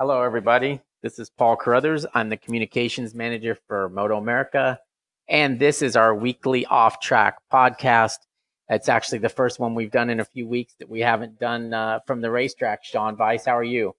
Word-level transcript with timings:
Hello, 0.00 0.22
everybody. 0.22 0.80
This 1.02 1.18
is 1.18 1.28
Paul 1.28 1.56
Carruthers. 1.56 2.06
I'm 2.14 2.28
the 2.28 2.36
communications 2.36 3.16
manager 3.16 3.58
for 3.66 3.88
Moto 3.88 4.16
America, 4.16 4.78
and 5.28 5.58
this 5.58 5.82
is 5.82 5.96
our 5.96 6.14
weekly 6.14 6.64
off 6.66 7.00
track 7.00 7.38
podcast. 7.52 8.18
It's 8.68 8.88
actually 8.88 9.18
the 9.18 9.28
first 9.28 9.58
one 9.58 9.74
we've 9.74 9.90
done 9.90 10.08
in 10.08 10.20
a 10.20 10.24
few 10.24 10.46
weeks 10.46 10.74
that 10.78 10.88
we 10.88 11.00
haven't 11.00 11.40
done 11.40 11.74
uh, 11.74 11.98
from 12.06 12.20
the 12.20 12.30
racetrack. 12.30 12.84
Sean 12.84 13.16
Vice, 13.16 13.44
how 13.44 13.58
are 13.58 13.64
you? 13.64 13.96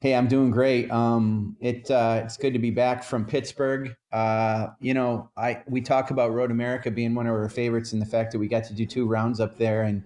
Hey, 0.00 0.14
I'm 0.14 0.28
doing 0.28 0.52
great. 0.52 0.88
Um, 0.92 1.56
it 1.60 1.90
uh, 1.90 2.22
it's 2.24 2.36
good 2.36 2.52
to 2.52 2.60
be 2.60 2.70
back 2.70 3.02
from 3.02 3.24
Pittsburgh. 3.24 3.96
Uh, 4.12 4.68
you 4.78 4.94
know, 4.94 5.30
I 5.36 5.64
we 5.66 5.80
talk 5.80 6.12
about 6.12 6.32
Road 6.32 6.52
America 6.52 6.92
being 6.92 7.16
one 7.16 7.26
of 7.26 7.34
our 7.34 7.48
favorites, 7.48 7.92
and 7.92 8.00
the 8.00 8.06
fact 8.06 8.30
that 8.30 8.38
we 8.38 8.46
got 8.46 8.62
to 8.66 8.72
do 8.72 8.86
two 8.86 9.08
rounds 9.08 9.40
up 9.40 9.58
there, 9.58 9.82
and 9.82 10.04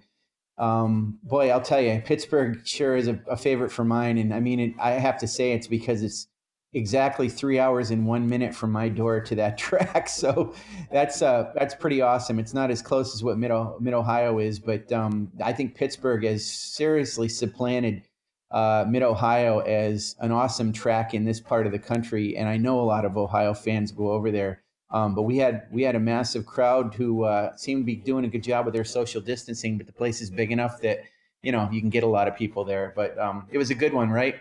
um, 0.58 1.18
boy, 1.22 1.50
I'll 1.50 1.60
tell 1.60 1.80
you, 1.80 2.00
Pittsburgh 2.04 2.60
sure 2.66 2.96
is 2.96 3.08
a, 3.08 3.18
a 3.28 3.36
favorite 3.36 3.70
for 3.70 3.84
mine. 3.84 4.18
And 4.18 4.34
I 4.34 4.40
mean, 4.40 4.60
it, 4.60 4.74
I 4.78 4.92
have 4.92 5.18
to 5.18 5.26
say 5.26 5.52
it's 5.52 5.66
because 5.66 6.02
it's 6.02 6.29
exactly 6.74 7.29
three 7.29 7.58
hours 7.58 7.90
and 7.90 8.06
one 8.06 8.29
minute 8.29 8.54
from 8.54 8.72
my 8.72 8.88
door 8.88 9.20
to 9.20 9.34
that 9.36 9.58
track. 9.58 10.08
So 10.08 10.54
that's 10.90 11.22
uh, 11.22 11.52
that's 11.54 11.74
pretty 11.74 12.00
awesome. 12.00 12.38
It's 12.38 12.54
not 12.54 12.70
as 12.70 12.82
close 12.82 13.14
as 13.14 13.22
what 13.22 13.38
Mid 13.38 13.50
Mid 13.80 13.94
Ohio 13.94 14.38
is, 14.38 14.58
but 14.58 14.90
um, 14.93 15.30
I 15.43 15.52
think 15.52 15.74
Pittsburgh 15.74 16.24
has 16.24 16.44
seriously 16.44 17.29
supplanted 17.29 18.02
uh, 18.50 18.84
Mid 18.88 19.02
Ohio 19.02 19.60
as 19.60 20.16
an 20.21 20.30
awesome 20.30 20.72
track 20.72 21.14
in 21.14 21.24
this 21.24 21.40
part 21.40 21.66
of 21.66 21.72
the 21.72 21.79
country, 21.79 22.36
and 22.36 22.48
I 22.48 22.58
know 22.58 22.80
a 22.80 22.82
lot 22.82 23.04
of 23.04 23.16
Ohio 23.16 23.54
fans 23.54 23.93
go 23.93 24.10
over 24.10 24.30
there. 24.30 24.62
Um, 24.92 25.14
but 25.14 25.22
we 25.22 25.38
had 25.38 25.66
we 25.70 25.82
had 25.82 25.94
a 25.94 26.00
massive 26.00 26.44
crowd 26.44 26.94
who 26.94 27.24
uh, 27.24 27.56
seemed 27.56 27.82
to 27.82 27.86
be 27.86 27.96
doing 27.96 28.24
a 28.24 28.28
good 28.28 28.42
job 28.42 28.66
with 28.66 28.74
their 28.74 28.84
social 28.84 29.20
distancing. 29.20 29.78
But 29.78 29.86
the 29.86 29.92
place 29.92 30.20
is 30.20 30.30
big 30.30 30.52
enough 30.52 30.80
that 30.82 31.00
you 31.42 31.50
know 31.50 31.68
you 31.72 31.80
can 31.80 31.90
get 31.90 32.05
a 32.05 32.08
lot 32.08 32.28
of 32.28 32.36
people 32.36 32.64
there. 32.64 32.92
But 32.94 33.18
um, 33.18 33.46
it 33.50 33.58
was 33.58 33.70
a 33.70 33.74
good 33.74 33.94
one, 33.94 34.10
right? 34.10 34.36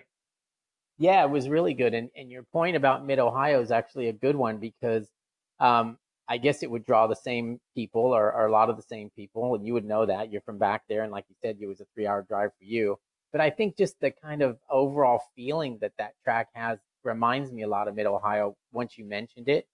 Yeah, 0.97 1.23
it 1.23 1.29
was 1.29 1.47
really 1.47 1.73
good. 1.73 1.93
And 1.93 2.09
and 2.15 2.29
your 2.29 2.43
point 2.43 2.75
about 2.75 3.05
Mid 3.05 3.17
Ohio 3.17 3.61
is 3.61 3.71
actually 3.71 4.09
a 4.09 4.13
good 4.13 4.35
one 4.35 4.58
because 4.58 5.08
um, 5.59 5.97
I 6.27 6.38
guess 6.38 6.63
it 6.63 6.69
would 6.71 6.86
draw 6.86 7.08
the 7.08 7.15
same 7.15 7.59
people 7.75 8.02
or, 8.02 8.33
or 8.33 8.45
a 8.45 8.52
lot 8.52 8.69
of 8.69 8.75
the 8.75 8.83
same 8.83 9.09
people, 9.15 9.55
and 9.55 9.65
you 9.65 9.73
would 9.73 9.86
know 9.86 10.05
that 10.05 10.31
you're 10.31 10.41
from 10.41 10.58
back 10.58 10.83
there, 10.89 11.03
and 11.03 11.11
like 11.11 11.25
you 11.30 11.36
said, 11.41 11.58
it 11.61 11.67
was 11.67 11.80
a 11.80 11.86
three 11.93 12.08
hour 12.08 12.25
drive 12.27 12.52
for 12.58 12.65
you. 12.65 12.99
But 13.31 13.39
I 13.39 13.49
think 13.49 13.77
just 13.77 13.99
the 14.02 14.11
kind 14.11 14.41
of 14.41 14.58
overall 14.69 15.21
feeling 15.36 15.77
that 15.80 15.93
that 15.97 16.13
track 16.25 16.49
has 16.53 16.80
reminds 17.03 17.52
me 17.52 17.63
a 17.63 17.67
lot 17.67 17.88
of 17.88 17.95
Mid 17.95 18.05
Ohio. 18.05 18.58
Once 18.73 18.97
you 18.97 19.05
mentioned 19.05 19.47
it, 19.47 19.67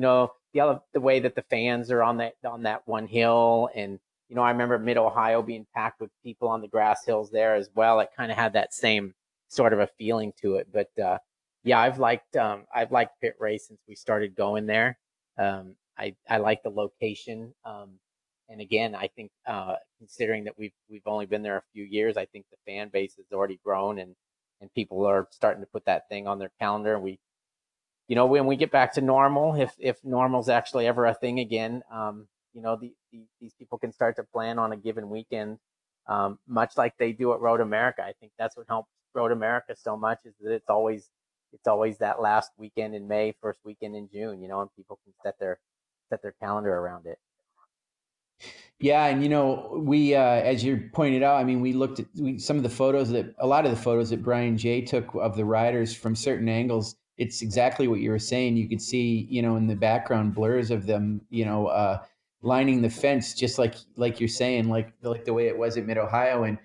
you 0.00 0.06
know 0.06 0.32
the 0.54 0.60
other, 0.60 0.80
the 0.94 1.00
way 1.00 1.20
that 1.20 1.34
the 1.34 1.44
fans 1.50 1.90
are 1.90 2.02
on 2.02 2.16
that 2.16 2.32
on 2.42 2.62
that 2.62 2.80
one 2.86 3.06
hill, 3.06 3.68
and 3.74 3.98
you 4.30 4.34
know 4.34 4.40
I 4.40 4.50
remember 4.50 4.78
Mid 4.78 4.96
Ohio 4.96 5.42
being 5.42 5.66
packed 5.74 6.00
with 6.00 6.10
people 6.24 6.48
on 6.48 6.62
the 6.62 6.68
grass 6.68 7.04
hills 7.04 7.30
there 7.30 7.54
as 7.54 7.68
well. 7.74 8.00
It 8.00 8.08
kind 8.16 8.32
of 8.32 8.38
had 8.38 8.54
that 8.54 8.72
same 8.72 9.12
sort 9.48 9.74
of 9.74 9.80
a 9.80 9.90
feeling 9.98 10.32
to 10.40 10.54
it. 10.54 10.68
But 10.72 10.88
uh, 10.98 11.18
yeah, 11.64 11.80
I've 11.80 11.98
liked 11.98 12.34
um, 12.36 12.64
I've 12.74 12.92
liked 12.92 13.20
Pitt 13.20 13.34
Race 13.38 13.66
since 13.68 13.80
we 13.86 13.94
started 13.94 14.34
going 14.34 14.64
there. 14.64 14.98
Um, 15.38 15.74
I 15.98 16.16
I 16.30 16.38
like 16.38 16.62
the 16.62 16.70
location. 16.70 17.52
Um, 17.66 17.90
and 18.48 18.62
again, 18.62 18.94
I 18.94 19.08
think 19.08 19.30
uh, 19.46 19.74
considering 19.98 20.44
that 20.44 20.54
we've 20.56 20.72
we've 20.88 21.06
only 21.06 21.26
been 21.26 21.42
there 21.42 21.58
a 21.58 21.72
few 21.74 21.84
years, 21.84 22.16
I 22.16 22.24
think 22.24 22.46
the 22.50 22.72
fan 22.72 22.88
base 22.88 23.16
has 23.16 23.26
already 23.34 23.60
grown 23.62 23.98
and 23.98 24.16
and 24.62 24.72
people 24.72 25.04
are 25.04 25.28
starting 25.30 25.62
to 25.62 25.68
put 25.70 25.84
that 25.84 26.08
thing 26.08 26.26
on 26.26 26.38
their 26.38 26.52
calendar. 26.58 26.98
We, 26.98 27.18
you 28.10 28.16
know, 28.16 28.26
when 28.26 28.46
we 28.46 28.56
get 28.56 28.72
back 28.72 28.94
to 28.94 29.00
normal, 29.00 29.54
if 29.54 29.72
if 29.78 30.04
normal's 30.04 30.48
actually 30.48 30.88
ever 30.88 31.06
a 31.06 31.14
thing 31.14 31.38
again, 31.38 31.84
um, 31.92 32.26
you 32.52 32.60
know, 32.60 32.74
the, 32.74 32.92
the, 33.12 33.20
these 33.40 33.54
people 33.54 33.78
can 33.78 33.92
start 33.92 34.16
to 34.16 34.24
plan 34.24 34.58
on 34.58 34.72
a 34.72 34.76
given 34.76 35.08
weekend, 35.08 35.60
um, 36.08 36.40
much 36.48 36.76
like 36.76 36.98
they 36.98 37.12
do 37.12 37.32
at 37.34 37.38
Road 37.38 37.60
America. 37.60 38.02
I 38.02 38.14
think 38.18 38.32
that's 38.36 38.56
what 38.56 38.66
helps 38.68 38.90
Road 39.14 39.30
America 39.30 39.76
so 39.80 39.96
much 39.96 40.18
is 40.24 40.34
that 40.40 40.52
it's 40.52 40.68
always 40.68 41.08
it's 41.52 41.68
always 41.68 41.98
that 41.98 42.20
last 42.20 42.50
weekend 42.58 42.96
in 42.96 43.06
May, 43.06 43.32
first 43.40 43.60
weekend 43.64 43.94
in 43.94 44.08
June, 44.12 44.42
you 44.42 44.48
know, 44.48 44.60
and 44.60 44.70
people 44.74 44.98
can 45.04 45.12
set 45.22 45.38
their 45.38 45.60
set 46.08 46.20
their 46.20 46.34
calendar 46.40 46.76
around 46.76 47.06
it. 47.06 47.20
Yeah, 48.80 49.06
and 49.06 49.22
you 49.22 49.28
know, 49.28 49.80
we 49.86 50.16
uh, 50.16 50.20
as 50.20 50.64
you 50.64 50.90
pointed 50.92 51.22
out, 51.22 51.36
I 51.36 51.44
mean, 51.44 51.60
we 51.60 51.74
looked 51.74 52.00
at 52.00 52.06
we, 52.16 52.40
some 52.40 52.56
of 52.56 52.64
the 52.64 52.70
photos 52.70 53.10
that 53.10 53.36
a 53.38 53.46
lot 53.46 53.66
of 53.66 53.70
the 53.70 53.80
photos 53.80 54.10
that 54.10 54.24
Brian 54.24 54.58
J 54.58 54.80
took 54.80 55.14
of 55.14 55.36
the 55.36 55.44
riders 55.44 55.94
from 55.94 56.16
certain 56.16 56.48
angles. 56.48 56.96
It's 57.20 57.42
exactly 57.42 57.86
what 57.86 58.00
you 58.00 58.10
were 58.10 58.18
saying. 58.18 58.56
You 58.56 58.68
could 58.68 58.80
see, 58.80 59.26
you 59.30 59.42
know, 59.42 59.56
in 59.56 59.66
the 59.66 59.76
background 59.76 60.34
blurs 60.34 60.70
of 60.70 60.86
them, 60.86 61.20
you 61.30 61.44
know, 61.44 61.66
uh, 61.66 61.98
lining 62.42 62.80
the 62.80 62.90
fence, 62.90 63.34
just 63.34 63.58
like 63.58 63.74
like 63.96 64.20
you're 64.20 64.28
saying, 64.28 64.68
like 64.68 64.92
like 65.02 65.24
the 65.24 65.34
way 65.34 65.46
it 65.46 65.56
was 65.56 65.76
at 65.76 65.84
Mid 65.84 65.98
Ohio, 65.98 66.44
and 66.44 66.58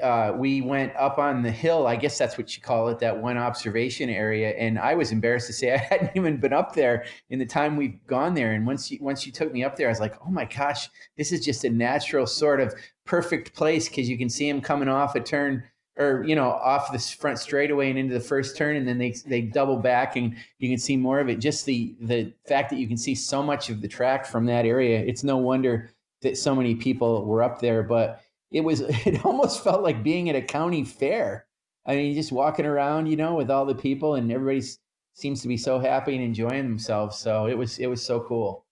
uh, 0.00 0.32
we 0.36 0.60
went 0.60 0.94
up 0.96 1.18
on 1.18 1.42
the 1.42 1.50
hill. 1.50 1.86
I 1.86 1.96
guess 1.96 2.16
that's 2.16 2.38
what 2.38 2.56
you 2.56 2.62
call 2.62 2.88
it, 2.88 3.00
that 3.00 3.20
one 3.20 3.36
observation 3.36 4.08
area. 4.08 4.50
And 4.50 4.78
I 4.78 4.94
was 4.94 5.10
embarrassed 5.10 5.48
to 5.48 5.52
say 5.52 5.74
I 5.74 5.78
hadn't 5.78 6.12
even 6.14 6.38
been 6.38 6.52
up 6.52 6.74
there 6.74 7.04
in 7.30 7.38
the 7.38 7.46
time 7.46 7.76
we've 7.76 7.98
gone 8.06 8.34
there. 8.34 8.52
And 8.52 8.66
once 8.66 8.90
you 8.90 8.98
once 9.00 9.26
you 9.26 9.32
took 9.32 9.52
me 9.52 9.64
up 9.64 9.76
there, 9.76 9.88
I 9.88 9.90
was 9.90 10.00
like, 10.00 10.14
oh 10.24 10.30
my 10.30 10.44
gosh, 10.44 10.88
this 11.16 11.32
is 11.32 11.44
just 11.44 11.64
a 11.64 11.70
natural 11.70 12.26
sort 12.26 12.60
of 12.60 12.74
perfect 13.04 13.54
place 13.54 13.88
because 13.88 14.08
you 14.08 14.16
can 14.16 14.30
see 14.30 14.50
them 14.50 14.60
coming 14.60 14.88
off 14.88 15.14
a 15.14 15.20
turn 15.20 15.64
or 15.96 16.24
you 16.24 16.34
know 16.34 16.50
off 16.50 16.90
this 16.92 17.10
front 17.10 17.38
straightaway 17.38 17.88
and 17.88 17.98
into 17.98 18.14
the 18.14 18.20
first 18.20 18.56
turn 18.56 18.76
and 18.76 18.86
then 18.86 18.98
they 18.98 19.14
they 19.26 19.40
double 19.40 19.76
back 19.76 20.16
and 20.16 20.34
you 20.58 20.68
can 20.68 20.78
see 20.78 20.96
more 20.96 21.20
of 21.20 21.28
it 21.28 21.36
just 21.36 21.66
the 21.66 21.94
the 22.00 22.32
fact 22.48 22.68
that 22.70 22.78
you 22.78 22.88
can 22.88 22.96
see 22.96 23.14
so 23.14 23.42
much 23.42 23.70
of 23.70 23.80
the 23.80 23.88
track 23.88 24.26
from 24.26 24.44
that 24.44 24.64
area 24.64 24.98
it's 24.98 25.22
no 25.22 25.36
wonder 25.36 25.90
that 26.22 26.36
so 26.36 26.54
many 26.54 26.74
people 26.74 27.24
were 27.24 27.42
up 27.42 27.60
there 27.60 27.82
but 27.82 28.24
it 28.54 28.60
was 28.60 28.80
it 29.06 29.24
almost 29.26 29.62
felt 29.62 29.82
like 29.82 30.02
being 30.02 30.30
at 30.30 30.36
a 30.36 30.40
county 30.40 30.84
fair. 30.84 31.46
I 31.86 31.96
mean, 31.96 32.14
just 32.14 32.32
walking 32.32 32.64
around, 32.64 33.06
you 33.08 33.16
know, 33.16 33.34
with 33.34 33.50
all 33.50 33.66
the 33.66 33.74
people, 33.74 34.14
and 34.14 34.32
everybody 34.32 34.66
seems 35.12 35.42
to 35.42 35.48
be 35.48 35.58
so 35.58 35.78
happy 35.78 36.14
and 36.14 36.24
enjoying 36.24 36.64
themselves. 36.64 37.18
So 37.18 37.46
it 37.46 37.58
was 37.58 37.78
it 37.78 37.86
was 37.86 38.02
so 38.02 38.20
cool. 38.20 38.63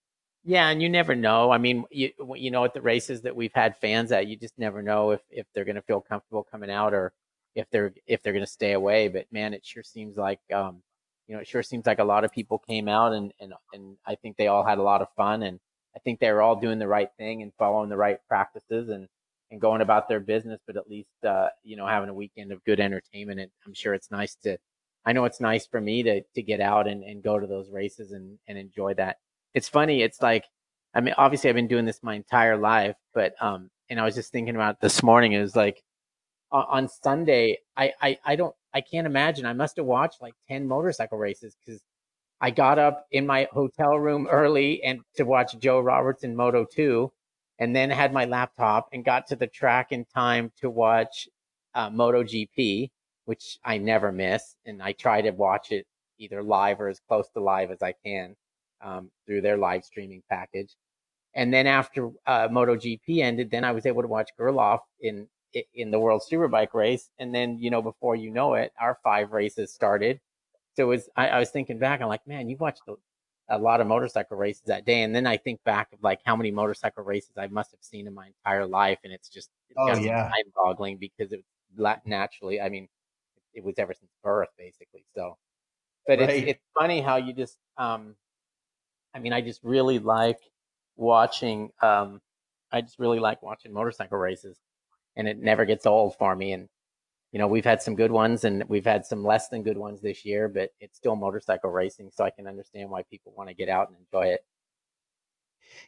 Yeah, 0.45 0.69
and 0.69 0.81
you 0.81 0.89
never 0.89 1.15
know. 1.15 1.51
I 1.51 1.57
mean, 1.57 1.85
you 1.89 2.11
you 2.35 2.51
know, 2.51 2.65
at 2.65 2.73
the 2.73 2.81
races 2.81 3.21
that 3.21 3.35
we've 3.35 3.53
had 3.53 3.77
fans 3.77 4.11
at, 4.11 4.27
you 4.27 4.35
just 4.35 4.57
never 4.57 4.81
know 4.81 5.11
if 5.11 5.21
if 5.29 5.45
they're 5.53 5.63
going 5.65 5.75
to 5.77 5.81
feel 5.81 6.01
comfortable 6.01 6.43
coming 6.43 6.69
out 6.69 6.93
or 6.93 7.13
if 7.55 7.69
they're 7.71 7.93
if 8.07 8.21
they're 8.21 8.33
going 8.33 8.45
to 8.45 8.51
stay 8.51 8.73
away. 8.73 9.07
But 9.07 9.25
man, 9.31 9.53
it 9.53 9.65
sure 9.65 9.83
seems 9.83 10.17
like 10.17 10.39
um, 10.53 10.83
you 11.27 11.35
know, 11.35 11.41
it 11.41 11.47
sure 11.47 11.63
seems 11.63 11.85
like 11.85 11.99
a 11.99 12.03
lot 12.03 12.25
of 12.25 12.31
people 12.31 12.59
came 12.59 12.89
out 12.89 13.13
and 13.13 13.31
and 13.39 13.53
and 13.73 13.97
I 14.05 14.15
think 14.15 14.35
they 14.37 14.47
all 14.47 14.65
had 14.65 14.79
a 14.79 14.83
lot 14.83 15.01
of 15.01 15.07
fun 15.15 15.43
and 15.43 15.59
I 15.95 15.99
think 15.99 16.19
they 16.19 16.31
were 16.31 16.41
all 16.41 16.55
doing 16.59 16.79
the 16.79 16.87
right 16.87 17.09
thing 17.17 17.41
and 17.41 17.53
following 17.57 17.89
the 17.89 17.97
right 17.97 18.19
practices 18.27 18.89
and 18.89 19.07
and 19.51 19.61
going 19.61 19.81
about 19.81 20.09
their 20.09 20.19
business, 20.19 20.59
but 20.67 20.75
at 20.77 20.89
least 20.89 21.23
uh, 21.25 21.49
you 21.63 21.77
know 21.77 21.87
having 21.87 22.09
a 22.09 22.13
weekend 22.13 22.51
of 22.51 22.63
good 22.65 22.79
entertainment. 22.81 23.39
And 23.39 23.51
I'm 23.65 23.73
sure 23.73 23.93
it's 23.93 24.11
nice 24.11 24.35
to. 24.43 24.57
I 25.05 25.13
know 25.13 25.25
it's 25.25 25.39
nice 25.41 25.65
for 25.67 25.79
me 25.81 26.03
to 26.03 26.21
to 26.21 26.41
get 26.41 26.59
out 26.59 26.87
and, 26.87 27.03
and 27.03 27.23
go 27.23 27.39
to 27.39 27.47
those 27.47 27.69
races 27.71 28.11
and 28.11 28.37
and 28.47 28.57
enjoy 28.57 28.93
that. 28.95 29.17
It's 29.53 29.69
funny. 29.69 30.01
It's 30.01 30.21
like 30.21 30.45
I 30.95 31.01
mean, 31.01 31.15
obviously 31.17 31.49
I've 31.49 31.55
been 31.55 31.67
doing 31.67 31.85
this 31.85 32.03
my 32.03 32.15
entire 32.15 32.57
life, 32.57 32.95
but 33.13 33.35
um, 33.41 33.69
and 33.89 33.99
I 33.99 34.05
was 34.05 34.15
just 34.15 34.31
thinking 34.31 34.55
about 34.55 34.81
this 34.81 35.03
morning. 35.03 35.33
It 35.33 35.41
was 35.41 35.55
like 35.55 35.83
on, 36.51 36.87
Sunday, 36.87 37.59
I, 37.77 37.93
I 38.01 38.17
I 38.25 38.35
don't 38.35 38.55
I 38.73 38.81
can't 38.81 39.07
imagine. 39.07 39.45
I 39.45 39.53
must 39.53 39.77
have 39.77 39.85
watched 39.85 40.21
like 40.21 40.33
ten 40.47 40.67
motorcycle 40.67 41.17
races 41.17 41.55
because 41.65 41.81
I 42.41 42.51
got 42.51 42.79
up 42.79 43.07
in 43.11 43.25
my 43.27 43.47
hotel 43.51 43.97
room 43.97 44.27
early 44.29 44.83
and 44.83 45.01
to 45.15 45.23
watch 45.23 45.57
Joe 45.59 45.79
Roberts 45.79 46.23
in 46.23 46.35
Moto 46.35 46.65
2 46.65 47.11
and 47.59 47.75
then 47.75 47.89
had 47.89 48.13
my 48.13 48.25
laptop 48.25 48.89
and 48.93 49.05
got 49.05 49.27
to 49.27 49.35
the 49.37 49.47
track 49.47 49.91
in 49.93 50.05
time 50.05 50.51
to 50.61 50.69
watch 50.69 51.29
uh, 51.75 51.89
MotoGP, 51.89 52.91
which 53.25 53.59
I 53.63 53.77
never 53.77 54.11
miss. 54.11 54.55
And 54.65 54.83
I 54.83 54.91
try 54.93 55.21
to 55.21 55.31
watch 55.31 55.71
it 55.71 55.87
either 56.19 56.43
live 56.43 56.81
or 56.81 56.89
as 56.89 56.99
close 57.07 57.29
to 57.35 57.41
live 57.41 57.71
as 57.71 57.81
I 57.81 57.93
can 58.05 58.35
um, 58.83 59.09
through 59.25 59.41
their 59.41 59.57
live 59.57 59.83
streaming 59.83 60.21
package. 60.29 60.75
And 61.35 61.51
then 61.51 61.65
after 61.65 62.11
uh, 62.27 62.47
MotoGP 62.49 63.19
ended, 63.19 63.49
then 63.49 63.63
I 63.63 63.71
was 63.71 63.85
able 63.85 64.03
to 64.03 64.07
watch 64.07 64.29
Gerloff 64.39 64.81
in 65.01 65.27
in 65.75 65.91
the 65.91 65.99
World 65.99 66.23
Superbike 66.29 66.73
race. 66.73 67.09
And 67.19 67.33
then, 67.33 67.59
you 67.59 67.69
know, 67.69 67.81
before 67.81 68.15
you 68.15 68.31
know 68.31 68.55
it, 68.55 68.71
our 68.79 68.97
five 69.03 69.31
races 69.31 69.71
started. 69.71 70.19
So 70.75 70.83
it 70.83 70.87
was, 70.87 71.09
I, 71.15 71.27
I 71.27 71.39
was 71.39 71.51
thinking 71.51 71.77
back, 71.77 72.01
I'm 72.01 72.07
like, 72.07 72.25
man, 72.25 72.49
you 72.49 72.57
watched 72.57 72.81
the, 72.87 72.95
a 73.49 73.59
lot 73.59 73.79
of 73.79 73.85
motorcycle 73.85 74.37
races 74.37 74.63
that 74.65 74.85
day. 74.85 75.03
And 75.03 75.13
then 75.15 75.27
I 75.27 75.37
think 75.37 75.63
back 75.63 75.93
of 75.93 76.01
like 76.01 76.21
how 76.25 76.35
many 76.35 76.49
motorcycle 76.49 77.03
races 77.03 77.33
I 77.37 77.47
must 77.47 77.69
have 77.71 77.83
seen 77.83 78.07
in 78.07 78.15
my 78.15 78.27
entire 78.27 78.65
life. 78.65 78.97
And 79.03 79.13
it's 79.13 79.29
just, 79.29 79.49
it's 79.69 79.77
oh, 79.77 79.95
yeah. 80.01 80.29
mind 80.31 80.51
boggling 80.55 80.97
because 80.97 81.31
it 81.31 81.43
was 81.77 81.97
naturally, 82.05 82.59
I 82.59 82.69
mean, 82.69 82.87
it 83.53 83.63
was 83.63 83.75
ever 83.77 83.93
since 83.93 84.09
birth 84.23 84.49
basically. 84.57 85.05
So, 85.15 85.37
but 86.07 86.19
right. 86.19 86.29
it's, 86.29 86.47
it's 86.51 86.63
funny 86.75 87.01
how 87.01 87.17
you 87.17 87.33
just, 87.33 87.57
um, 87.77 88.15
I 89.13 89.19
mean, 89.19 89.33
I 89.33 89.41
just 89.41 89.63
really 89.63 89.99
like 89.99 90.39
watching, 90.95 91.71
um, 91.81 92.21
I 92.71 92.81
just 92.81 92.99
really 92.99 93.19
like 93.19 93.41
watching 93.43 93.73
motorcycle 93.73 94.17
races 94.17 94.57
and 95.15 95.27
it 95.27 95.37
never 95.37 95.65
gets 95.65 95.85
old 95.85 96.15
for 96.17 96.35
me. 96.35 96.53
And 96.53 96.67
you 97.31 97.39
know, 97.39 97.47
we've 97.47 97.65
had 97.65 97.81
some 97.81 97.95
good 97.95 98.11
ones 98.11 98.43
and 98.43 98.63
we've 98.67 98.85
had 98.85 99.05
some 99.05 99.23
less 99.23 99.49
than 99.49 99.63
good 99.63 99.77
ones 99.77 100.01
this 100.01 100.23
year, 100.23 100.47
but 100.47 100.69
it's 100.79 100.97
still 100.97 101.15
motorcycle 101.15 101.71
racing. 101.71 102.11
So 102.13 102.23
I 102.23 102.29
can 102.29 102.47
understand 102.47 102.91
why 102.91 103.01
people 103.03 103.33
want 103.35 103.49
to 103.49 103.55
get 103.55 103.69
out 103.69 103.89
and 103.89 103.97
enjoy 103.97 104.27
it. 104.27 104.45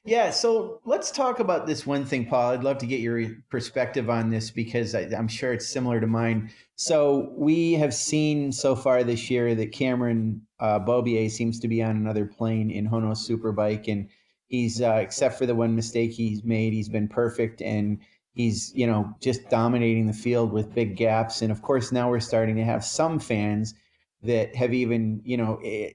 Yeah, 0.08 0.30
so 0.30 0.82
let's 0.86 1.10
talk 1.10 1.40
about 1.40 1.66
this 1.66 1.88
one 1.88 2.06
thing, 2.06 2.28
Paul. 2.28 2.52
I'd 2.52 2.64
love 2.64 2.78
to 2.78 2.86
get 2.86 3.00
your 3.00 3.28
perspective 3.50 4.08
on 4.08 4.30
this 4.30 4.52
because 4.52 4.94
I, 4.94 5.02
am 5.12 5.28
sure 5.28 5.52
it's 5.52 5.68
similar 5.68 6.00
to 6.00 6.06
mine. 6.06 6.52
So 6.76 7.34
we 7.36 7.74
have 7.74 7.92
seen 7.92 8.52
so 8.52 8.76
far 8.76 9.04
this 9.04 9.32
year 9.32 9.56
that 9.56 9.72
Cameron 9.72 10.46
uh, 10.60 10.80
Beaubier 10.80 11.32
seems 11.32 11.60
to 11.60 11.68
be 11.68 11.82
on 11.82 11.96
another 11.96 12.28
plane 12.28 12.70
in 12.70 12.86
HONOS 12.86 13.28
Superbike, 13.28 13.92
and 13.92 14.08
he's 14.46 14.80
uh, 14.80 15.00
except 15.02 15.40
for 15.40 15.48
the 15.48 15.56
one 15.56 15.76
mistake 15.76 16.12
he's 16.12 16.44
made, 16.44 16.74
he's 16.74 16.90
been 16.90 17.08
perfect, 17.08 17.64
and 17.64 17.98
he's 18.36 18.72
you 18.76 18.86
know 18.86 19.12
just 19.22 19.50
dominating 19.50 20.06
the 20.06 20.14
field 20.14 20.52
with 20.52 20.76
big 20.76 20.98
gaps. 20.98 21.42
And 21.42 21.52
of 21.52 21.64
course, 21.64 21.92
now 21.92 22.12
we're 22.12 22.20
starting 22.20 22.58
to 22.58 22.64
have 22.64 22.86
some 22.86 23.18
fans 23.18 23.74
that 24.22 24.56
have 24.56 24.74
even 24.74 25.22
you 25.24 25.38
know 25.38 25.60
eh, 25.64 25.90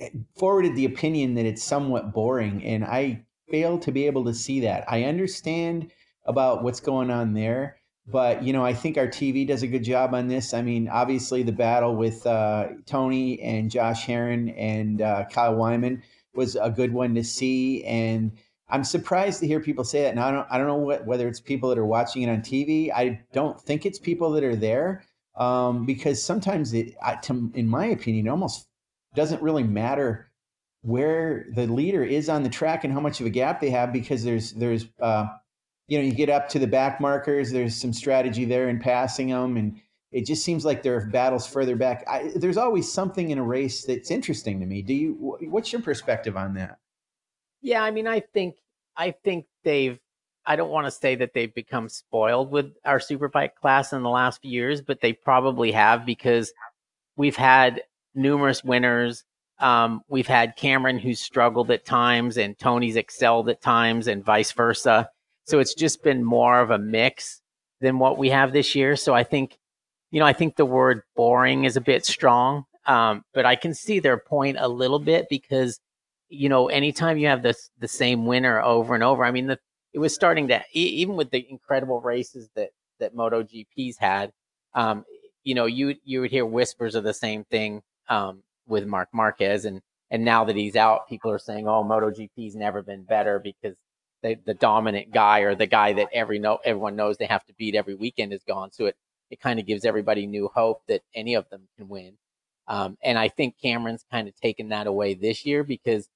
eh, 0.00 0.10
forwarded 0.36 0.76
the 0.76 0.84
opinion 0.84 1.34
that 1.34 1.46
it's 1.46 1.62
somewhat 1.62 2.12
boring 2.12 2.64
and 2.64 2.84
i 2.84 3.22
fail 3.50 3.78
to 3.78 3.92
be 3.92 4.06
able 4.06 4.24
to 4.24 4.34
see 4.34 4.60
that. 4.60 4.84
I 4.88 5.04
understand 5.04 5.90
about 6.24 6.62
what's 6.62 6.80
going 6.80 7.10
on 7.10 7.32
there 7.32 7.76
but 8.10 8.42
you 8.42 8.52
know 8.52 8.64
i 8.64 8.72
think 8.72 8.96
our 8.96 9.06
tv 9.06 9.46
does 9.46 9.62
a 9.62 9.66
good 9.66 9.84
job 9.84 10.14
on 10.14 10.28
this. 10.28 10.54
I 10.54 10.62
mean 10.62 10.88
obviously 10.88 11.42
the 11.42 11.52
battle 11.52 11.94
with 11.94 12.26
uh, 12.26 12.68
tony 12.86 13.40
and 13.40 13.70
josh 13.70 14.06
herrin 14.06 14.50
and 14.56 15.02
uh, 15.02 15.24
kyle 15.30 15.54
wyman 15.54 16.02
was 16.34 16.56
a 16.56 16.70
good 16.70 16.92
one 16.92 17.14
to 17.14 17.24
see 17.24 17.84
and 17.84 18.32
i'm 18.68 18.84
surprised 18.84 19.40
to 19.40 19.46
hear 19.46 19.60
people 19.60 19.84
say 19.84 20.02
that 20.02 20.10
and 20.10 20.20
i 20.20 20.30
don't, 20.30 20.46
I 20.50 20.58
don't 20.58 20.66
know 20.66 20.76
what, 20.76 21.06
whether 21.06 21.28
it's 21.28 21.40
people 21.40 21.68
that 21.70 21.78
are 21.78 21.86
watching 21.86 22.22
it 22.22 22.30
on 22.30 22.40
tv 22.40 22.90
i 22.94 23.20
don't 23.32 23.60
think 23.60 23.84
it's 23.86 23.98
people 23.98 24.30
that 24.32 24.44
are 24.44 24.56
there 24.56 25.02
um, 25.38 25.86
because 25.86 26.22
sometimes 26.22 26.74
it, 26.74 26.94
to, 27.22 27.50
in 27.54 27.68
my 27.68 27.86
opinion, 27.86 28.28
almost 28.28 28.66
doesn't 29.14 29.40
really 29.40 29.62
matter 29.62 30.27
where 30.82 31.46
the 31.54 31.66
leader 31.66 32.04
is 32.04 32.28
on 32.28 32.42
the 32.42 32.48
track 32.48 32.84
and 32.84 32.92
how 32.92 33.00
much 33.00 33.20
of 33.20 33.26
a 33.26 33.30
gap 33.30 33.60
they 33.60 33.70
have 33.70 33.92
because 33.92 34.24
there's 34.24 34.52
there's 34.52 34.86
uh, 35.00 35.26
you 35.88 35.98
know 35.98 36.04
you 36.04 36.12
get 36.12 36.28
up 36.28 36.48
to 36.48 36.58
the 36.58 36.66
back 36.66 37.00
markers 37.00 37.50
there's 37.50 37.74
some 37.74 37.92
strategy 37.92 38.44
there 38.44 38.68
in 38.68 38.78
passing 38.78 39.28
them 39.28 39.56
and 39.56 39.80
it 40.10 40.24
just 40.24 40.42
seems 40.42 40.64
like 40.64 40.82
there 40.82 40.96
are 40.96 41.06
battles 41.06 41.46
further 41.46 41.76
back 41.76 42.04
I, 42.08 42.30
there's 42.36 42.56
always 42.56 42.90
something 42.90 43.30
in 43.30 43.38
a 43.38 43.42
race 43.42 43.84
that's 43.84 44.10
interesting 44.10 44.60
to 44.60 44.66
me 44.66 44.82
do 44.82 44.94
you 44.94 45.36
what's 45.50 45.72
your 45.72 45.82
perspective 45.82 46.36
on 46.36 46.54
that 46.54 46.78
yeah 47.60 47.82
i 47.82 47.90
mean 47.90 48.06
i 48.06 48.20
think 48.20 48.56
i 48.96 49.10
think 49.10 49.46
they've 49.64 49.98
I 50.48 50.56
don't 50.56 50.70
want 50.70 50.86
to 50.86 50.90
say 50.90 51.14
that 51.16 51.34
they've 51.34 51.54
become 51.54 51.90
spoiled 51.90 52.50
with 52.50 52.72
our 52.86 52.98
superbike 52.98 53.54
class 53.54 53.92
in 53.92 54.02
the 54.02 54.08
last 54.08 54.40
few 54.40 54.50
years, 54.50 54.80
but 54.80 55.02
they 55.02 55.12
probably 55.12 55.72
have 55.72 56.06
because 56.06 56.54
we've 57.18 57.36
had 57.36 57.82
numerous 58.14 58.64
winners. 58.64 59.24
Um, 59.60 60.02
we've 60.08 60.26
had 60.26 60.56
Cameron 60.56 60.98
who's 60.98 61.20
struggled 61.20 61.70
at 61.70 61.84
times 61.84 62.36
and 62.36 62.58
Toni's 62.58 62.96
excelled 62.96 63.48
at 63.48 63.60
times 63.60 64.06
and 64.06 64.24
vice 64.24 64.52
versa. 64.52 65.08
So 65.44 65.58
it's 65.58 65.74
just 65.74 66.02
been 66.02 66.22
more 66.22 66.60
of 66.60 66.70
a 66.70 66.78
mix 66.78 67.40
than 67.80 67.98
what 67.98 68.18
we 68.18 68.30
have 68.30 68.52
this 68.52 68.74
year. 68.74 68.96
So 68.96 69.14
I 69.14 69.24
think, 69.24 69.58
you 70.10 70.20
know, 70.20 70.26
I 70.26 70.32
think 70.32 70.56
the 70.56 70.66
word 70.66 71.02
boring 71.16 71.64
is 71.64 71.76
a 71.76 71.80
bit 71.80 72.06
strong. 72.06 72.64
Um, 72.86 73.22
but 73.34 73.44
I 73.44 73.56
can 73.56 73.74
see 73.74 73.98
their 73.98 74.18
point 74.18 74.56
a 74.58 74.68
little 74.68 74.98
bit 74.98 75.26
because, 75.28 75.78
you 76.28 76.48
know, 76.48 76.68
anytime 76.68 77.18
you 77.18 77.26
have 77.26 77.42
this, 77.42 77.70
the 77.78 77.88
same 77.88 78.26
winner 78.26 78.62
over 78.62 78.94
and 78.94 79.04
over, 79.04 79.24
I 79.24 79.30
mean, 79.30 79.46
the, 79.46 79.58
it 79.92 79.98
was 79.98 80.14
starting 80.14 80.48
to 80.48 80.62
even 80.72 81.16
with 81.16 81.30
the 81.30 81.46
incredible 81.50 82.00
races 82.00 82.48
that 82.54 82.70
that 83.00 83.14
MotoGP's 83.14 83.98
had. 83.98 84.32
Um, 84.74 85.04
you 85.44 85.54
know, 85.54 85.66
you 85.66 85.96
you 86.04 86.20
would 86.20 86.30
hear 86.30 86.44
whispers 86.44 86.94
of 86.94 87.04
the 87.04 87.14
same 87.14 87.44
thing 87.44 87.82
um, 88.08 88.42
with 88.68 88.86
Marc 88.86 89.08
Marquez, 89.12 89.64
and 89.64 89.82
and 90.10 90.24
now 90.24 90.44
that 90.44 90.56
he's 90.56 90.76
out, 90.76 91.08
people 91.08 91.30
are 91.30 91.38
saying, 91.38 91.68
"Oh, 91.68 91.84
MotoGP's 91.84 92.56
never 92.56 92.82
been 92.82 93.04
better 93.04 93.38
because 93.38 93.76
they, 94.22 94.34
the 94.34 94.54
dominant 94.54 95.12
guy 95.12 95.40
or 95.40 95.54
the 95.54 95.66
guy 95.66 95.92
that 95.94 96.08
every 96.12 96.38
know 96.38 96.58
everyone 96.64 96.96
knows 96.96 97.16
they 97.16 97.26
have 97.26 97.44
to 97.46 97.54
beat 97.54 97.74
every 97.74 97.94
weekend 97.94 98.32
is 98.32 98.44
gone." 98.44 98.72
So 98.72 98.86
it 98.86 98.96
it 99.30 99.40
kind 99.40 99.60
of 99.60 99.66
gives 99.66 99.84
everybody 99.84 100.26
new 100.26 100.48
hope 100.54 100.82
that 100.88 101.02
any 101.14 101.34
of 101.34 101.48
them 101.50 101.68
can 101.76 101.88
win. 101.88 102.14
Um, 102.66 102.98
and 103.02 103.18
I 103.18 103.28
think 103.28 103.56
Cameron's 103.60 104.04
kind 104.10 104.28
of 104.28 104.36
taken 104.36 104.68
that 104.70 104.86
away 104.86 105.14
this 105.14 105.46
year 105.46 105.64
because 105.64 106.08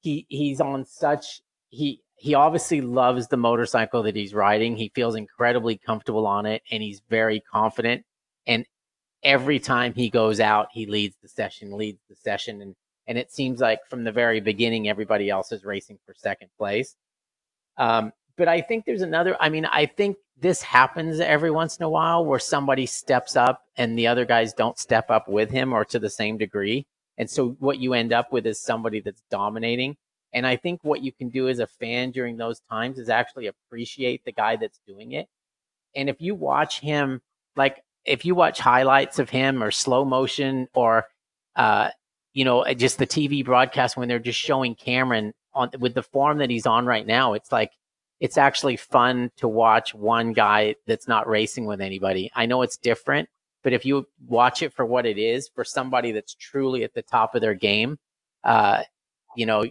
he 0.00 0.26
he's 0.28 0.60
on 0.60 0.84
such 0.84 1.42
he 1.68 2.00
he 2.16 2.34
obviously 2.34 2.80
loves 2.80 3.28
the 3.28 3.36
motorcycle 3.36 4.02
that 4.04 4.16
he's 4.16 4.34
riding. 4.34 4.76
He 4.76 4.90
feels 4.94 5.14
incredibly 5.14 5.76
comfortable 5.76 6.26
on 6.26 6.46
it 6.46 6.62
and 6.70 6.82
he's 6.82 7.02
very 7.08 7.40
confident. 7.40 8.04
And 8.46 8.64
every 9.22 9.58
time 9.58 9.94
he 9.94 10.10
goes 10.10 10.40
out, 10.40 10.68
he 10.72 10.86
leads 10.86 11.16
the 11.22 11.28
session, 11.28 11.76
leads 11.76 12.00
the 12.08 12.16
session. 12.16 12.62
And, 12.62 12.74
and 13.06 13.18
it 13.18 13.32
seems 13.32 13.60
like 13.60 13.80
from 13.88 14.04
the 14.04 14.12
very 14.12 14.40
beginning, 14.40 14.88
everybody 14.88 15.30
else 15.30 15.52
is 15.52 15.64
racing 15.64 15.98
for 16.04 16.14
second 16.14 16.48
place. 16.58 16.94
Um, 17.78 18.12
but 18.36 18.48
I 18.48 18.60
think 18.60 18.84
there's 18.84 19.02
another, 19.02 19.36
I 19.40 19.48
mean, 19.48 19.64
I 19.64 19.86
think 19.86 20.16
this 20.38 20.62
happens 20.62 21.20
every 21.20 21.50
once 21.50 21.78
in 21.78 21.84
a 21.84 21.88
while 21.88 22.24
where 22.24 22.38
somebody 22.38 22.86
steps 22.86 23.36
up 23.36 23.62
and 23.76 23.98
the 23.98 24.06
other 24.06 24.24
guys 24.24 24.52
don't 24.52 24.78
step 24.78 25.10
up 25.10 25.28
with 25.28 25.50
him 25.50 25.72
or 25.72 25.84
to 25.86 25.98
the 25.98 26.10
same 26.10 26.36
degree. 26.36 26.86
And 27.18 27.30
so 27.30 27.56
what 27.60 27.78
you 27.78 27.94
end 27.94 28.12
up 28.12 28.32
with 28.32 28.46
is 28.46 28.60
somebody 28.60 29.00
that's 29.00 29.22
dominating 29.30 29.96
and 30.36 30.46
I 30.46 30.56
think 30.56 30.80
what 30.82 31.02
you 31.02 31.12
can 31.12 31.30
do 31.30 31.48
as 31.48 31.60
a 31.60 31.66
fan 31.66 32.10
during 32.10 32.36
those 32.36 32.60
times 32.70 32.98
is 32.98 33.08
actually 33.08 33.46
appreciate 33.46 34.22
the 34.26 34.32
guy 34.32 34.56
that's 34.56 34.80
doing 34.86 35.12
it. 35.12 35.28
And 35.94 36.10
if 36.10 36.20
you 36.20 36.34
watch 36.34 36.80
him, 36.80 37.22
like 37.56 37.82
if 38.06 38.24
you 38.24 38.34
watch 38.34 38.58
highlights 38.60 39.18
of 39.18 39.30
him 39.30 39.62
or 39.62 39.70
slow 39.70 40.04
motion 40.04 40.68
or, 40.74 41.06
uh, 41.56 41.90
you 42.32 42.44
know, 42.44 42.60
uh, 42.60 42.74
just 42.74 42.98
the 42.98 43.06
TV 43.06 43.44
broadcast 43.44 43.96
when 43.96 44.08
they're 44.08 44.18
just 44.18 44.38
showing 44.38 44.74
Cameron 44.74 45.32
on 45.54 45.70
with 45.78 45.94
the 45.94 46.02
form 46.02 46.38
that 46.38 46.50
he's 46.50 46.66
on 46.66 46.86
right 46.86 47.06
now, 47.06 47.32
it's 47.32 47.50
like, 47.50 47.72
it's 48.20 48.38
actually 48.38 48.76
fun 48.76 49.30
to 49.36 49.48
watch 49.48 49.94
one 49.94 50.32
guy 50.32 50.74
that's 50.86 51.08
not 51.08 51.28
racing 51.28 51.66
with 51.66 51.80
anybody. 51.80 52.30
I 52.34 52.46
know 52.46 52.62
it's 52.62 52.78
different, 52.78 53.28
but 53.62 53.72
if 53.72 53.84
you 53.84 54.06
watch 54.26 54.62
it 54.62 54.72
for 54.72 54.86
what 54.86 55.04
it 55.04 55.18
is, 55.18 55.48
for 55.48 55.64
somebody 55.64 56.12
that's 56.12 56.34
truly 56.34 56.82
at 56.84 56.94
the 56.94 57.02
top 57.02 57.34
of 57.34 57.40
their 57.42 57.54
game, 57.54 57.98
uh, 58.44 58.82
you 59.36 59.44
know, 59.44 59.64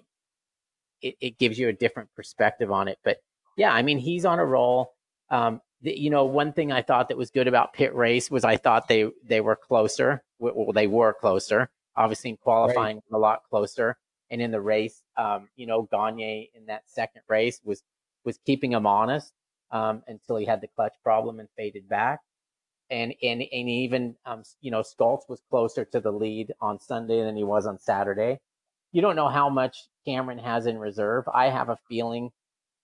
it, 1.01 1.15
it 1.19 1.37
gives 1.37 1.57
you 1.57 1.69
a 1.69 1.73
different 1.73 2.09
perspective 2.15 2.71
on 2.71 2.87
it. 2.87 2.99
But 3.03 3.17
yeah, 3.57 3.71
I 3.71 3.81
mean, 3.81 3.97
he's 3.97 4.25
on 4.25 4.39
a 4.39 4.45
roll. 4.45 4.93
Um, 5.29 5.61
the, 5.85 5.97
you 5.97 6.09
know, 6.09 6.25
one 6.25 6.51
thing 6.51 6.71
I 6.71 6.81
thought 6.81 7.09
that 7.09 7.17
was 7.17 7.29
good 7.29 7.47
about 7.47 7.73
pit 7.73 7.93
race 7.95 8.31
was 8.31 8.43
I 8.43 8.57
thought 8.57 8.87
they 8.87 9.09
they 9.23 9.41
were 9.41 9.55
closer. 9.55 10.23
Well, 10.39 10.73
they 10.73 10.87
were 10.87 11.13
closer. 11.13 11.69
Obviously, 11.95 12.31
in 12.31 12.37
qualifying, 12.37 12.97
right. 12.97 13.17
a 13.17 13.17
lot 13.17 13.41
closer, 13.49 13.97
and 14.29 14.41
in 14.41 14.51
the 14.51 14.59
race, 14.59 15.03
um, 15.15 15.47
you 15.55 15.65
know, 15.65 15.87
Gagne 15.91 16.49
in 16.53 16.65
that 16.65 16.83
second 16.87 17.21
race 17.29 17.61
was 17.63 17.83
was 18.25 18.39
keeping 18.45 18.73
him 18.73 18.85
honest 18.85 19.31
um, 19.71 20.03
until 20.07 20.37
he 20.37 20.45
had 20.45 20.59
the 20.59 20.67
clutch 20.75 20.95
problem 21.03 21.39
and 21.39 21.47
faded 21.55 21.87
back. 21.87 22.19
And 22.89 23.13
and 23.21 23.41
and 23.41 23.69
even 23.69 24.15
um, 24.25 24.43
you 24.61 24.71
know, 24.71 24.81
Scholtz 24.81 25.29
was 25.29 25.41
closer 25.49 25.85
to 25.85 25.99
the 25.99 26.11
lead 26.11 26.51
on 26.59 26.79
Sunday 26.79 27.23
than 27.23 27.37
he 27.37 27.43
was 27.43 27.65
on 27.67 27.79
Saturday 27.79 28.39
you 28.95 29.01
don't 29.01 29.17
know 29.17 29.27
how 29.27 29.49
much 29.49 29.89
Cameron 30.05 30.37
has 30.37 30.67
in 30.67 30.77
reserve. 30.77 31.25
I 31.33 31.49
have 31.49 31.67
a 31.67 31.77
feeling 31.89 32.31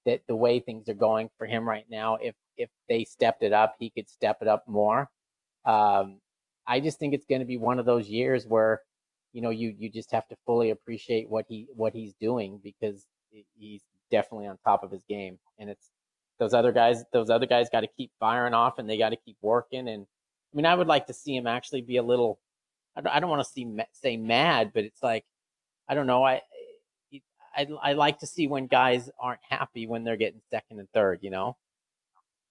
that 0.05 0.21
the 0.27 0.35
way 0.35 0.59
things 0.59 0.89
are 0.89 0.93
going 0.95 1.29
for 1.37 1.45
him 1.45 1.67
right 1.67 1.85
now, 1.89 2.15
if 2.15 2.35
if 2.57 2.69
they 2.89 3.03
stepped 3.03 3.43
it 3.43 3.53
up, 3.53 3.75
he 3.79 3.89
could 3.89 4.09
step 4.09 4.37
it 4.41 4.47
up 4.47 4.63
more. 4.67 5.09
Um, 5.65 6.19
I 6.67 6.79
just 6.79 6.99
think 6.99 7.13
it's 7.13 7.25
going 7.25 7.41
to 7.41 7.45
be 7.45 7.57
one 7.57 7.79
of 7.79 7.85
those 7.85 8.07
years 8.07 8.45
where, 8.45 8.81
you 9.33 9.41
know, 9.41 9.49
you 9.49 9.73
you 9.77 9.89
just 9.89 10.11
have 10.11 10.27
to 10.29 10.35
fully 10.45 10.69
appreciate 10.71 11.29
what 11.29 11.45
he 11.47 11.67
what 11.75 11.93
he's 11.93 12.13
doing 12.19 12.59
because 12.63 13.05
he's 13.57 13.81
definitely 14.09 14.47
on 14.47 14.57
top 14.63 14.83
of 14.83 14.91
his 14.91 15.03
game, 15.07 15.39
and 15.59 15.69
it's 15.69 15.91
those 16.39 16.53
other 16.53 16.71
guys. 16.71 17.03
Those 17.13 17.29
other 17.29 17.45
guys 17.45 17.69
got 17.71 17.81
to 17.81 17.87
keep 17.97 18.11
firing 18.19 18.53
off, 18.53 18.79
and 18.79 18.89
they 18.89 18.97
got 18.97 19.09
to 19.09 19.17
keep 19.17 19.37
working. 19.41 19.87
And 19.87 20.05
I 20.05 20.55
mean, 20.55 20.65
I 20.65 20.75
would 20.75 20.87
like 20.87 21.07
to 21.07 21.13
see 21.13 21.35
him 21.35 21.47
actually 21.47 21.81
be 21.81 21.97
a 21.97 22.03
little. 22.03 22.39
I 22.95 23.19
don't 23.21 23.29
want 23.29 23.41
to 23.41 23.49
see 23.49 23.67
say 23.93 24.17
mad, 24.17 24.71
but 24.73 24.83
it's 24.83 25.01
like 25.01 25.25
I 25.87 25.93
don't 25.93 26.07
know. 26.07 26.23
I, 26.23 26.41
I 27.55 27.67
I 27.81 27.93
like 27.93 28.19
to 28.19 28.27
see 28.27 28.47
when 28.47 28.67
guys 28.67 29.09
aren't 29.19 29.41
happy 29.47 29.87
when 29.87 30.03
they're 30.03 30.17
getting 30.17 30.41
second 30.49 30.79
and 30.79 30.89
third. 30.93 31.19
You 31.21 31.31
know. 31.31 31.57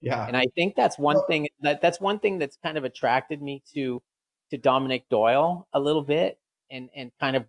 Yeah. 0.00 0.26
And 0.26 0.37
I 0.37 0.47
think 0.54 0.76
that's 0.76 0.99
one 0.99 1.16
well, 1.16 1.26
thing 1.26 1.49
that 1.61 1.83
that's 1.83 2.00
one 2.00 2.19
thing 2.19 2.38
that's 2.38 2.57
kind 2.62 2.78
of 2.78 2.85
attracted 2.85 3.42
me 3.42 3.62
to 3.75 4.02
to 4.50 4.59
Dominic 4.59 5.04
Doyle 5.11 5.66
a 5.73 5.80
little 5.80 6.02
bit 6.02 6.38
and 6.71 6.88
and 6.95 7.11
kind 7.21 7.37
of 7.37 7.45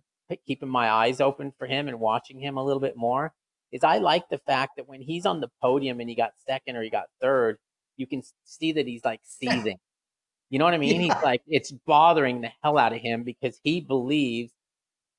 keeping 0.46 0.68
my 0.68 0.90
eyes 0.90 1.20
open 1.20 1.52
for 1.58 1.66
him 1.66 1.88
and 1.88 2.00
watching 2.00 2.38
him 2.38 2.56
a 2.56 2.64
little 2.64 2.80
bit 2.80 2.96
more 2.96 3.32
is 3.70 3.84
I 3.84 3.98
like 3.98 4.28
the 4.28 4.38
fact 4.38 4.72
that 4.76 4.88
when 4.88 5.00
he's 5.00 5.26
on 5.26 5.40
the 5.40 5.50
podium 5.60 6.00
and 6.00 6.08
he 6.08 6.14
got 6.14 6.32
second 6.46 6.76
or 6.76 6.82
he 6.82 6.90
got 6.90 7.06
third, 7.20 7.56
you 7.96 8.06
can 8.06 8.22
see 8.44 8.72
that 8.72 8.86
he's 8.86 9.04
like 9.04 9.20
seething. 9.24 9.78
You 10.50 10.58
know 10.58 10.66
what 10.66 10.74
I 10.74 10.78
mean? 10.78 11.00
Yeah. 11.00 11.14
He's 11.14 11.24
like 11.24 11.42
it's 11.46 11.70
bothering 11.70 12.42
the 12.42 12.50
hell 12.62 12.76
out 12.76 12.92
of 12.92 13.00
him 13.00 13.22
because 13.22 13.58
he 13.62 13.80
believes 13.80 14.52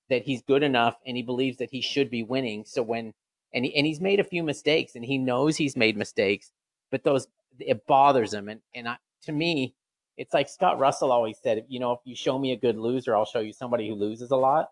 that 0.10 0.24
he's 0.24 0.42
good 0.42 0.64
enough 0.64 0.96
and 1.06 1.18
he 1.18 1.24
believes 1.24 1.58
that 1.58 1.70
he 1.72 1.82
should 1.82 2.10
be 2.10 2.24
winning. 2.24 2.64
So 2.66 2.84
when 2.84 3.14
and 3.54 3.66
he, 3.66 3.76
and 3.76 3.86
he's 3.86 4.02
made 4.02 4.20
a 4.20 4.24
few 4.24 4.44
mistakes 4.44 4.96
and 4.96 5.06
he 5.06 5.18
knows 5.18 5.56
he's 5.56 5.78
made 5.78 5.96
mistakes, 5.96 6.52
but 6.92 7.04
those 7.04 7.28
it 7.60 7.86
bothers 7.88 8.34
him. 8.34 8.50
And 8.50 8.62
and 8.76 8.88
I, 8.88 8.98
to 9.24 9.32
me, 9.32 9.76
it's 10.18 10.34
like 10.34 10.50
Scott 10.50 10.80
Russell 10.80 11.12
always 11.12 11.38
said, 11.42 11.66
you 11.68 11.80
know, 11.80 11.94
if 11.94 12.00
you 12.06 12.16
show 12.16 12.38
me 12.38 12.52
a 12.52 12.58
good 12.58 12.78
loser, 12.78 13.16
I'll 13.16 13.26
show 13.26 13.40
you 13.40 13.54
somebody 13.54 13.88
who 13.88 13.96
loses 13.96 14.32
a 14.32 14.36
lot. 14.36 14.70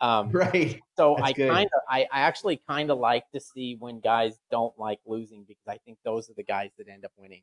Um, 0.00 0.30
right. 0.32 0.80
So 0.96 1.16
That's 1.18 1.30
I 1.30 1.32
kind 1.32 1.66
of, 1.74 1.80
I, 1.88 2.06
I 2.12 2.20
actually 2.20 2.60
kind 2.68 2.90
of 2.90 2.98
like 2.98 3.24
to 3.32 3.40
see 3.40 3.76
when 3.78 4.00
guys 4.00 4.38
don't 4.50 4.76
like 4.78 5.00
losing 5.06 5.44
because 5.46 5.66
I 5.68 5.78
think 5.84 5.98
those 6.04 6.28
are 6.28 6.34
the 6.34 6.42
guys 6.42 6.70
that 6.78 6.88
end 6.88 7.04
up 7.04 7.12
winning. 7.16 7.42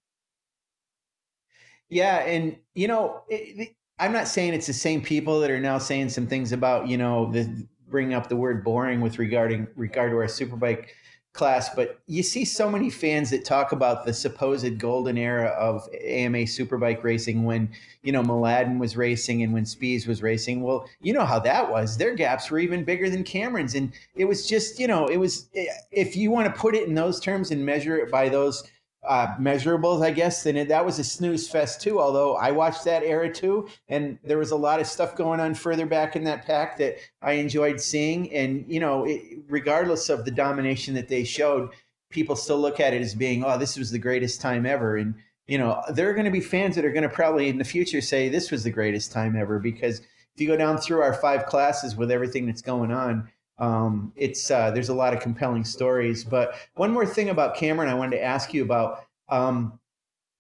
Yeah, 1.90 2.20
and 2.20 2.56
you 2.74 2.88
know, 2.88 3.24
it, 3.28 3.76
I'm 4.02 4.12
not 4.12 4.28
saying 4.28 4.56
it's 4.56 4.66
the 4.66 4.74
same 4.74 5.02
people 5.02 5.40
that 5.42 5.52
are 5.52 5.60
now 5.60 5.78
saying 5.78 6.10
some 6.10 6.26
things 6.26 6.52
about 6.52 6.88
you 6.88 6.98
know 6.98 7.32
the 7.32 7.68
bringing 7.88 8.16
up 8.16 8.30
the 8.30 8.36
word 8.36 8.64
boring 8.64 9.00
with 9.00 9.20
regarding 9.20 9.68
regard 9.76 10.12
to 10.12 10.18
our 10.18 10.26
superbike 10.26 10.88
class, 11.34 11.74
but 11.76 12.00
you 12.08 12.24
see 12.24 12.44
so 12.44 12.70
many 12.70 12.90
fans 12.90 13.30
that 13.30 13.46
talk 13.46 13.72
about 13.72 14.04
the 14.04 14.14
supposed 14.14 14.80
golden 14.80 15.18
era 15.18 15.50
of 15.50 15.88
AMA 15.94 16.40
superbike 16.40 17.04
racing 17.04 17.44
when 17.44 17.70
you 18.02 18.12
know 18.12 18.24
Mladen 18.24 18.80
was 18.80 18.98
racing 18.98 19.44
and 19.44 19.54
when 19.54 19.66
Spies 19.68 20.08
was 20.08 20.24
racing. 20.24 20.64
Well, 20.64 20.90
you 21.00 21.14
know 21.14 21.24
how 21.24 21.38
that 21.40 21.70
was. 21.70 21.96
Their 21.96 22.16
gaps 22.16 22.50
were 22.50 22.58
even 22.58 22.84
bigger 22.84 23.08
than 23.08 23.24
Cameron's, 23.24 23.76
and 23.76 23.94
it 24.16 24.26
was 24.26 24.48
just 24.48 24.80
you 24.80 24.88
know 24.88 25.06
it 25.06 25.18
was 25.18 25.48
if 25.92 26.16
you 26.16 26.32
want 26.32 26.52
to 26.54 26.60
put 26.60 26.74
it 26.74 26.88
in 26.88 26.96
those 26.96 27.20
terms 27.20 27.52
and 27.52 27.64
measure 27.64 28.00
it 28.00 28.10
by 28.10 28.30
those 28.30 28.64
uh, 29.08 29.36
measurables, 29.40 30.04
I 30.06 30.12
guess, 30.12 30.46
And 30.46 30.58
it, 30.58 30.68
that 30.68 30.86
was 30.86 31.00
a 31.00 31.04
snooze 31.04 31.50
fest 31.50 31.82
too. 31.82 32.00
Although 32.00 32.36
I 32.36 32.52
watched 32.52 32.84
that 32.86 33.04
era 33.04 33.34
too, 33.34 33.68
and 33.88 34.20
there 34.24 34.38
was 34.38 34.52
a 34.52 34.56
lot 34.56 34.80
of 34.80 34.88
stuff 34.88 35.16
going 35.16 35.40
on 35.40 35.56
further 35.56 35.86
back 35.86 36.16
in 36.16 36.24
that 36.26 36.46
pack 36.46 36.78
that 36.78 36.98
I 37.22 37.34
enjoyed 37.34 37.82
seeing. 37.82 38.32
And 38.32 38.66
you 38.68 38.80
know, 38.80 39.06
it, 39.06 39.22
regardless 39.48 40.10
of 40.10 40.26
the 40.26 40.32
domination 40.32 40.94
that 40.96 41.08
they 41.08 41.24
showed, 41.24 41.70
people 42.10 42.36
still 42.36 42.60
look 42.60 42.80
at 42.80 42.94
it 42.94 43.02
as 43.02 43.16
being, 43.16 43.44
oh, 43.44 43.58
this 43.58 43.78
was 43.78 43.92
the 43.92 44.00
greatest 44.00 44.40
time 44.40 44.66
ever. 44.66 44.98
And 44.98 45.16
you 45.48 45.58
know, 45.58 45.82
there 45.90 46.10
are 46.10 46.14
going 46.14 46.26
to 46.26 46.32
be 46.32 46.40
fans 46.40 46.76
that 46.76 46.86
are 46.86 46.94
going 46.94 47.04
to 47.04 47.10
probably 47.10 47.50
in 47.50 47.58
the 47.58 47.64
future 47.64 48.02
say 48.02 48.30
this 48.30 48.52
was 48.52 48.64
the 48.64 48.72
greatest 48.72 49.12
time 49.12 49.36
ever 49.36 49.60
because 49.60 50.00
if 50.00 50.40
you 50.40 50.48
go 50.48 50.56
down 50.56 50.78
through 50.78 51.02
our 51.02 51.14
five 51.14 51.46
classes 51.48 51.96
with 51.96 52.12
everything 52.12 52.46
that's 52.46 52.62
going 52.62 52.92
on, 52.92 53.30
um, 53.62 54.12
it's 54.18 54.52
uh, 54.52 54.72
there's 54.72 54.90
a 54.90 54.94
lot 54.94 55.14
of 55.14 55.22
compelling 55.22 55.64
stories. 55.64 56.26
But 56.26 56.56
one 56.74 56.92
more 56.92 57.06
thing 57.06 57.30
about 57.30 57.56
Cameron, 57.56 57.90
I 57.90 57.94
wanted 57.94 58.18
to 58.18 58.24
ask 58.24 58.54
you 58.54 58.64
about. 58.64 59.06
Um, 59.30 59.80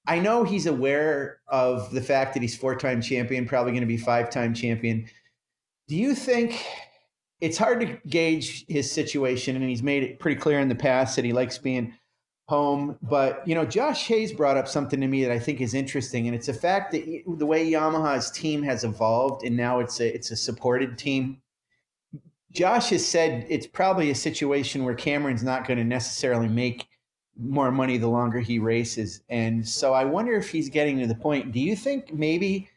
I 0.07 0.19
know 0.19 0.43
he's 0.43 0.65
aware 0.65 1.39
of 1.47 1.91
the 1.91 2.01
fact 2.01 2.33
that 2.33 2.41
he's 2.41 2.57
four-time 2.57 3.01
champion, 3.01 3.47
probably 3.47 3.71
going 3.71 3.81
to 3.81 3.87
be 3.87 3.97
five-time 3.97 4.55
champion. 4.55 5.05
Do 5.87 5.95
you 5.95 6.15
think 6.15 6.65
it's 7.39 7.57
hard 7.57 7.81
to 7.81 7.97
gauge 8.07 8.65
his 8.67 8.91
situation, 8.91 9.55
and 9.55 9.69
he's 9.69 9.83
made 9.83 10.03
it 10.03 10.19
pretty 10.19 10.39
clear 10.39 10.59
in 10.59 10.69
the 10.69 10.75
past 10.75 11.15
that 11.15 11.25
he 11.25 11.33
likes 11.33 11.57
being 11.57 11.93
home. 12.47 12.97
But 13.01 13.47
you 13.47 13.55
know, 13.55 13.65
Josh 13.65 14.07
Hayes 14.07 14.31
brought 14.31 14.57
up 14.57 14.67
something 14.67 15.01
to 15.01 15.07
me 15.07 15.23
that 15.23 15.31
I 15.31 15.39
think 15.39 15.59
is 15.59 15.73
interesting, 15.73 16.27
and 16.27 16.35
it's 16.35 16.47
the 16.47 16.53
fact 16.53 16.91
that 16.91 17.05
the 17.37 17.45
way 17.45 17.69
Yamaha's 17.69 18.29
team 18.31 18.61
has 18.63 18.83
evolved, 18.83 19.43
and 19.43 19.57
now 19.57 19.79
it's 19.79 19.99
a 19.99 20.13
it's 20.13 20.31
a 20.31 20.35
supported 20.35 20.97
team. 20.97 21.40
Josh 22.51 22.89
has 22.89 23.05
said 23.05 23.45
it's 23.49 23.67
probably 23.67 24.11
a 24.11 24.15
situation 24.15 24.83
where 24.83 24.93
Cameron's 24.93 25.43
not 25.43 25.65
going 25.65 25.77
to 25.77 25.83
necessarily 25.83 26.47
make 26.47 26.87
more 27.39 27.71
money 27.71 27.97
the 27.97 28.09
longer 28.09 28.39
he 28.39 28.59
races. 28.59 29.21
And 29.29 29.67
so 29.67 29.93
I 29.93 30.05
wonder 30.05 30.33
if 30.33 30.51
he's 30.51 30.69
getting 30.69 30.99
to 30.99 31.07
the 31.07 31.15
point. 31.15 31.51
Do 31.51 31.59
you 31.59 31.75
think 31.75 32.13
maybe 32.13 32.69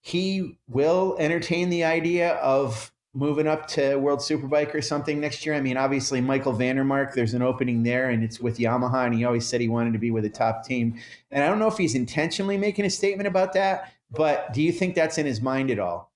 he 0.00 0.58
will 0.68 1.16
entertain 1.18 1.68
the 1.68 1.84
idea 1.84 2.34
of 2.34 2.92
moving 3.14 3.46
up 3.46 3.66
to 3.68 3.96
World 3.96 4.20
Superbike 4.20 4.74
or 4.74 4.80
something 4.80 5.20
next 5.20 5.44
year? 5.44 5.54
I 5.54 5.60
mean, 5.60 5.76
obviously, 5.76 6.20
Michael 6.20 6.52
van 6.52 6.76
der 6.76 6.84
Mark, 6.84 7.14
there's 7.14 7.34
an 7.34 7.42
opening 7.42 7.82
there, 7.82 8.10
and 8.10 8.22
it's 8.22 8.40
with 8.40 8.58
Yamaha, 8.58 9.06
and 9.06 9.14
he 9.14 9.24
always 9.24 9.46
said 9.46 9.60
he 9.60 9.68
wanted 9.68 9.92
to 9.92 9.98
be 9.98 10.12
with 10.12 10.24
a 10.24 10.30
top 10.30 10.64
team. 10.64 10.98
And 11.30 11.42
I 11.42 11.48
don't 11.48 11.58
know 11.58 11.68
if 11.68 11.76
he's 11.76 11.94
intentionally 11.94 12.56
making 12.56 12.84
a 12.84 12.90
statement 12.90 13.26
about 13.26 13.52
that, 13.54 13.92
but 14.10 14.52
do 14.52 14.62
you 14.62 14.72
think 14.72 14.94
that's 14.94 15.18
in 15.18 15.26
his 15.26 15.40
mind 15.40 15.70
at 15.70 15.78
all? 15.78 16.11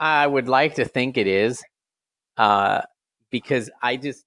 I 0.00 0.26
would 0.26 0.48
like 0.48 0.74
to 0.76 0.84
think 0.84 1.16
it 1.16 1.26
is, 1.26 1.62
uh, 2.36 2.82
because 3.30 3.70
I 3.82 3.96
just 3.96 4.24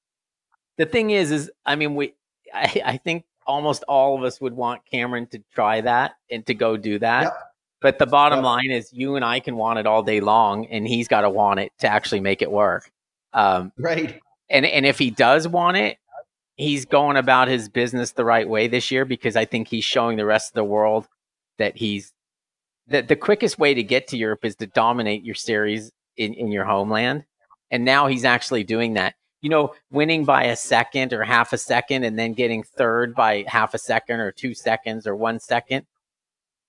the 0.77 0.85
thing 0.85 1.11
is, 1.11 1.31
is 1.31 1.51
I 1.65 1.75
mean, 1.75 1.95
we 1.95 2.13
I, 2.53 2.81
I 2.85 2.97
think 2.97 3.25
almost 3.47 3.83
all 3.87 4.17
of 4.17 4.23
us 4.23 4.41
would 4.41 4.53
want 4.53 4.81
Cameron 4.89 5.27
to 5.27 5.41
try 5.53 5.81
that 5.81 6.13
and 6.31 6.45
to 6.47 6.53
go 6.53 6.77
do 6.77 6.99
that. 6.99 7.23
Yep. 7.23 7.37
But 7.81 7.99
the 7.99 8.07
bottom 8.07 8.37
Yep. 8.39 8.45
line 8.45 8.71
is, 8.71 8.91
you 8.91 9.15
and 9.15 9.23
I 9.23 9.39
can 9.39 9.55
want 9.57 9.77
it 9.79 9.85
all 9.85 10.01
day 10.01 10.19
long, 10.19 10.65
and 10.67 10.87
he's 10.87 11.07
got 11.07 11.21
to 11.21 11.29
want 11.29 11.59
it 11.59 11.71
to 11.79 11.87
actually 11.87 12.21
make 12.21 12.41
it 12.41 12.51
work. 12.51 12.89
Um, 13.33 13.71
Right. 13.77 14.19
and 14.49 14.65
and 14.65 14.85
if 14.85 14.97
he 14.97 15.11
does 15.11 15.47
want 15.47 15.77
it, 15.77 15.97
he's 16.55 16.85
going 16.85 17.17
about 17.17 17.47
his 17.49 17.67
business 17.69 18.13
the 18.13 18.25
right 18.25 18.47
way 18.47 18.67
this 18.67 18.89
year 18.91 19.03
because 19.05 19.35
I 19.35 19.45
think 19.45 19.67
he's 19.67 19.83
showing 19.83 20.17
the 20.17 20.25
rest 20.25 20.51
of 20.51 20.55
the 20.55 20.63
world 20.63 21.07
that 21.57 21.75
he's 21.77 22.13
that 22.87 23.07
the 23.07 23.15
quickest 23.15 23.57
way 23.57 23.73
to 23.73 23.83
get 23.83 24.07
to 24.07 24.17
Europe 24.17 24.45
is 24.45 24.55
to 24.57 24.67
dominate 24.67 25.23
your 25.23 25.35
series 25.35 25.91
in, 26.17 26.33
in 26.33 26.51
your 26.51 26.65
homeland. 26.65 27.25
And 27.71 27.83
now 27.83 28.07
he's 28.07 28.25
actually 28.25 28.63
doing 28.63 28.93
that. 28.93 29.15
You 29.41 29.49
know, 29.49 29.73
winning 29.91 30.25
by 30.25 30.45
a 30.45 30.55
second 30.55 31.13
or 31.13 31.23
half 31.23 31.53
a 31.53 31.57
second 31.57 32.03
and 32.03 32.17
then 32.17 32.33
getting 32.33 32.63
third 32.63 33.13
by 33.13 33.45
half 33.47 33.73
a 33.73 33.77
second 33.77 34.19
or 34.19 34.31
two 34.31 34.53
seconds 34.55 35.05
or 35.05 35.15
one 35.15 35.39
second. 35.39 35.85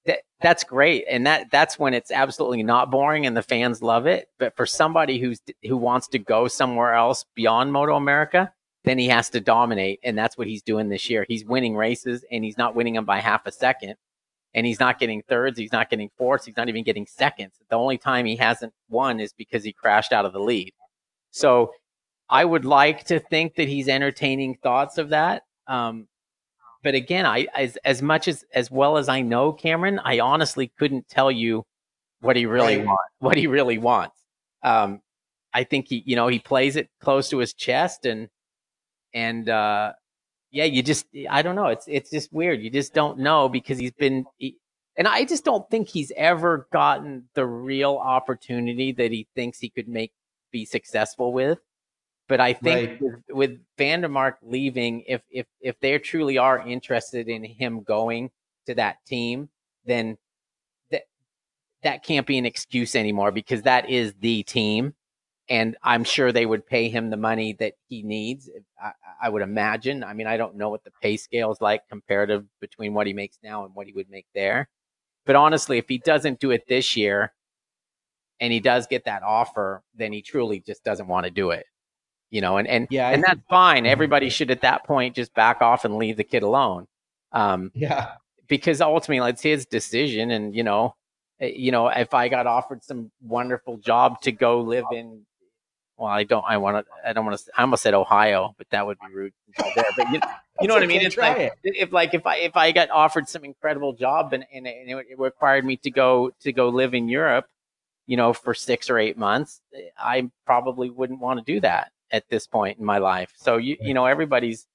That, 0.04 0.20
that's 0.40 0.62
great. 0.62 1.04
And 1.08 1.26
that, 1.26 1.50
that's 1.50 1.78
when 1.78 1.94
it's 1.94 2.10
absolutely 2.10 2.62
not 2.62 2.90
boring 2.90 3.24
and 3.24 3.36
the 3.36 3.42
fans 3.42 3.82
love 3.82 4.06
it. 4.06 4.28
But 4.38 4.56
for 4.56 4.66
somebody 4.66 5.18
who's, 5.18 5.40
who 5.66 5.76
wants 5.76 6.08
to 6.08 6.18
go 6.18 6.48
somewhere 6.48 6.94
else 6.94 7.24
beyond 7.34 7.72
Moto 7.72 7.96
America, 7.96 8.52
then 8.84 8.98
he 8.98 9.08
has 9.08 9.30
to 9.30 9.40
dominate. 9.40 10.00
And 10.02 10.16
that's 10.16 10.36
what 10.36 10.46
he's 10.46 10.62
doing 10.62 10.88
this 10.88 11.08
year. 11.08 11.24
He's 11.28 11.44
winning 11.46 11.76
races 11.76 12.24
and 12.30 12.44
he's 12.44 12.58
not 12.58 12.74
winning 12.74 12.94
them 12.94 13.06
by 13.06 13.20
half 13.20 13.46
a 13.46 13.52
second 13.52 13.96
and 14.56 14.66
he's 14.66 14.80
not 14.80 14.98
getting 14.98 15.22
thirds, 15.28 15.58
he's 15.58 15.70
not 15.70 15.90
getting 15.90 16.10
fourths, 16.16 16.46
he's 16.46 16.56
not 16.56 16.68
even 16.68 16.82
getting 16.82 17.06
seconds. 17.06 17.52
The 17.68 17.76
only 17.76 17.98
time 17.98 18.24
he 18.24 18.34
hasn't 18.36 18.72
won 18.88 19.20
is 19.20 19.32
because 19.34 19.62
he 19.62 19.72
crashed 19.72 20.12
out 20.12 20.24
of 20.24 20.32
the 20.32 20.40
lead. 20.40 20.72
So 21.30 21.72
I 22.30 22.44
would 22.44 22.64
like 22.64 23.04
to 23.04 23.20
think 23.20 23.54
that 23.56 23.68
he's 23.68 23.86
entertaining 23.86 24.56
thoughts 24.62 24.96
of 24.96 25.10
that. 25.10 25.42
Um, 25.68 26.08
but 26.82 26.94
again, 26.94 27.26
I 27.26 27.46
as 27.54 27.76
as 27.84 28.00
much 28.00 28.28
as 28.28 28.44
as 28.54 28.70
well 28.70 28.96
as 28.96 29.08
I 29.08 29.20
know 29.20 29.52
Cameron, 29.52 30.00
I 30.04 30.20
honestly 30.20 30.72
couldn't 30.78 31.08
tell 31.08 31.30
you 31.30 31.64
what 32.20 32.36
he 32.36 32.46
really 32.46 32.78
Right. 32.78 32.86
wants. 32.86 33.02
What 33.18 33.36
he 33.36 33.46
really 33.46 33.78
wants. 33.78 34.16
Um, 34.62 35.00
I 35.52 35.64
think 35.64 35.88
he, 35.88 36.02
you 36.06 36.16
know, 36.16 36.28
he 36.28 36.38
plays 36.38 36.76
it 36.76 36.88
close 37.00 37.28
to 37.30 37.38
his 37.38 37.52
chest, 37.54 38.06
and 38.06 38.28
and 39.12 39.48
uh, 39.48 39.92
yeah, 40.56 40.64
you 40.64 40.82
just 40.82 41.06
I 41.28 41.42
don't 41.42 41.54
know. 41.54 41.66
It's 41.66 41.84
it's 41.86 42.10
just 42.10 42.32
weird. 42.32 42.62
You 42.62 42.70
just 42.70 42.94
don't 42.94 43.18
know 43.18 43.46
because 43.50 43.78
he's 43.78 43.92
been 43.92 44.24
he, 44.38 44.56
and 44.96 45.06
I 45.06 45.26
just 45.26 45.44
don't 45.44 45.68
think 45.68 45.88
he's 45.88 46.10
ever 46.16 46.66
gotten 46.72 47.28
the 47.34 47.44
real 47.44 47.96
opportunity 48.02 48.92
that 48.92 49.12
he 49.12 49.28
thinks 49.34 49.58
he 49.58 49.68
could 49.68 49.86
make 49.86 50.12
be 50.50 50.64
successful 50.64 51.34
with. 51.34 51.58
But 52.26 52.40
I 52.40 52.54
think 52.54 52.90
Right. 52.90 53.00
with, 53.02 53.22
with 53.28 53.60
van 53.76 54.00
der 54.00 54.08
Mark 54.08 54.38
leaving, 54.40 55.02
if 55.06 55.20
if 55.30 55.46
if 55.60 55.78
they 55.80 55.98
truly 55.98 56.38
are 56.38 56.66
interested 56.66 57.28
in 57.28 57.44
him 57.44 57.82
going 57.82 58.30
to 58.64 58.74
that 58.76 58.96
team, 59.06 59.50
then 59.84 60.16
that 60.90 61.02
that 61.82 62.02
can't 62.02 62.26
be 62.26 62.38
an 62.38 62.46
excuse 62.46 62.96
anymore 62.96 63.30
because 63.30 63.60
that 63.62 63.90
is 63.90 64.14
the 64.20 64.42
team 64.44 64.94
and 65.48 65.76
I'm 65.82 66.04
sure 66.04 66.32
they 66.32 66.46
would 66.46 66.66
pay 66.66 66.88
him 66.88 67.10
the 67.10 67.16
money 67.16 67.52
that 67.54 67.74
he 67.88 68.02
needs. 68.02 68.50
I, 68.82 68.92
I 69.22 69.28
would 69.28 69.42
imagine. 69.42 70.02
I 70.02 70.12
mean, 70.12 70.26
I 70.26 70.36
don't 70.36 70.56
know 70.56 70.70
what 70.70 70.84
the 70.84 70.90
pay 71.02 71.16
scale 71.16 71.52
is 71.52 71.60
like 71.60 71.88
comparative 71.88 72.44
between 72.60 72.94
what 72.94 73.06
he 73.06 73.12
makes 73.12 73.38
now 73.42 73.64
and 73.64 73.74
what 73.74 73.86
he 73.86 73.92
would 73.92 74.10
make 74.10 74.26
there. 74.34 74.68
But 75.24 75.36
honestly, 75.36 75.78
if 75.78 75.88
he 75.88 75.98
doesn't 75.98 76.40
do 76.40 76.50
it 76.50 76.66
this 76.68 76.96
year 76.96 77.32
and 78.40 78.52
he 78.52 78.60
does 78.60 78.86
get 78.86 79.04
that 79.04 79.22
offer, 79.22 79.82
then 79.94 80.12
he 80.12 80.22
truly 80.22 80.60
just 80.60 80.84
doesn't 80.84 81.08
want 81.08 81.24
to 81.24 81.30
do 81.30 81.50
it. 81.50 81.66
You 82.30 82.40
know, 82.40 82.56
and 82.56 82.66
and 82.66 82.88
Yeah. 82.90 83.10
And 83.10 83.22
that's 83.22 83.40
fine. 83.48 83.86
Everybody 83.86 84.30
should 84.30 84.50
at 84.50 84.62
that 84.62 84.84
point 84.84 85.14
just 85.14 85.32
back 85.34 85.62
off 85.62 85.84
and 85.84 85.96
leave 85.96 86.16
the 86.16 86.24
kid 86.24 86.42
alone. 86.42 86.86
Um, 87.32 87.70
yeah. 87.74 88.12
because 88.48 88.80
ultimately 88.80 89.30
it's 89.30 89.42
his 89.42 89.66
decision 89.66 90.30
and 90.30 90.54
you 90.54 90.62
know 90.62 90.94
eh, 91.40 91.52
you 91.54 91.72
know 91.72 91.88
if 91.88 92.14
i 92.14 92.28
got 92.28 92.46
offered 92.46 92.82
some 92.82 93.10
wonderful 93.20 93.76
job 93.78 94.20
to 94.20 94.32
go 94.32 94.60
live 94.60 94.84
in 94.92 95.26
well 95.96 96.08
i 96.08 96.24
don't 96.24 96.44
i 96.48 96.56
want 96.56 96.84
to 96.84 96.92
i 97.08 97.12
don't 97.12 97.24
want 97.24 97.38
to 97.38 97.44
i 97.56 97.62
almost 97.62 97.82
said 97.82 97.94
ohio 97.94 98.54
but 98.58 98.68
that 98.70 98.86
would 98.86 98.98
be 99.06 99.14
rude 99.14 99.32
there 99.74 99.84
but 99.96 100.10
you, 100.10 100.20
you 100.60 100.68
know 100.68 100.74
what 100.74 100.82
i 100.82 100.86
mean? 100.86 101.00
it's 101.00 101.16
like 101.16 101.52
if 101.62 101.92
like 101.92 102.14
if 102.14 102.26
i 102.26 102.36
if 102.36 102.56
i 102.56 102.72
got 102.72 102.90
offered 102.90 103.28
some 103.28 103.44
incredible 103.44 103.92
job 103.92 104.32
and, 104.32 104.44
and, 104.52 104.66
and 104.66 104.90
it 104.90 105.18
required 105.18 105.64
me 105.64 105.76
to 105.76 105.90
go 105.90 106.30
to 106.40 106.52
go 106.52 106.68
live 106.68 106.94
in 106.94 107.08
europe 107.08 107.46
you 108.06 108.16
know 108.16 108.32
for 108.32 108.54
six 108.54 108.88
or 108.90 108.98
eight 108.98 109.16
months 109.16 109.60
eh, 109.74 109.88
i 109.98 110.30
probably 110.44 110.90
wouldn't 110.90 111.20
want 111.20 111.38
to 111.38 111.52
do 111.52 111.60
that 111.60 111.90
at 112.10 112.28
this 112.28 112.46
point 112.46 112.78
in 112.78 112.84
my 112.84 112.98
life. 112.98 113.32
So 113.36 113.56
you 113.56 113.76
you 113.80 113.94
know 113.94 114.06
everybody's 114.06 114.66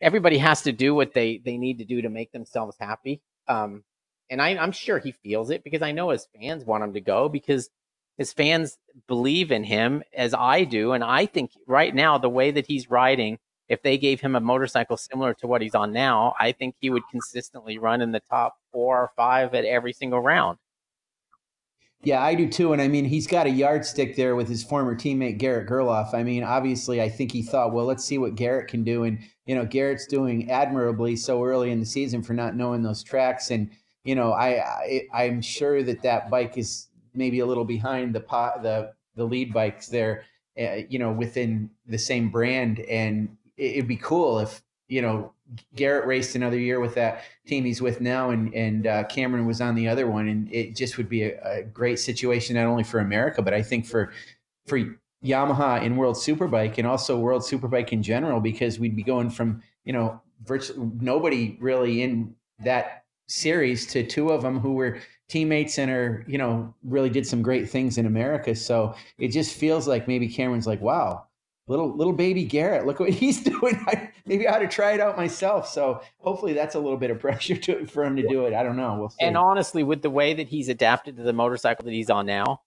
everybody 0.00 0.38
has 0.38 0.62
to 0.62 0.72
do 0.72 0.94
what 0.94 1.14
they 1.14 1.38
they 1.38 1.56
need 1.56 1.78
to 1.78 1.84
do 1.84 2.02
to 2.02 2.08
make 2.08 2.32
themselves 2.32 2.76
happy. 2.78 3.20
Um, 3.48 3.84
and 4.30 4.40
I, 4.40 4.56
I'm 4.56 4.72
sure 4.72 4.98
he 4.98 5.12
feels 5.12 5.50
it 5.50 5.62
because 5.64 5.82
I 5.82 5.92
know 5.92 6.10
his 6.10 6.26
fans 6.34 6.64
want 6.64 6.84
him 6.84 6.94
to 6.94 7.00
go 7.00 7.28
because 7.28 7.68
his 8.22 8.32
fans 8.32 8.78
believe 9.08 9.50
in 9.50 9.64
him 9.64 10.00
as 10.16 10.32
I 10.32 10.62
do, 10.62 10.92
and 10.92 11.02
I 11.02 11.26
think 11.26 11.50
right 11.66 11.92
now 11.92 12.18
the 12.18 12.28
way 12.28 12.52
that 12.52 12.68
he's 12.68 12.88
riding, 12.88 13.38
if 13.68 13.82
they 13.82 13.98
gave 13.98 14.20
him 14.20 14.36
a 14.36 14.40
motorcycle 14.40 14.96
similar 14.96 15.34
to 15.34 15.48
what 15.48 15.60
he's 15.60 15.74
on 15.74 15.92
now, 15.92 16.34
I 16.38 16.52
think 16.52 16.76
he 16.78 16.88
would 16.88 17.02
consistently 17.10 17.78
run 17.78 18.00
in 18.00 18.12
the 18.12 18.20
top 18.20 18.54
four 18.70 18.98
or 19.00 19.10
five 19.16 19.54
at 19.54 19.64
every 19.64 19.92
single 19.92 20.20
round. 20.20 20.58
Yeah, 22.04 22.22
I 22.22 22.36
do 22.36 22.48
too. 22.48 22.72
And 22.72 22.80
I 22.80 22.86
mean, 22.86 23.04
he's 23.04 23.26
got 23.26 23.46
a 23.46 23.50
yardstick 23.50 24.14
there 24.14 24.36
with 24.36 24.48
his 24.48 24.62
former 24.62 24.94
teammate 24.94 25.38
Garrett 25.38 25.68
Gerloff. 25.68 26.14
I 26.14 26.22
mean, 26.22 26.44
obviously, 26.44 27.02
I 27.02 27.08
think 27.08 27.32
he 27.32 27.42
thought, 27.42 27.72
well, 27.72 27.86
let's 27.86 28.04
see 28.04 28.18
what 28.18 28.36
Garrett 28.36 28.68
can 28.68 28.84
do. 28.84 29.02
And, 29.02 29.18
you 29.46 29.56
know, 29.56 29.64
Garrett's 29.64 30.06
doing 30.06 30.48
admirably 30.48 31.16
so 31.16 31.44
early 31.44 31.72
in 31.72 31.80
the 31.80 31.86
season 31.86 32.22
for 32.22 32.34
not 32.34 32.54
knowing 32.54 32.82
those 32.82 33.02
tracks. 33.02 33.50
And, 33.50 33.70
you 34.04 34.14
know, 34.14 34.32
I, 34.32 35.06
I 35.12 35.24
am 35.24 35.42
sure 35.42 35.82
that 35.82 36.02
that 36.02 36.30
bike 36.30 36.58
is 36.58 36.88
maybe 37.14 37.40
a 37.40 37.46
little 37.46 37.64
behind 37.64 38.14
the 38.14 38.20
pot, 38.20 38.62
the 38.62 38.92
the 39.14 39.24
lead 39.24 39.52
bikes 39.52 39.88
there, 39.88 40.24
uh, 40.58 40.78
you 40.88 40.98
know, 40.98 41.12
within 41.12 41.70
the 41.86 41.98
same 41.98 42.30
brand. 42.30 42.80
And 42.80 43.36
it'd 43.56 43.88
be 43.88 43.96
cool 43.96 44.38
if 44.38 44.62
you 44.88 45.02
know 45.02 45.32
Garrett 45.74 46.06
raced 46.06 46.34
another 46.34 46.58
year 46.58 46.80
with 46.80 46.94
that 46.94 47.24
team 47.46 47.64
he's 47.64 47.82
with 47.82 48.00
now, 48.00 48.30
and 48.30 48.54
and 48.54 48.86
uh, 48.86 49.04
Cameron 49.04 49.46
was 49.46 49.60
on 49.60 49.74
the 49.74 49.88
other 49.88 50.06
one, 50.06 50.28
and 50.28 50.52
it 50.52 50.76
just 50.76 50.96
would 50.96 51.08
be 51.08 51.22
a, 51.24 51.40
a, 51.44 51.62
great 51.62 51.98
situation 51.98 52.56
not 52.56 52.66
only 52.66 52.84
for 52.84 53.00
America, 53.00 53.42
but 53.42 53.54
I 53.54 53.62
think 53.62 53.86
for 53.86 54.12
for 54.66 54.78
Yamaha 55.24 55.82
in 55.82 55.96
World 55.96 56.16
Superbike 56.16 56.78
and 56.78 56.86
also 56.86 57.18
World 57.18 57.42
Superbike 57.42 57.90
in 57.90 58.02
general, 58.02 58.40
because 58.40 58.78
we'd 58.78 58.96
be 58.96 59.02
going 59.02 59.30
from 59.30 59.62
you 59.84 59.92
know 59.92 60.20
virtually 60.44 60.90
nobody 61.00 61.56
really 61.60 62.02
in 62.02 62.34
that 62.60 63.04
series 63.28 63.86
to 63.86 64.06
two 64.06 64.30
of 64.30 64.42
them 64.42 64.58
who 64.58 64.74
were 64.74 64.98
teammates 65.32 65.78
and 65.78 65.90
are 65.90 66.24
you 66.28 66.36
know 66.36 66.74
really 66.84 67.08
did 67.08 67.26
some 67.26 67.42
great 67.42 67.70
things 67.70 67.96
in 67.96 68.04
America. 68.04 68.54
So 68.54 68.94
it 69.18 69.28
just 69.28 69.56
feels 69.56 69.88
like 69.88 70.06
maybe 70.06 70.28
Cameron's 70.28 70.66
like, 70.66 70.82
wow, 70.82 71.26
little 71.66 71.96
little 71.96 72.12
baby 72.12 72.44
Garrett, 72.44 72.86
look 72.86 73.00
what 73.00 73.10
he's 73.22 73.42
doing. 73.42 73.82
I, 73.86 74.10
maybe 74.26 74.46
I 74.46 74.56
ought 74.56 74.58
to 74.58 74.68
try 74.68 74.92
it 74.92 75.00
out 75.00 75.16
myself. 75.16 75.68
So 75.68 76.02
hopefully 76.18 76.52
that's 76.52 76.74
a 76.74 76.78
little 76.78 76.98
bit 76.98 77.10
of 77.10 77.18
pressure 77.18 77.56
to, 77.56 77.86
for 77.86 78.04
him 78.04 78.16
to 78.16 78.28
do 78.28 78.44
it. 78.44 78.52
I 78.52 78.62
don't 78.62 78.76
know. 78.76 78.96
We'll 78.98 79.08
see. 79.08 79.24
And 79.24 79.36
honestly, 79.36 79.82
with 79.82 80.02
the 80.02 80.10
way 80.10 80.34
that 80.34 80.48
he's 80.48 80.68
adapted 80.68 81.16
to 81.16 81.22
the 81.22 81.32
motorcycle 81.32 81.84
that 81.86 81.92
he's 81.92 82.10
on 82.10 82.26
now, 82.26 82.60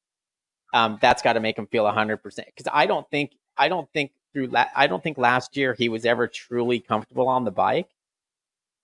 um, 0.74 0.98
that's 1.00 1.22
got 1.22 1.34
to 1.34 1.40
make 1.40 1.58
him 1.58 1.68
feel 1.68 1.90
hundred 1.90 2.18
percent. 2.18 2.48
Because 2.48 2.70
I 2.74 2.88
don't 2.88 3.08
think 3.12 3.34
I 3.58 3.68
don't 3.68 3.88
think 3.94 4.12
through 4.34 4.48
la- 4.48 4.72
I 4.76 4.88
don't 4.88 5.04
think 5.04 5.20
last 5.20 5.56
year 5.56 5.76
he 5.76 5.88
was 5.88 6.04
ever 6.04 6.28
truly 6.28 6.80
comfortable 6.80 7.28
on 7.28 7.44
the 7.44 7.52
bike, 7.52 7.90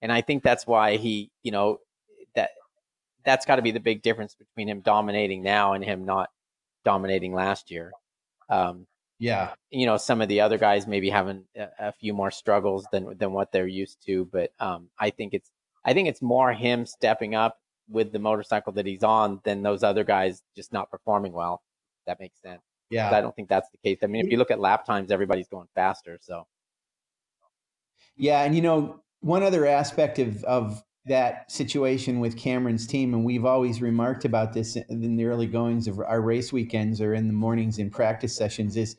and 0.04 0.12
I 0.12 0.22
think 0.22 0.44
that's 0.44 0.68
why 0.68 0.98
he 0.98 1.32
you 1.42 1.52
know 1.52 1.80
that's 3.24 3.46
got 3.46 3.58
to 3.58 3.62
be 3.62 3.72
the 3.72 3.80
big 3.80 4.02
difference 4.02 4.36
between 4.36 4.68
him 4.68 4.82
dominating 4.82 5.44
now 5.44 5.74
and 5.74 5.84
him 5.84 6.06
not 6.06 6.30
dominating 6.84 7.34
last 7.34 7.72
year. 7.72 7.92
Um, 8.50 8.88
yeah, 9.20 9.54
you 9.70 9.86
know, 9.86 9.98
some 9.98 10.20
of 10.20 10.30
the 10.30 10.42
other 10.42 10.58
guys 10.58 10.88
maybe 10.88 11.10
having 11.10 11.44
a, 11.56 11.68
a 11.80 11.92
few 11.94 12.14
more 12.14 12.32
struggles 12.32 12.88
than 12.92 13.18
than 13.18 13.34
what 13.34 13.52
they're 13.52 13.68
used 13.68 14.04
to, 14.08 14.26
but 14.26 14.52
um, 14.60 14.90
I 14.98 15.12
think 15.12 15.34
it's 15.34 15.52
I 15.86 15.94
think 15.94 16.08
it's 16.08 16.22
more 16.22 16.52
him 16.54 16.86
stepping 16.86 17.36
up 17.36 17.58
with 17.88 18.12
the 18.12 18.20
motorcycle 18.20 18.74
that 18.74 18.86
he's 18.86 19.04
on 19.04 19.42
than 19.44 19.62
those 19.62 19.84
other 19.84 20.04
guys 20.04 20.42
just 20.56 20.74
not 20.74 20.90
performing 20.90 21.34
well. 21.34 21.62
That 22.08 22.20
makes 22.20 22.42
sense. 22.42 22.62
Yeah, 22.90 23.10
I 23.12 23.22
don't 23.22 23.36
think 23.36 23.48
that's 23.48 23.70
the 23.70 23.78
case. 23.78 24.00
I 24.04 24.08
mean, 24.08 24.26
if 24.26 24.32
you 24.32 24.38
look 24.38 24.52
at 24.52 24.60
lap 24.60 24.86
times, 24.86 25.12
everybody's 25.12 25.48
going 25.48 25.68
faster. 25.76 26.18
So, 26.22 26.48
yeah, 28.18 28.42
and 28.44 28.56
you 28.56 28.62
know, 28.62 29.02
one 29.22 29.44
other 29.44 29.66
aspect 29.68 30.20
of 30.20 30.44
of 30.46 30.84
that 31.06 31.52
situation 31.52 32.20
with 32.20 32.38
Cameron's 32.38 32.86
team, 32.86 33.14
and 33.14 33.26
we've 33.26 33.46
always 33.46 33.82
remarked 33.82 34.26
about 34.26 34.54
this 34.54 34.76
in 34.76 35.16
the 35.16 35.26
early 35.26 35.48
goings 35.48 35.88
of 35.88 36.00
our 36.00 36.22
race 36.22 36.54
weekends 36.54 37.02
or 37.02 37.14
in 37.14 37.28
the 37.28 37.34
mornings 37.34 37.80
in 37.80 37.90
practice 37.90 38.36
sessions, 38.36 38.78
is 38.78 38.98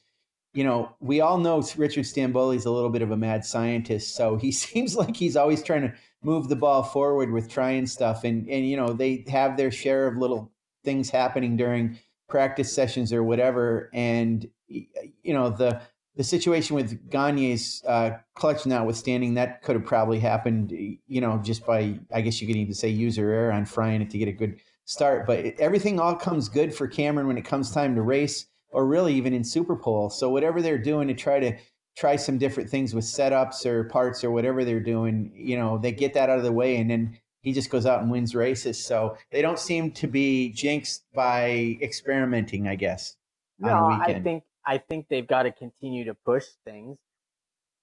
you 0.54 0.64
know, 0.64 0.94
we 1.00 1.20
all 1.20 1.38
know 1.38 1.62
Richard 1.76 2.04
Stanboli's 2.04 2.66
a 2.66 2.70
little 2.70 2.90
bit 2.90 3.00
of 3.02 3.10
a 3.10 3.16
mad 3.16 3.44
scientist, 3.44 4.14
so 4.14 4.36
he 4.36 4.52
seems 4.52 4.96
like 4.96 5.16
he's 5.16 5.36
always 5.36 5.62
trying 5.62 5.82
to 5.82 5.94
move 6.22 6.48
the 6.48 6.56
ball 6.56 6.82
forward 6.82 7.30
with 7.30 7.48
trying 7.48 7.86
stuff, 7.86 8.24
and 8.24 8.48
and 8.48 8.68
you 8.68 8.76
know 8.76 8.92
they 8.92 9.24
have 9.28 9.56
their 9.56 9.70
share 9.70 10.06
of 10.06 10.16
little 10.16 10.52
things 10.84 11.10
happening 11.10 11.56
during 11.56 11.98
practice 12.28 12.72
sessions 12.72 13.12
or 13.12 13.22
whatever, 13.22 13.90
and 13.92 14.48
you 14.68 15.32
know 15.32 15.50
the 15.50 15.80
the 16.16 16.24
situation 16.24 16.76
with 16.76 17.10
Gagne's 17.10 17.82
uh, 17.86 18.18
clutch 18.34 18.66
notwithstanding, 18.66 19.34
that 19.34 19.62
could 19.62 19.76
have 19.76 19.86
probably 19.86 20.18
happened, 20.18 20.70
you 20.70 21.20
know, 21.20 21.40
just 21.42 21.64
by, 21.64 21.98
I 22.12 22.20
guess 22.20 22.40
you 22.40 22.46
could 22.46 22.56
even 22.56 22.74
say 22.74 22.88
user 22.88 23.30
error 23.30 23.52
on 23.52 23.64
frying 23.64 24.02
it 24.02 24.10
to 24.10 24.18
get 24.18 24.28
a 24.28 24.32
good 24.32 24.60
start. 24.84 25.26
But 25.26 25.38
it, 25.38 25.60
everything 25.60 25.98
all 25.98 26.14
comes 26.14 26.48
good 26.48 26.74
for 26.74 26.86
Cameron 26.86 27.26
when 27.28 27.38
it 27.38 27.44
comes 27.44 27.70
time 27.70 27.94
to 27.94 28.02
race, 28.02 28.46
or 28.70 28.86
really 28.86 29.14
even 29.14 29.32
in 29.32 29.44
Super 29.44 29.76
Superpole. 29.76 30.12
So 30.12 30.28
whatever 30.28 30.60
they're 30.60 30.78
doing 30.78 31.08
to 31.08 31.14
try 31.14 31.40
to 31.40 31.56
try 31.96 32.16
some 32.16 32.38
different 32.38 32.70
things 32.70 32.94
with 32.94 33.04
setups 33.04 33.66
or 33.66 33.84
parts 33.84 34.24
or 34.24 34.30
whatever 34.30 34.64
they're 34.64 34.80
doing, 34.80 35.32
you 35.34 35.56
know, 35.56 35.78
they 35.78 35.92
get 35.92 36.14
that 36.14 36.30
out 36.30 36.38
of 36.38 36.44
the 36.44 36.52
way, 36.52 36.76
and 36.76 36.90
then 36.90 37.18
he 37.42 37.52
just 37.52 37.70
goes 37.70 37.86
out 37.86 38.02
and 38.02 38.10
wins 38.10 38.34
races. 38.34 38.82
So 38.82 39.16
they 39.30 39.42
don't 39.42 39.58
seem 39.58 39.90
to 39.92 40.06
be 40.06 40.50
jinxed 40.52 41.04
by 41.14 41.78
experimenting, 41.82 42.68
I 42.68 42.76
guess. 42.76 43.16
No, 43.58 43.86
I 43.86 44.20
think 44.20 44.44
I 44.66 44.78
think 44.78 45.06
they've 45.08 45.26
got 45.26 45.42
to 45.42 45.52
continue 45.52 46.04
to 46.04 46.14
push 46.14 46.46
things 46.64 46.98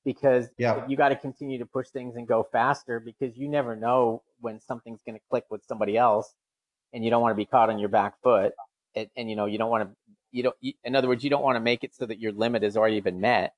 because 0.06 0.48
yeah. 0.58 0.86
you 0.88 0.96
got 0.96 1.10
to 1.10 1.16
continue 1.16 1.60
to 1.60 1.66
push 1.66 1.90
things 1.90 2.16
and 2.16 2.28
go 2.28 2.48
faster 2.52 3.00
because 3.00 3.38
you 3.38 3.50
never 3.50 3.76
know 3.76 4.24
when 4.40 4.60
something's 4.60 5.02
going 5.06 5.16
to 5.16 5.22
click 5.30 5.46
with 5.50 5.62
somebody 5.68 5.98
else 5.98 6.34
and 6.94 7.04
you 7.04 7.10
don't 7.10 7.22
want 7.22 7.32
to 7.32 7.38
be 7.38 7.46
caught 7.46 7.70
on 7.70 7.80
your 7.80 7.90
back 7.90 8.16
foot 8.24 8.54
and, 8.96 9.08
and 9.16 9.30
you 9.30 9.36
know 9.36 9.46
you 9.46 9.58
don't 9.58 9.70
want 9.70 9.84
to 9.84 9.96
you 10.32 10.44
don't 10.44 10.56
you, 10.62 10.74
in 10.84 10.96
other 10.96 11.08
words 11.08 11.24
you 11.24 11.30
don't 11.30 11.44
want 11.44 11.56
to 11.56 11.60
make 11.60 11.84
it 11.84 11.94
so 11.94 12.06
that 12.06 12.20
your 12.20 12.32
limit 12.32 12.64
has 12.64 12.78
already 12.78 13.02
been 13.02 13.20
met 13.20 13.54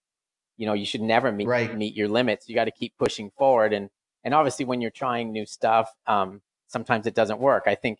you 0.57 0.65
know 0.65 0.73
you 0.73 0.85
should 0.85 1.01
never 1.01 1.31
meet 1.31 1.47
right. 1.47 1.77
meet 1.77 1.95
your 1.95 2.07
limits 2.07 2.49
you 2.49 2.55
got 2.55 2.65
to 2.65 2.71
keep 2.71 2.93
pushing 2.97 3.31
forward 3.37 3.73
and 3.73 3.89
and 4.23 4.33
obviously 4.33 4.65
when 4.65 4.81
you're 4.81 4.91
trying 4.91 5.31
new 5.31 5.45
stuff 5.45 5.89
um 6.07 6.41
sometimes 6.67 7.05
it 7.05 7.15
doesn't 7.15 7.39
work 7.39 7.63
i 7.67 7.75
think 7.75 7.99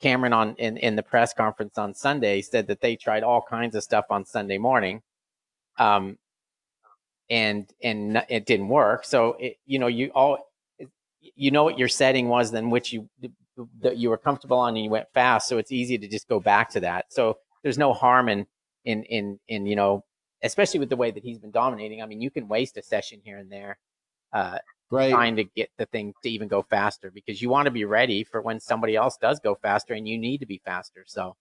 Cameron 0.00 0.32
on 0.32 0.54
in, 0.56 0.76
in 0.78 0.96
the 0.96 1.02
press 1.02 1.32
conference 1.32 1.78
on 1.78 1.94
Sunday 1.94 2.42
said 2.42 2.66
that 2.68 2.80
they 2.80 2.96
tried 2.96 3.22
all 3.22 3.42
kinds 3.42 3.74
of 3.74 3.82
stuff 3.82 4.06
on 4.10 4.24
Sunday 4.24 4.58
morning, 4.58 5.02
um, 5.78 6.18
and 7.28 7.68
and 7.82 8.24
it 8.28 8.46
didn't 8.46 8.68
work. 8.68 9.04
So 9.04 9.36
it, 9.38 9.56
you 9.66 9.78
know 9.78 9.86
you 9.86 10.10
all 10.14 10.38
you 11.20 11.50
know 11.50 11.64
what 11.64 11.78
your 11.78 11.88
setting 11.88 12.28
was, 12.28 12.50
then 12.50 12.70
which 12.70 12.92
you 12.92 13.08
that 13.82 13.98
you 13.98 14.10
were 14.10 14.18
comfortable 14.18 14.58
on, 14.58 14.74
and 14.74 14.84
you 14.84 14.90
went 14.90 15.08
fast. 15.12 15.48
So 15.48 15.58
it's 15.58 15.72
easy 15.72 15.98
to 15.98 16.08
just 16.08 16.28
go 16.28 16.40
back 16.40 16.70
to 16.70 16.80
that. 16.80 17.06
So 17.10 17.38
there's 17.62 17.78
no 17.78 17.92
harm 17.92 18.28
in 18.28 18.46
in 18.84 19.04
in 19.04 19.38
in 19.48 19.66
you 19.66 19.76
know 19.76 20.04
especially 20.42 20.80
with 20.80 20.88
the 20.88 20.96
way 20.96 21.10
that 21.10 21.22
he's 21.22 21.38
been 21.38 21.50
dominating. 21.50 22.02
I 22.02 22.06
mean, 22.06 22.20
you 22.20 22.30
can 22.30 22.48
waste 22.48 22.76
a 22.76 22.82
session 22.82 23.20
here 23.22 23.38
and 23.38 23.50
there. 23.50 23.78
Uh, 24.32 24.58
right. 24.90 25.10
trying 25.10 25.36
to 25.36 25.44
get 25.44 25.70
the 25.76 25.86
thing 25.86 26.14
to 26.22 26.30
even 26.30 26.48
go 26.48 26.62
faster 26.62 27.10
because 27.10 27.40
you 27.40 27.48
want 27.48 27.66
to 27.66 27.70
be 27.70 27.84
ready 27.84 28.24
for 28.24 28.40
when 28.40 28.60
somebody 28.60 28.96
else 28.96 29.16
does 29.16 29.40
go 29.40 29.54
faster 29.54 29.94
and 29.94 30.06
you 30.06 30.18
need 30.18 30.38
to 30.38 30.46
be 30.46 30.60
faster. 30.64 31.04
So. 31.06 31.36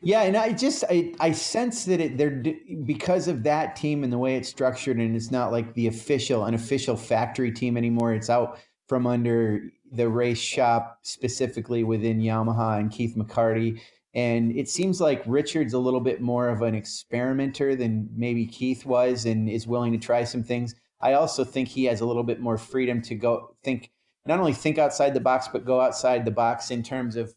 Yeah, 0.00 0.22
and 0.22 0.36
I 0.36 0.52
just 0.52 0.82
I, 0.88 1.12
I 1.20 1.32
sense 1.32 1.84
that 1.84 2.00
it 2.00 2.16
they're 2.16 2.42
because 2.86 3.28
of 3.28 3.42
that 3.42 3.76
team 3.76 4.02
and 4.02 4.10
the 4.10 4.16
way 4.16 4.34
it's 4.36 4.48
structured, 4.48 4.96
and 4.96 5.14
it's 5.14 5.30
not 5.30 5.52
like 5.52 5.74
the 5.74 5.88
official 5.88 6.46
an 6.46 6.54
official 6.54 6.96
factory 6.96 7.52
team 7.52 7.76
anymore. 7.76 8.14
It's 8.14 8.30
out 8.30 8.58
from 8.88 9.06
under 9.06 9.60
the 9.92 10.08
race 10.08 10.38
shop 10.38 10.98
specifically 11.02 11.84
within 11.84 12.20
Yamaha 12.20 12.78
and 12.78 12.90
Keith 12.90 13.14
McCarty. 13.16 13.80
And 14.14 14.56
it 14.56 14.68
seems 14.68 15.00
like 15.00 15.22
Richard's 15.26 15.74
a 15.74 15.78
little 15.78 16.00
bit 16.00 16.20
more 16.20 16.48
of 16.48 16.62
an 16.62 16.74
experimenter 16.74 17.74
than 17.74 18.08
maybe 18.14 18.46
Keith 18.46 18.86
was 18.86 19.24
and 19.26 19.48
is 19.48 19.66
willing 19.66 19.92
to 19.92 19.98
try 19.98 20.24
some 20.24 20.44
things. 20.44 20.74
I 21.00 21.14
also 21.14 21.44
think 21.44 21.68
he 21.68 21.84
has 21.84 22.00
a 22.00 22.06
little 22.06 22.22
bit 22.22 22.40
more 22.40 22.56
freedom 22.56 23.02
to 23.02 23.14
go 23.14 23.54
think, 23.62 23.90
not 24.26 24.38
only 24.38 24.52
think 24.52 24.78
outside 24.78 25.14
the 25.14 25.20
box, 25.20 25.48
but 25.48 25.64
go 25.64 25.80
outside 25.80 26.24
the 26.24 26.30
box 26.30 26.70
in 26.70 26.82
terms 26.82 27.16
of 27.16 27.34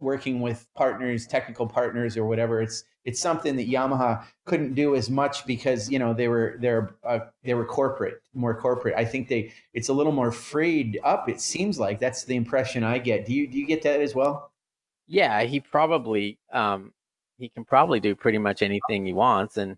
working 0.00 0.40
with 0.40 0.66
partners, 0.74 1.26
technical 1.26 1.66
partners, 1.66 2.16
or 2.16 2.26
whatever. 2.26 2.60
It's 2.60 2.84
it's 3.04 3.20
something 3.20 3.54
that 3.56 3.68
Yamaha 3.68 4.24
couldn't 4.44 4.74
do 4.74 4.96
as 4.96 5.08
much 5.08 5.46
because 5.46 5.90
you 5.90 5.98
know 5.98 6.12
they 6.12 6.28
were 6.28 6.56
they're 6.60 6.96
uh, 7.04 7.20
they 7.44 7.54
were 7.54 7.64
corporate, 7.64 8.20
more 8.34 8.58
corporate. 8.58 8.94
I 8.96 9.04
think 9.04 9.28
they 9.28 9.52
it's 9.72 9.88
a 9.88 9.92
little 9.92 10.12
more 10.12 10.32
freed 10.32 10.98
up. 11.04 11.28
It 11.28 11.40
seems 11.40 11.78
like 11.78 12.00
that's 12.00 12.24
the 12.24 12.36
impression 12.36 12.84
I 12.84 12.98
get. 12.98 13.24
Do 13.24 13.32
you 13.32 13.46
do 13.46 13.58
you 13.58 13.66
get 13.66 13.82
that 13.82 14.00
as 14.00 14.14
well? 14.14 14.52
Yeah, 15.06 15.42
he 15.44 15.60
probably 15.60 16.38
um, 16.52 16.92
he 17.38 17.48
can 17.48 17.64
probably 17.64 18.00
do 18.00 18.14
pretty 18.16 18.38
much 18.38 18.60
anything 18.60 19.06
he 19.06 19.12
wants, 19.12 19.56
and 19.56 19.76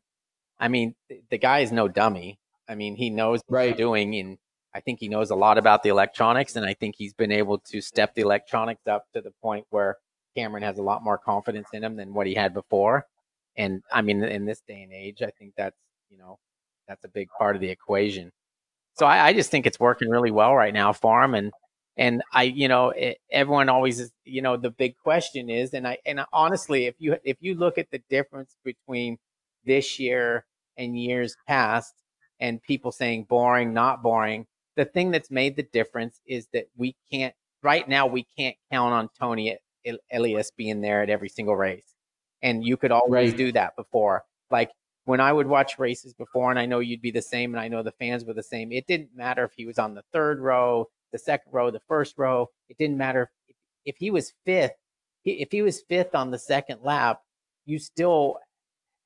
I 0.58 0.68
mean 0.68 0.94
the, 1.08 1.20
the 1.30 1.38
guy 1.38 1.60
is 1.60 1.70
no 1.70 1.86
dummy. 1.86 2.38
I 2.68 2.74
mean, 2.74 2.96
he 2.96 3.10
knows 3.10 3.40
what 3.46 3.56
right. 3.56 3.68
he's 3.70 3.76
doing, 3.76 4.14
and 4.16 4.38
I 4.74 4.80
think 4.80 5.00
he 5.00 5.08
knows 5.08 5.30
a 5.30 5.34
lot 5.36 5.58
about 5.58 5.82
the 5.82 5.88
electronics, 5.88 6.56
and 6.56 6.66
I 6.66 6.74
think 6.74 6.94
he's 6.98 7.14
been 7.14 7.32
able 7.32 7.58
to 7.70 7.80
step 7.80 8.14
the 8.14 8.22
electronics 8.22 8.86
up 8.86 9.04
to 9.14 9.20
the 9.20 9.32
point 9.42 9.66
where 9.70 9.96
Cameron 10.36 10.62
has 10.62 10.78
a 10.78 10.82
lot 10.82 11.02
more 11.02 11.18
confidence 11.18 11.68
in 11.72 11.82
him 11.82 11.96
than 11.96 12.14
what 12.14 12.26
he 12.26 12.34
had 12.34 12.54
before. 12.54 13.06
And 13.56 13.82
I 13.92 14.02
mean, 14.02 14.22
in 14.22 14.44
this 14.44 14.60
day 14.68 14.82
and 14.82 14.92
age, 14.92 15.22
I 15.22 15.30
think 15.38 15.54
that's 15.56 15.76
you 16.10 16.18
know 16.18 16.38
that's 16.86 17.04
a 17.04 17.08
big 17.08 17.28
part 17.36 17.56
of 17.56 17.60
the 17.60 17.70
equation. 17.70 18.30
So 18.94 19.06
I, 19.06 19.28
I 19.28 19.32
just 19.32 19.50
think 19.50 19.66
it's 19.66 19.80
working 19.80 20.08
really 20.08 20.30
well 20.30 20.54
right 20.54 20.74
now 20.74 20.92
for 20.92 21.22
him, 21.22 21.34
and 21.34 21.52
and 21.98 22.22
I, 22.32 22.44
you 22.44 22.68
know, 22.68 22.90
it, 22.90 23.18
everyone 23.32 23.68
always 23.68 23.98
is, 23.98 24.12
you 24.24 24.40
know, 24.40 24.56
the 24.56 24.70
big 24.70 24.96
question 25.02 25.50
is, 25.50 25.74
and 25.74 25.86
I, 25.86 25.98
and 26.06 26.20
honestly, 26.32 26.86
if 26.86 26.94
you 26.98 27.16
if 27.24 27.38
you 27.40 27.56
look 27.56 27.76
at 27.76 27.90
the 27.90 28.00
difference 28.08 28.54
between 28.64 29.18
this 29.64 29.98
year 29.98 30.46
and 30.76 30.96
years 30.96 31.34
past, 31.48 31.92
and 32.40 32.62
people 32.62 32.92
saying 32.92 33.24
boring, 33.24 33.72
not 33.72 34.02
boring. 34.02 34.46
The 34.76 34.84
thing 34.84 35.10
that's 35.10 35.30
made 35.30 35.56
the 35.56 35.64
difference 35.64 36.20
is 36.26 36.48
that 36.52 36.68
we 36.76 36.96
can't, 37.10 37.34
right 37.62 37.88
now, 37.88 38.06
we 38.06 38.26
can't 38.36 38.56
count 38.70 38.94
on 38.94 39.08
Toni 39.18 39.56
Elias 40.12 40.52
being 40.56 40.80
there 40.80 41.02
at 41.02 41.10
every 41.10 41.28
single 41.28 41.56
race, 41.56 41.94
and 42.42 42.64
you 42.64 42.76
could 42.76 42.92
always 42.92 43.30
right. 43.30 43.36
do 43.36 43.52
that 43.52 43.74
before. 43.76 44.24
Like 44.50 44.70
when 45.04 45.20
I 45.20 45.32
would 45.32 45.46
watch 45.46 45.78
races 45.78 46.14
before, 46.14 46.50
and 46.50 46.58
I 46.58 46.66
know 46.66 46.80
you'd 46.80 47.02
be 47.02 47.10
the 47.10 47.22
same, 47.22 47.54
and 47.54 47.60
I 47.60 47.68
know 47.68 47.82
the 47.82 47.92
fans 47.92 48.24
were 48.24 48.34
the 48.34 48.42
same. 48.42 48.72
It 48.72 48.86
didn't 48.86 49.16
matter 49.16 49.44
if 49.44 49.52
he 49.56 49.66
was 49.66 49.78
on 49.78 49.94
the 49.94 50.04
third 50.12 50.38
row, 50.38 50.86
the 51.12 51.18
second 51.18 51.52
row, 51.52 51.70
the 51.70 51.80
first 51.88 52.18
row. 52.18 52.48
It 52.68 52.76
didn't 52.78 52.98
matter 52.98 53.30
if, 53.48 53.56
if 53.84 53.96
he 53.96 54.10
was 54.10 54.34
fifth. 54.44 54.74
If 55.24 55.50
he 55.50 55.62
was 55.62 55.82
fifth 55.88 56.14
on 56.14 56.30
the 56.30 56.38
second 56.38 56.80
lap, 56.82 57.20
you 57.66 57.78
still 57.78 58.38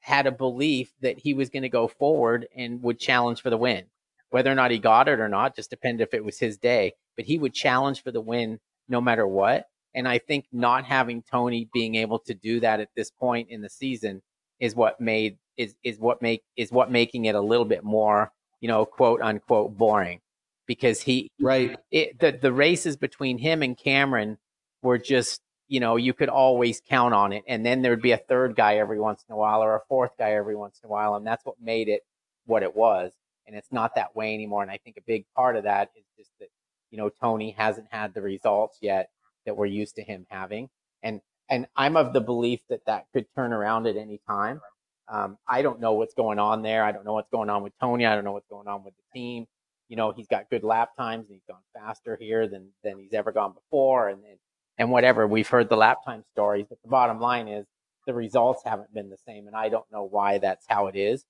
had 0.02 0.26
a 0.26 0.32
belief 0.32 0.92
that 1.00 1.18
he 1.18 1.32
was 1.32 1.48
going 1.48 1.62
to 1.62 1.68
go 1.68 1.88
forward 1.88 2.46
and 2.54 2.82
would 2.82 2.98
challenge 2.98 3.40
for 3.40 3.50
the 3.50 3.56
win. 3.56 3.84
Whether 4.30 4.50
or 4.50 4.54
not 4.54 4.70
he 4.70 4.78
got 4.78 5.08
it 5.08 5.20
or 5.20 5.28
not 5.28 5.54
just 5.54 5.70
depended 5.70 6.06
if 6.06 6.12
it 6.14 6.24
was 6.24 6.38
his 6.38 6.58
day, 6.58 6.94
but 7.16 7.24
he 7.24 7.38
would 7.38 7.54
challenge 7.54 8.02
for 8.02 8.10
the 8.10 8.20
win 8.20 8.58
no 8.88 9.00
matter 9.00 9.26
what. 9.26 9.66
And 9.94 10.08
I 10.08 10.18
think 10.18 10.46
not 10.52 10.84
having 10.84 11.22
Toni 11.22 11.68
being 11.72 11.94
able 11.94 12.18
to 12.20 12.34
do 12.34 12.60
that 12.60 12.80
at 12.80 12.88
this 12.96 13.10
point 13.10 13.50
in 13.50 13.62
the 13.62 13.68
season 13.68 14.22
is 14.58 14.74
what 14.74 15.00
made 15.00 15.38
is 15.56 15.74
is 15.84 15.98
what 15.98 16.22
make 16.22 16.42
is 16.56 16.72
what 16.72 16.90
making 16.90 17.26
it 17.26 17.34
a 17.34 17.40
little 17.40 17.66
bit 17.66 17.84
more, 17.84 18.32
you 18.60 18.68
know, 18.68 18.84
quote 18.84 19.20
unquote 19.20 19.76
boring. 19.76 20.20
Because 20.66 21.02
he 21.02 21.30
right 21.40 21.76
it, 21.90 22.18
the 22.18 22.32
the 22.32 22.52
races 22.52 22.96
between 22.96 23.38
him 23.38 23.62
and 23.62 23.76
Cameron 23.76 24.38
were 24.82 24.98
just 24.98 25.40
you 25.72 25.80
know, 25.80 25.96
you 25.96 26.12
could 26.12 26.28
always 26.28 26.82
count 26.86 27.14
on 27.14 27.32
it. 27.32 27.44
And 27.48 27.64
then 27.64 27.80
there'd 27.80 28.02
be 28.02 28.12
a 28.12 28.18
third 28.18 28.54
guy 28.54 28.76
every 28.76 29.00
once 29.00 29.24
in 29.26 29.32
a 29.32 29.38
while 29.38 29.62
or 29.62 29.74
a 29.74 29.80
fourth 29.88 30.10
guy 30.18 30.32
every 30.32 30.54
once 30.54 30.78
in 30.84 30.86
a 30.86 30.90
while. 30.90 31.14
And 31.14 31.26
that's 31.26 31.46
what 31.46 31.54
made 31.62 31.88
it 31.88 32.02
what 32.44 32.62
it 32.62 32.76
was. 32.76 33.10
And 33.46 33.56
it's 33.56 33.72
not 33.72 33.94
that 33.94 34.14
way 34.14 34.34
anymore. 34.34 34.60
And 34.60 34.70
I 34.70 34.76
think 34.76 34.98
a 34.98 35.06
big 35.06 35.24
part 35.34 35.56
of 35.56 35.64
that 35.64 35.88
is 35.96 36.04
just 36.18 36.30
that, 36.40 36.48
you 36.90 36.98
know, 36.98 37.08
Toni 37.08 37.52
hasn't 37.56 37.86
had 37.90 38.12
the 38.12 38.20
results 38.20 38.80
yet 38.82 39.08
that 39.46 39.56
we're 39.56 39.64
used 39.64 39.96
to 39.96 40.02
him 40.02 40.26
having. 40.28 40.68
And, 41.02 41.22
and 41.48 41.66
I'm 41.74 41.96
of 41.96 42.12
the 42.12 42.20
belief 42.20 42.60
that 42.68 42.84
that 42.84 43.06
could 43.14 43.24
turn 43.34 43.54
around 43.54 43.86
at 43.86 43.96
any 43.96 44.20
time. 44.28 44.60
Um, 45.08 45.38
I 45.48 45.62
don't 45.62 45.80
know 45.80 45.94
what's 45.94 46.12
going 46.12 46.38
on 46.38 46.60
there. 46.60 46.84
I 46.84 46.92
don't 46.92 47.06
know 47.06 47.14
what's 47.14 47.30
going 47.30 47.48
on 47.48 47.62
with 47.62 47.72
Toni. 47.80 48.04
I 48.04 48.14
don't 48.14 48.24
know 48.24 48.32
what's 48.32 48.48
going 48.50 48.68
on 48.68 48.84
with 48.84 48.92
the 48.94 49.18
team. 49.18 49.46
You 49.88 49.96
know, 49.96 50.12
he's 50.12 50.28
got 50.28 50.50
good 50.50 50.64
lap 50.64 50.90
times 50.98 51.28
and 51.30 51.34
he's 51.34 51.46
gone 51.48 51.62
faster 51.72 52.18
here 52.20 52.46
than, 52.46 52.68
than 52.84 52.98
he's 52.98 53.14
ever 53.14 53.32
gone 53.32 53.54
before. 53.54 54.10
And, 54.10 54.22
and 54.24 54.38
and 54.82 54.90
whatever. 54.90 55.28
We've 55.28 55.48
heard 55.48 55.68
the 55.68 55.76
lap 55.76 56.04
time 56.04 56.24
stories, 56.32 56.66
but 56.68 56.78
the 56.82 56.88
bottom 56.88 57.20
line 57.20 57.46
is 57.46 57.66
the 58.04 58.14
results 58.14 58.62
haven't 58.64 58.92
been 58.92 59.10
the 59.10 59.16
same. 59.16 59.46
And 59.46 59.54
I 59.54 59.68
don't 59.68 59.90
know 59.92 60.02
why 60.02 60.38
that's 60.38 60.66
how 60.68 60.88
it 60.88 60.96
is, 60.96 61.24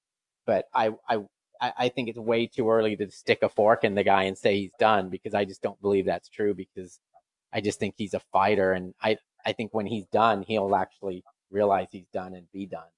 but 0.46 0.64
I, 0.74 0.92
I, 1.06 1.18
I 1.60 1.90
think 1.90 2.08
it's 2.08 2.18
way 2.18 2.46
too 2.46 2.70
early 2.70 2.96
to 2.96 3.10
stick 3.10 3.40
a 3.42 3.50
fork 3.50 3.84
in 3.84 3.94
the 3.94 4.04
guy 4.04 4.22
and 4.22 4.38
say 4.38 4.56
he's 4.56 4.72
done 4.78 5.10
because 5.10 5.34
I 5.34 5.44
just 5.44 5.60
don't 5.60 5.80
believe 5.82 6.06
that's 6.06 6.30
true 6.30 6.54
because 6.54 6.98
I 7.52 7.60
just 7.60 7.78
think 7.78 7.94
he's 7.98 8.14
a 8.14 8.20
fighter. 8.32 8.72
And 8.72 8.94
I, 9.02 9.18
I 9.44 9.52
think 9.52 9.74
when 9.74 9.86
he's 9.86 10.06
done, 10.06 10.42
he'll 10.48 10.74
actually 10.74 11.22
realize 11.50 11.88
he's 11.92 12.08
done 12.10 12.34
and 12.34 12.50
be 12.52 12.64
done. 12.64 12.88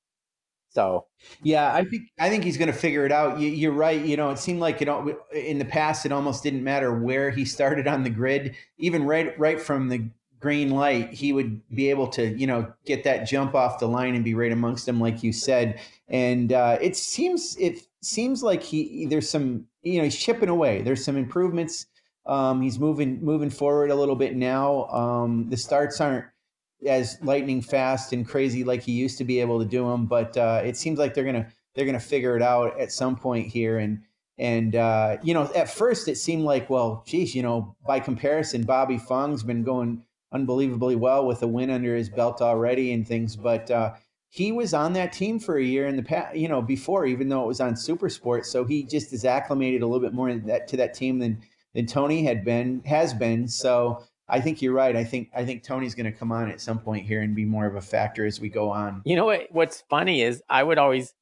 So 0.69 1.07
yeah, 1.43 1.73
I 1.73 1.85
think 1.85 2.03
I 2.19 2.29
think 2.29 2.43
he's 2.43 2.57
going 2.57 2.71
to 2.71 2.77
figure 2.77 3.07
it 3.07 3.12
out. 3.12 3.38
You, 3.38 3.71
are 3.71 3.73
right. 3.73 4.05
You 4.05 4.17
know, 4.17 4.31
it 4.31 4.40
seemed 4.40 4.59
like 4.59 4.81
you 4.81 4.87
know 4.87 5.17
in 5.33 5.59
the 5.59 5.64
past 5.64 6.05
it 6.05 6.11
almost 6.11 6.43
didn't 6.43 6.64
matter 6.64 6.93
where 6.93 7.31
he 7.31 7.45
started 7.45 7.87
on 7.87 8.03
the 8.03 8.11
grid, 8.11 8.57
even 8.77 9.05
right 9.05 9.38
right 9.38 9.61
from 9.61 9.88
the 9.88 10.09
green 10.45 10.73
light, 10.73 11.11
he 11.11 11.33
would 11.33 11.67
be 11.75 11.89
able 11.89 12.07
to, 12.07 12.39
you 12.39 12.47
know, 12.47 12.71
get 12.85 13.03
that 13.03 13.25
jump 13.27 13.55
off 13.55 13.79
the 13.79 13.89
line 13.89 14.15
and 14.15 14.23
be 14.23 14.35
right 14.35 14.53
amongst 14.53 14.85
them, 14.85 15.01
like 15.01 15.23
you 15.23 15.33
said. 15.33 15.81
And 16.09 16.53
uh, 16.53 16.77
it 16.83 16.97
seems 16.97 17.57
it 17.59 17.87
seems 18.03 18.43
like 18.43 18.63
he 18.63 19.07
there's 19.07 19.29
some, 19.29 19.65
you 19.83 19.97
know, 19.97 20.05
he's 20.05 20.19
chipping 20.19 20.51
away. 20.51 20.83
There's 20.83 21.03
some 21.03 21.17
improvements. 21.17 21.87
Um, 22.27 22.61
he's 22.61 22.79
moving 22.79 23.25
moving 23.25 23.49
forward 23.49 23.91
a 23.91 23.95
little 23.95 24.17
bit 24.17 24.37
now. 24.37 24.85
Um, 24.89 25.49
the 25.49 25.57
starts 25.57 25.99
aren't 25.99 26.27
as 26.87 27.17
lightning 27.23 27.63
fast 27.63 28.13
and 28.13 28.29
crazy 28.29 28.65
like 28.65 28.83
he 28.83 28.93
used 28.93 29.17
to 29.17 29.25
be 29.25 29.41
able 29.41 29.59
to 29.59 29.65
do 29.65 29.89
them, 29.89 30.05
but 30.05 30.37
uh, 30.37 30.61
it 30.63 30.77
seems 30.77 30.99
like 30.99 31.15
they're 31.15 31.25
gonna 31.25 31.49
they're 31.75 31.87
gonna 31.87 31.99
figure 31.99 32.37
it 32.37 32.43
out 32.43 32.79
at 32.79 32.93
some 32.93 33.17
point 33.17 33.47
here. 33.47 33.79
And 33.79 34.03
and 34.37 34.77
uh, 34.77 35.17
you 35.23 35.33
know, 35.33 35.51
at 35.57 35.71
first 35.71 36.07
it 36.07 36.19
seemed 36.19 36.43
like, 36.43 36.69
well, 36.69 37.03
geez, 37.07 37.35
you 37.35 37.43
know, 37.43 37.75
by 37.87 37.99
comparison, 37.99 38.65
Bobby 38.65 38.99
Fong's 38.99 39.43
been 39.43 39.63
going 39.63 40.03
unbelievably 40.35 40.97
well 40.97 41.27
with 41.27 41.42
a 41.42 41.47
win 41.47 41.70
under 41.70 41.97
his 41.97 42.09
belt 42.09 42.42
already 42.42 42.92
and 42.92 43.07
things. 43.07 43.37
But 43.37 43.70
uh, 43.70 43.94
he 44.29 44.53
was 44.53 44.75
on 44.75 44.92
that 44.94 45.12
team 45.12 45.38
for 45.38 45.57
a 45.57 45.64
year 45.64 45.87
in 45.87 45.97
the 45.97 46.03
past, 46.03 46.37
you 46.37 46.49
know, 46.49 46.61
before, 46.61 47.07
even 47.07 47.29
though 47.29 47.44
it 47.44 47.47
was 47.47 47.61
on 47.61 47.77
Super 47.77 48.09
Sport. 48.09 48.44
So 48.47 48.64
he 48.64 48.83
just 48.83 49.12
is 49.12 49.25
acclimated 49.25 49.83
a 49.83 49.87
little 49.87 50.07
bit 50.07 50.12
more 50.12 50.35
that, 50.35 50.68
to 50.68 50.77
that 50.77 50.94
team 50.94 51.18
than 51.18 51.40
than 51.75 51.87
Toni 51.87 52.25
had 52.25 52.44
been 52.44 52.83
has 52.85 53.14
been. 53.14 53.49
So 53.49 54.05
I 54.29 54.40
think 54.40 54.62
you're 54.62 54.73
right. 54.73 54.97
I 54.97 55.05
think 55.05 55.31
I 55.35 55.44
think 55.44 55.62
Toni's 55.62 55.94
going 55.94 56.11
to 56.11 56.18
come 56.18 56.33
on 56.33 56.51
at 56.51 56.61
some 56.61 56.79
point 56.79 57.07
here 57.07 57.20
and 57.20 57.35
be 57.35 57.44
more 57.44 57.66
of 57.66 57.77
a 57.77 57.81
factor 57.81 58.27
as 58.27 58.40
we 58.40 58.49
go 58.49 58.70
on. 58.70 59.03
You 59.05 59.16
know 59.16 59.27
what? 59.27 59.49
What's 59.51 59.83
funny 59.88 60.23
is 60.23 60.42
I 60.49 60.62
would 60.62 60.79
always, 60.79 61.14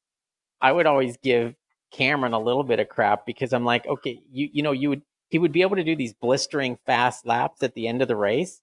I 0.60 0.72
would 0.72 0.86
always 0.86 1.16
give 1.18 1.54
Cameron 1.90 2.32
a 2.32 2.40
little 2.40 2.64
bit 2.64 2.80
of 2.80 2.88
crap 2.88 3.26
because 3.26 3.52
I'm 3.52 3.64
like, 3.64 3.86
okay, 3.86 4.20
you 4.30 4.48
you 4.52 4.62
know, 4.62 4.72
you 4.72 4.88
would 4.88 5.02
he 5.28 5.38
would 5.38 5.52
be 5.52 5.62
able 5.62 5.76
to 5.76 5.84
do 5.84 5.96
these 5.96 6.14
blistering 6.14 6.78
fast 6.86 7.26
laps 7.26 7.62
at 7.62 7.74
the 7.74 7.88
end 7.88 8.02
of 8.02 8.08
the 8.08 8.16
race, 8.16 8.60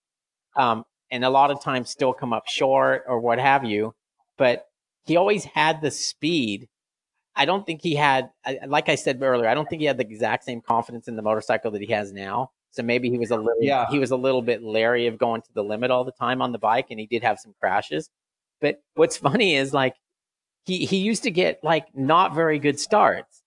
um, 0.55 0.83
and 1.11 1.25
a 1.25 1.29
lot 1.29 1.51
of 1.51 1.61
times 1.61 1.89
still 1.89 2.13
come 2.13 2.33
up 2.33 2.47
short 2.47 3.03
or 3.07 3.19
what 3.19 3.39
have 3.39 3.65
you. 3.65 3.93
But 4.37 4.65
he 5.05 5.17
always 5.17 5.43
had 5.43 5.81
the 5.81 5.91
speed. 5.91 6.67
I 7.35 7.45
don't 7.45 7.65
think 7.65 7.81
he 7.81 7.95
had, 7.95 8.29
like 8.67 8.89
I 8.89 8.95
said 8.95 9.21
earlier, 9.21 9.47
I 9.47 9.53
don't 9.53 9.69
think 9.69 9.81
he 9.81 9.85
had 9.85 9.97
the 9.97 10.05
exact 10.05 10.43
same 10.43 10.61
confidence 10.61 11.07
in 11.07 11.15
the 11.15 11.21
motorcycle 11.21 11.71
that 11.71 11.81
he 11.81 11.91
has 11.93 12.11
now. 12.11 12.51
So 12.71 12.83
maybe 12.83 13.09
he 13.09 13.17
was 13.17 13.31
a 13.31 13.37
little, 13.37 13.61
yeah. 13.61 13.87
he 13.89 13.97
was 13.97 14.11
a 14.11 14.15
little 14.15 14.41
bit 14.41 14.61
leery 14.61 15.07
of 15.07 15.17
going 15.17 15.41
to 15.41 15.53
the 15.53 15.63
limit 15.63 15.89
all 15.89 16.03
the 16.03 16.11
time 16.11 16.41
on 16.41 16.51
the 16.51 16.59
bike, 16.59 16.87
and 16.91 16.99
he 16.99 17.07
did 17.07 17.23
have 17.23 17.39
some 17.39 17.53
crashes. 17.59 18.09
But 18.61 18.81
what's 18.95 19.17
funny 19.17 19.55
is 19.55 19.73
like 19.73 19.95
he 20.65 20.85
he 20.85 20.97
used 20.97 21.23
to 21.23 21.31
get 21.31 21.63
like 21.63 21.87
not 21.95 22.35
very 22.35 22.59
good 22.59 22.79
starts, 22.79 23.38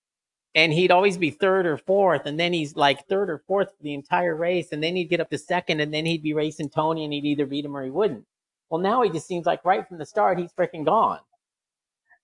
and 0.55 0.73
he'd 0.73 0.91
always 0.91 1.17
be 1.17 1.31
third 1.31 1.67
or 1.67 1.77
fourth, 1.77 2.27
and 2.27 2.39
then 2.39 2.53
he's 2.53 2.77
like 2.77 3.07
third 3.09 3.31
or 3.31 3.39
fourth 3.47 3.69
for 3.77 3.83
the 3.83 3.95
entire 3.95 4.35
race, 4.35 4.73
and 4.73 4.83
then 4.83 4.97
he'd 4.97 5.09
get 5.09 5.21
up 5.21 5.31
to 5.31 5.39
second, 5.39 5.81
and 5.81 5.93
then 5.93 6.05
he'd 6.07 6.23
be 6.23 6.35
racing 6.35 6.71
Toni, 6.71 7.05
and 7.05 7.13
he'd 7.13 7.25
either 7.25 7.47
beat 7.47 7.65
him 7.65 7.77
or 7.77 7.83
he 7.83 7.91
wouldn't. 7.91 8.25
Well, 8.69 8.81
now 8.81 9.03
he 9.03 9.11
just 9.11 9.27
seems 9.27 9.47
like 9.47 9.65
right 9.65 9.87
from 9.87 9.99
the 9.99 10.07
start 10.07 10.39
he's 10.39 10.53
freaking 10.53 10.85
gone. 10.85 11.21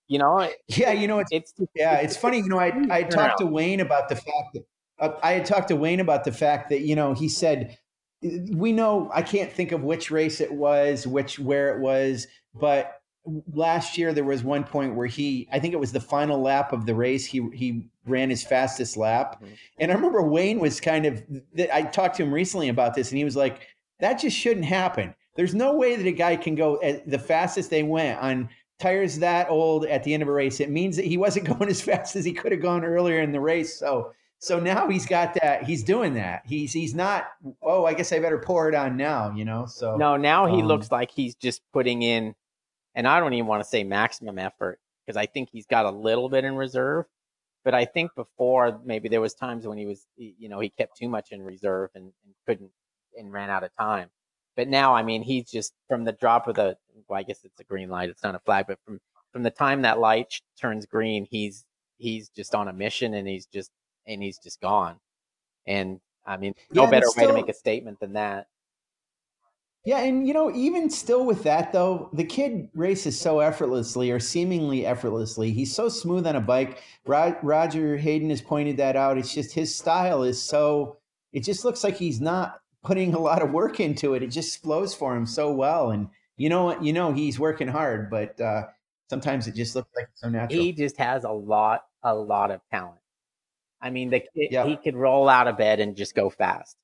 You 0.07 0.19
know? 0.19 0.49
Yeah, 0.67 0.91
you 0.91 1.07
know 1.07 1.19
it's, 1.19 1.31
it's 1.31 1.53
yeah, 1.75 1.95
it's 1.97 2.17
funny. 2.17 2.37
You 2.37 2.49
know, 2.49 2.59
I 2.59 2.73
I 2.89 3.03
talked 3.03 3.39
to 3.39 3.45
Wayne 3.45 3.79
about 3.79 4.09
the 4.09 4.15
fact 4.15 4.53
that 4.53 4.65
uh, 4.99 5.11
I 5.23 5.33
had 5.33 5.45
talked 5.45 5.67
to 5.69 5.75
Wayne 5.75 5.99
about 5.99 6.23
the 6.23 6.31
fact 6.31 6.69
that 6.69 6.81
you 6.81 6.95
know 6.95 7.13
he 7.13 7.29
said 7.29 7.77
we 8.21 8.71
know 8.71 9.09
I 9.13 9.21
can't 9.21 9.51
think 9.51 9.71
of 9.71 9.83
which 9.83 10.11
race 10.11 10.41
it 10.41 10.51
was, 10.51 11.07
which 11.07 11.39
where 11.39 11.75
it 11.75 11.79
was, 11.79 12.27
but 12.53 12.99
last 13.53 13.97
year 13.97 14.13
there 14.13 14.23
was 14.23 14.43
one 14.43 14.63
point 14.63 14.95
where 14.95 15.07
he 15.07 15.47
I 15.51 15.59
think 15.59 15.73
it 15.73 15.79
was 15.79 15.91
the 15.91 15.99
final 15.99 16.41
lap 16.41 16.73
of 16.73 16.85
the 16.85 16.95
race 16.95 17.25
he 17.25 17.47
he 17.53 17.87
ran 18.09 18.29
his 18.29 18.43
fastest 18.43 18.97
lap 18.97 19.35
mm-hmm. 19.35 19.53
and 19.79 19.91
I 19.91 19.95
remember 19.95 20.21
Wayne 20.21 20.59
was 20.59 20.79
kind 20.79 21.05
of 21.05 21.23
I 21.71 21.83
talked 21.83 22.17
to 22.17 22.23
him 22.23 22.33
recently 22.33 22.69
about 22.69 22.95
this 22.95 23.09
and 23.09 23.17
he 23.17 23.23
was 23.23 23.35
like 23.35 23.61
that 23.99 24.13
just 24.13 24.37
shouldn't 24.37 24.65
happen 24.65 25.13
there's 25.35 25.55
no 25.55 25.73
way 25.73 25.95
that 25.95 26.05
a 26.05 26.11
guy 26.11 26.35
can 26.35 26.55
go 26.55 26.79
the 27.05 27.19
fastest 27.19 27.69
they 27.69 27.83
went 27.83 28.19
on 28.19 28.49
tires 28.79 29.19
that 29.19 29.49
old 29.49 29.85
at 29.85 30.03
the 30.03 30.13
end 30.13 30.23
of 30.23 30.29
a 30.29 30.31
race 30.31 30.59
it 30.59 30.69
means 30.69 30.95
that 30.95 31.05
he 31.05 31.17
wasn't 31.17 31.45
going 31.57 31.69
as 31.69 31.81
fast 31.81 32.15
as 32.15 32.25
he 32.25 32.33
could 32.33 32.51
have 32.51 32.61
gone 32.61 32.83
earlier 32.83 33.21
in 33.21 33.31
the 33.31 33.39
race 33.39 33.77
so 33.77 34.13
so 34.41 34.57
now 34.57 34.87
he's 34.87 35.05
got 35.05 35.33
that 35.33 35.63
he's 35.63 35.83
doing 35.83 36.13
that 36.13 36.43
he's 36.45 36.73
he's 36.73 36.95
not 36.95 37.27
oh 37.61 37.85
I 37.85 37.93
guess 37.93 38.11
I 38.11 38.19
better 38.19 38.39
pour 38.39 38.69
it 38.69 38.75
on 38.75 38.95
now 38.97 39.33
you 39.35 39.45
know 39.45 39.65
so 39.65 39.97
no 39.97 40.17
now 40.17 40.45
he 40.45 40.61
um, 40.61 40.67
looks 40.67 40.91
like 40.91 41.11
he's 41.11 41.35
just 41.35 41.61
putting 41.73 42.01
in 42.01 42.35
and 42.95 43.07
I 43.07 43.19
don't 43.19 43.33
even 43.33 43.47
want 43.47 43.63
to 43.63 43.69
say 43.69 43.83
maximum 43.83 44.39
effort 44.39 44.79
because 45.05 45.17
I 45.17 45.25
think 45.25 45.49
he's 45.49 45.65
got 45.65 45.85
a 45.85 45.89
little 45.89 46.29
bit 46.29 46.43
in 46.43 46.55
reserve. 46.55 47.05
But 47.63 47.73
I 47.73 47.85
think 47.85 48.15
before 48.15 48.79
maybe 48.85 49.09
there 49.09 49.21
was 49.21 49.33
times 49.33 49.67
when 49.67 49.77
he 49.77 49.85
was, 49.85 50.07
you 50.17 50.47
know, 50.49 50.59
he 50.59 50.69
kept 50.69 50.97
too 50.97 51.09
much 51.09 51.31
in 51.31 51.41
reserve 51.41 51.89
and, 51.93 52.05
and 52.05 52.33
couldn't 52.47 52.71
and 53.17 53.33
ran 53.33 53.49
out 53.49 53.63
of 53.63 53.75
time. 53.75 54.09
But 54.55 54.67
now, 54.67 54.95
I 54.95 55.03
mean, 55.03 55.23
he's 55.23 55.49
just 55.49 55.73
from 55.87 56.03
the 56.03 56.11
drop 56.13 56.47
of 56.47 56.55
the, 56.55 56.77
well, 57.07 57.19
I 57.19 57.23
guess 57.23 57.43
it's 57.43 57.59
a 57.59 57.63
green 57.63 57.89
light. 57.89 58.09
It's 58.09 58.23
not 58.23 58.35
a 58.35 58.39
flag, 58.39 58.65
but 58.67 58.79
from, 58.85 58.99
from 59.31 59.43
the 59.43 59.51
time 59.51 59.81
that 59.83 59.99
light 59.99 60.33
turns 60.59 60.85
green, 60.85 61.27
he's, 61.29 61.65
he's 61.97 62.29
just 62.29 62.55
on 62.55 62.67
a 62.67 62.73
mission 62.73 63.13
and 63.13 63.27
he's 63.27 63.45
just, 63.45 63.71
and 64.07 64.23
he's 64.23 64.37
just 64.37 64.61
gone. 64.61 64.95
And 65.67 65.99
I 66.25 66.37
mean, 66.37 66.55
no 66.71 66.83
yeah, 66.83 66.89
better 66.89 67.07
still, 67.07 67.23
way 67.23 67.27
to 67.27 67.33
make 67.33 67.49
a 67.49 67.53
statement 67.53 67.99
than 67.99 68.13
that. 68.13 68.47
Yeah, 69.85 69.99
and 69.99 70.27
you 70.27 70.33
know, 70.33 70.53
even 70.53 70.89
still 70.89 71.25
with 71.25 71.43
that 71.43 71.71
though, 71.71 72.09
the 72.13 72.23
kid 72.23 72.69
races 72.73 73.19
so 73.19 73.39
effortlessly 73.39 74.11
or 74.11 74.19
seemingly 74.19 74.85
effortlessly. 74.85 75.51
He's 75.51 75.73
so 75.73 75.87
smooth 75.87 76.27
on 76.27 76.35
a 76.35 76.41
bike. 76.41 76.83
Roger 77.05 77.97
Hayden 77.97 78.29
has 78.29 78.41
pointed 78.41 78.77
that 78.77 78.95
out. 78.95 79.17
It's 79.17 79.33
just 79.33 79.53
his 79.53 79.73
style 79.75 80.23
is 80.23 80.41
so 80.41 80.97
it 81.31 81.43
just 81.43 81.63
looks 81.63 81.83
like 81.83 81.95
he's 81.95 82.19
not 82.19 82.59
putting 82.83 83.13
a 83.13 83.19
lot 83.19 83.41
of 83.41 83.51
work 83.51 83.79
into 83.79 84.15
it. 84.15 84.23
It 84.23 84.27
just 84.27 84.61
flows 84.61 84.93
for 84.93 85.15
him 85.15 85.25
so 85.25 85.51
well 85.51 85.91
and 85.91 86.09
you 86.37 86.49
know 86.49 86.65
what, 86.65 86.83
you 86.83 86.93
know 86.93 87.13
he's 87.13 87.39
working 87.39 87.67
hard, 87.67 88.09
but 88.09 88.39
uh 88.41 88.67
sometimes 89.09 89.47
it 89.47 89.55
just 89.55 89.75
looks 89.75 89.89
like 89.95 90.07
it's 90.11 90.21
so 90.21 90.29
natural. 90.29 90.61
He 90.61 90.73
just 90.73 90.97
has 90.97 91.23
a 91.23 91.31
lot 91.31 91.85
a 92.03 92.13
lot 92.13 92.51
of 92.51 92.61
talent. 92.69 92.99
I 93.81 93.91
mean, 93.91 94.09
the 94.09 94.23
he 94.33 94.77
could 94.83 94.95
roll 94.95 95.29
out 95.29 95.47
of 95.47 95.57
bed 95.57 95.79
and 95.79 95.95
just 95.95 96.15
go 96.15 96.29
fast. 96.29 96.75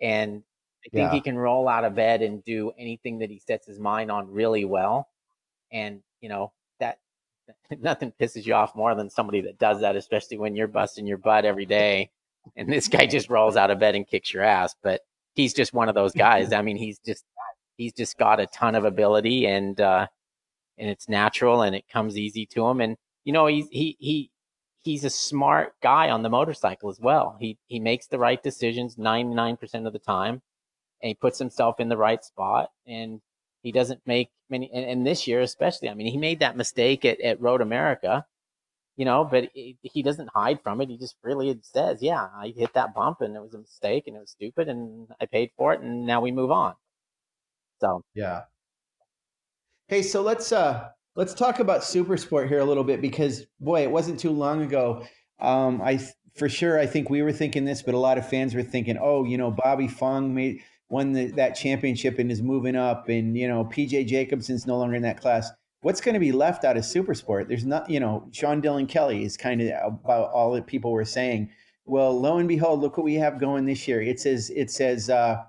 And 0.00 0.44
I 0.86 0.88
think 0.90 1.08
yeah. 1.08 1.12
he 1.12 1.20
can 1.20 1.36
roll 1.36 1.68
out 1.68 1.84
of 1.84 1.94
bed 1.94 2.22
and 2.22 2.44
do 2.44 2.70
anything 2.78 3.18
that 3.18 3.30
he 3.30 3.40
sets 3.40 3.66
his 3.66 3.80
mind 3.80 4.10
on 4.10 4.30
really 4.30 4.64
well. 4.64 5.08
And, 5.72 6.00
you 6.20 6.28
know, 6.28 6.52
that 6.78 6.98
nothing 7.80 8.12
pisses 8.20 8.46
you 8.46 8.54
off 8.54 8.76
more 8.76 8.94
than 8.94 9.10
somebody 9.10 9.40
that 9.42 9.58
does 9.58 9.80
that, 9.80 9.96
especially 9.96 10.38
when 10.38 10.54
you're 10.54 10.68
busting 10.68 11.06
your 11.06 11.18
butt 11.18 11.44
every 11.44 11.66
day. 11.66 12.10
And 12.54 12.72
this 12.72 12.86
guy 12.86 13.06
just 13.06 13.30
rolls 13.30 13.56
out 13.56 13.72
of 13.72 13.80
bed 13.80 13.96
and 13.96 14.06
kicks 14.06 14.32
your 14.32 14.44
ass. 14.44 14.76
But 14.80 15.00
he's 15.34 15.52
just 15.52 15.74
one 15.74 15.88
of 15.88 15.96
those 15.96 16.12
guys. 16.12 16.52
I 16.52 16.62
mean, 16.62 16.76
he's 16.76 16.98
just 17.04 17.24
he's 17.76 17.92
just 17.92 18.16
got 18.16 18.40
a 18.40 18.46
ton 18.46 18.74
of 18.74 18.84
ability 18.84 19.46
and 19.46 19.78
uh 19.80 20.06
and 20.78 20.88
it's 20.88 21.08
natural 21.08 21.62
and 21.62 21.74
it 21.74 21.88
comes 21.88 22.16
easy 22.16 22.46
to 22.46 22.66
him. 22.66 22.80
And 22.80 22.96
you 23.24 23.32
know, 23.32 23.46
he's 23.46 23.68
he 23.70 23.96
he 23.98 24.30
he's 24.82 25.04
a 25.04 25.10
smart 25.10 25.74
guy 25.82 26.10
on 26.10 26.22
the 26.22 26.28
motorcycle 26.28 26.90
as 26.90 27.00
well. 27.00 27.36
He 27.40 27.58
he 27.66 27.80
makes 27.80 28.06
the 28.06 28.20
right 28.20 28.40
decisions 28.40 28.94
99% 28.94 29.86
of 29.86 29.92
the 29.92 29.98
time 29.98 30.42
and 31.02 31.08
he 31.08 31.14
puts 31.14 31.38
himself 31.38 31.80
in 31.80 31.88
the 31.88 31.96
right 31.96 32.24
spot 32.24 32.70
and 32.86 33.20
he 33.62 33.72
doesn't 33.72 34.00
make 34.06 34.30
many 34.48 34.70
and, 34.72 34.84
and 34.84 35.06
this 35.06 35.26
year 35.26 35.40
especially 35.40 35.88
i 35.88 35.94
mean 35.94 36.10
he 36.10 36.18
made 36.18 36.40
that 36.40 36.56
mistake 36.56 37.04
at, 37.04 37.20
at 37.20 37.40
road 37.40 37.60
america 37.60 38.24
you 38.96 39.04
know 39.04 39.24
but 39.24 39.48
he, 39.54 39.76
he 39.82 40.02
doesn't 40.02 40.30
hide 40.34 40.60
from 40.62 40.80
it. 40.80 40.88
He 40.88 40.96
just 40.96 41.16
really 41.22 41.56
says 41.62 42.02
yeah 42.02 42.28
i 42.36 42.52
hit 42.56 42.72
that 42.74 42.94
bump 42.94 43.20
and 43.20 43.36
it 43.36 43.42
was 43.42 43.54
a 43.54 43.58
mistake 43.58 44.04
and 44.06 44.16
it 44.16 44.20
was 44.20 44.30
stupid 44.30 44.68
and 44.68 45.08
i 45.20 45.26
paid 45.26 45.50
for 45.56 45.72
it 45.72 45.80
and 45.80 46.06
now 46.06 46.20
we 46.20 46.32
move 46.32 46.50
on. 46.50 46.74
So. 47.80 48.02
Yeah. 48.14 48.42
Hey 49.88 50.02
so 50.02 50.22
let's 50.22 50.50
uh 50.52 50.88
let's 51.14 51.34
talk 51.34 51.60
about 51.60 51.84
super 51.84 52.16
sport 52.16 52.48
here 52.48 52.60
a 52.60 52.64
little 52.64 52.84
bit 52.84 53.00
because 53.00 53.46
boy 53.60 53.82
it 53.82 53.90
wasn't 53.90 54.18
too 54.18 54.30
long 54.30 54.62
ago 54.62 55.04
um 55.40 55.80
i 55.82 56.00
for 56.34 56.48
sure 56.48 56.78
i 56.78 56.86
think 56.86 57.10
we 57.10 57.22
were 57.22 57.32
thinking 57.32 57.64
this 57.64 57.82
but 57.82 57.94
a 57.94 57.98
lot 57.98 58.18
of 58.18 58.28
fans 58.28 58.54
were 58.54 58.62
thinking 58.62 58.98
oh 59.00 59.24
you 59.24 59.38
know 59.38 59.50
bobby 59.50 59.88
fong 59.88 60.34
made 60.34 60.60
won 60.88 61.12
the, 61.12 61.26
that 61.32 61.50
championship 61.56 62.18
and 62.18 62.30
is 62.30 62.42
moving 62.42 62.76
up, 62.76 63.08
and 63.08 63.36
you 63.36 63.48
know 63.48 63.64
PJ 63.64 64.06
Jacobsen's 64.06 64.66
no 64.66 64.78
longer 64.78 64.94
in 64.94 65.02
that 65.02 65.20
class. 65.20 65.50
What's 65.82 66.00
going 66.00 66.14
to 66.14 66.20
be 66.20 66.32
left 66.32 66.64
out 66.64 66.76
of 66.76 66.84
super 66.84 67.14
sport? 67.14 67.48
There's 67.48 67.64
not, 67.64 67.88
you 67.88 68.00
know, 68.00 68.28
Sean 68.32 68.60
Dylan 68.60 68.88
Kelly 68.88 69.24
is 69.24 69.36
kind 69.36 69.60
of 69.60 69.70
about 69.86 70.30
all 70.30 70.52
that 70.52 70.66
people 70.66 70.90
were 70.90 71.04
saying. 71.04 71.50
Well, 71.84 72.18
lo 72.18 72.38
and 72.38 72.48
behold, 72.48 72.80
look 72.80 72.96
what 72.96 73.04
we 73.04 73.14
have 73.14 73.38
going 73.38 73.66
this 73.66 73.86
year. 73.86 74.02
It 74.02 74.18
says 74.18 74.50
it 74.50 74.70
says 74.70 75.08
uh, 75.10 75.44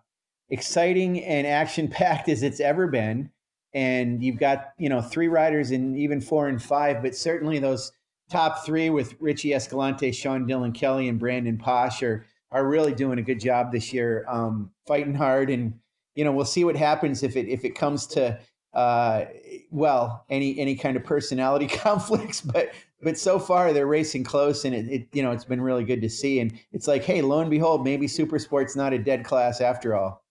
exciting 0.50 1.24
and 1.24 1.48
action 1.48 1.88
packed 1.88 2.30
as 2.30 2.44
it's 2.44 2.60
ever 2.60 2.88
been, 2.88 3.32
and 3.74 4.24
you've 4.24 4.40
got 4.40 4.74
you 4.78 4.90
know 4.90 5.02
three 5.02 5.28
riders 5.28 5.72
and 5.72 5.98
even 5.98 6.22
four 6.22 6.48
and 6.48 6.62
five, 6.62 7.02
but 7.02 7.16
certainly 7.16 7.60
those 7.60 7.92
top 8.30 8.66
three 8.66 8.90
with 8.90 9.16
Richie 9.20 9.54
Escalante, 9.54 10.12
Sean 10.12 10.48
Dylan 10.48 10.74
Kelly, 10.74 11.08
and 11.08 11.20
Brandon 11.20 11.58
Paasch 11.58 12.04
are 12.04 12.26
are 12.52 12.68
really 12.68 12.94
doing 12.94 13.20
a 13.20 13.22
good 13.22 13.40
job 13.40 13.72
this 13.72 13.94
year, 13.94 14.26
um, 14.28 14.72
fighting 14.86 15.14
hard, 15.14 15.50
and 15.50 15.74
you 16.16 16.24
know 16.24 16.32
we'll 16.32 16.46
see 16.46 16.64
what 16.64 16.76
happens 16.76 17.24
if 17.24 17.36
it 17.36 17.48
if 17.48 17.66
it 17.66 17.72
comes 17.72 18.08
to 18.08 18.40
uh, 18.74 19.26
well 19.72 20.26
any 20.30 20.58
any 20.60 20.76
kind 20.76 20.98
of 20.98 21.04
personality 21.04 21.68
conflicts, 21.68 22.42
but 22.42 22.72
but 23.02 23.18
so 23.18 23.38
far 23.40 23.74
they're 23.74 23.88
racing 23.88 24.24
close, 24.24 24.66
and 24.66 24.74
it, 24.74 24.88
it 24.88 25.08
you 25.14 25.24
know 25.24 25.32
it's 25.32 25.46
been 25.46 25.62
really 25.62 25.84
good 25.84 26.02
to 26.02 26.10
see, 26.10 26.40
and 26.40 26.58
it's 26.72 26.88
like 26.88 27.04
hey, 27.04 27.22
lo 27.22 27.40
and 27.42 27.50
behold, 27.50 27.84
maybe 27.84 28.08
super 28.08 28.40
sport's 28.40 28.76
not 28.76 28.94
a 28.94 29.00
dead 29.00 29.26
class 29.26 29.62
after 29.62 29.96
all. 29.96 30.24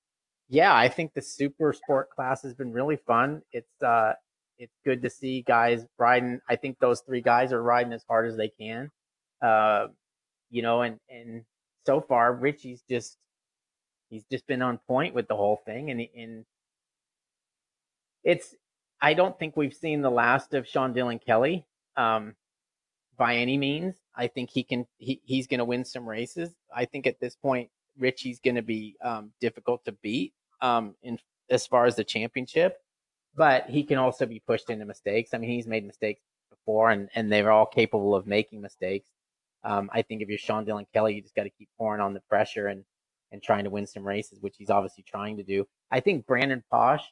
Yeah, 0.49 0.75
I 0.75 0.89
think 0.89 1.13
the 1.15 1.23
super 1.23 1.73
sport 1.73 2.11
class 2.11 2.43
has 2.43 2.55
been 2.55 2.73
really 2.73 2.97
fun. 2.97 3.43
It's 3.53 3.83
uh 3.83 4.13
it's 4.59 4.77
good 4.85 5.03
to 5.03 5.11
see 5.11 5.43
guys 5.43 5.85
riding. 5.99 6.41
I 6.49 6.57
think 6.57 6.79
those 6.79 7.01
three 7.01 7.21
guys 7.21 7.53
are 7.53 7.63
riding 7.63 7.93
as 7.93 8.05
hard 8.09 8.27
as 8.27 8.37
they 8.37 8.49
can. 8.49 8.91
Uh, 9.43 9.89
you 10.51 10.63
know, 10.63 10.83
and 10.83 10.99
and 11.11 11.45
so 11.87 12.01
far, 12.01 12.33
Richie's 12.35 12.83
just 12.89 13.17
he's 14.11 14.25
just 14.31 14.47
been 14.47 14.63
on 14.63 14.79
point 14.87 15.15
with 15.15 15.29
the 15.29 15.37
whole 15.37 15.61
thing, 15.65 15.91
and 15.91 16.07
and 16.17 16.45
it's 18.25 18.55
I 19.01 19.15
don't 19.15 19.39
think 19.39 19.57
we've 19.57 19.75
seen 19.75 20.03
the 20.03 20.11
last 20.11 20.53
of 20.55 20.67
Sean 20.67 20.93
Dylan 20.93 21.25
Kelly 21.25 21.65
um, 21.97 22.35
by 23.17 23.37
any 23.37 23.57
means. 23.57 23.95
I 24.15 24.27
think 24.27 24.51
he 24.51 24.63
can 24.63 24.87
he, 24.99 25.21
he's 25.25 25.47
going 25.47 25.59
to 25.59 25.65
win 25.65 25.85
some 25.85 26.09
races. 26.09 26.51
I 26.75 26.85
think 26.85 27.07
at 27.07 27.21
this 27.21 27.37
point, 27.37 27.71
Richie's 27.99 28.41
going 28.41 28.57
to 28.57 28.63
be 28.63 28.97
um, 29.03 29.31
difficult 29.41 29.85
to 29.85 29.93
beat 29.93 30.33
um, 30.61 30.95
in 31.03 31.19
as 31.49 31.67
far 31.67 31.87
as 31.87 31.95
the 31.95 32.05
championship, 32.05 32.79
but 33.37 33.71
he 33.71 33.85
can 33.85 33.99
also 33.99 34.27
be 34.27 34.43
pushed 34.45 34.71
into 34.71 34.85
mistakes. 34.85 35.33
I 35.33 35.39
mean, 35.39 35.51
he's 35.51 35.69
made 35.69 35.87
mistakes 35.87 36.23
before, 36.51 36.91
and 36.91 37.09
and 37.15 37.31
they're 37.31 37.53
all 37.53 37.67
capable 37.67 38.15
of 38.15 38.27
making 38.27 38.61
mistakes. 38.61 39.11
Um, 39.67 39.91
I 39.93 40.03
think 40.03 40.23
if 40.23 40.29
you're 40.29 40.39
Sean 40.39 40.65
Dylan 40.65 40.87
Kelly, 40.95 41.17
you 41.17 41.23
just 41.23 41.35
got 41.35 41.43
to 41.43 41.51
keep 41.51 41.69
pouring 41.77 42.01
on 42.01 42.15
the 42.15 42.21
pressure 42.29 42.69
and 42.69 42.85
and 43.33 43.43
trying 43.43 43.65
to 43.65 43.71
win 43.71 43.87
some 43.87 44.07
races, 44.07 44.39
which 44.41 44.55
he's 44.57 44.71
obviously 44.71 45.05
trying 45.07 45.37
to 45.39 45.43
do. 45.43 45.67
I 45.91 45.99
think 45.99 46.25
Brandon 46.25 46.63
Paasch, 46.73 47.03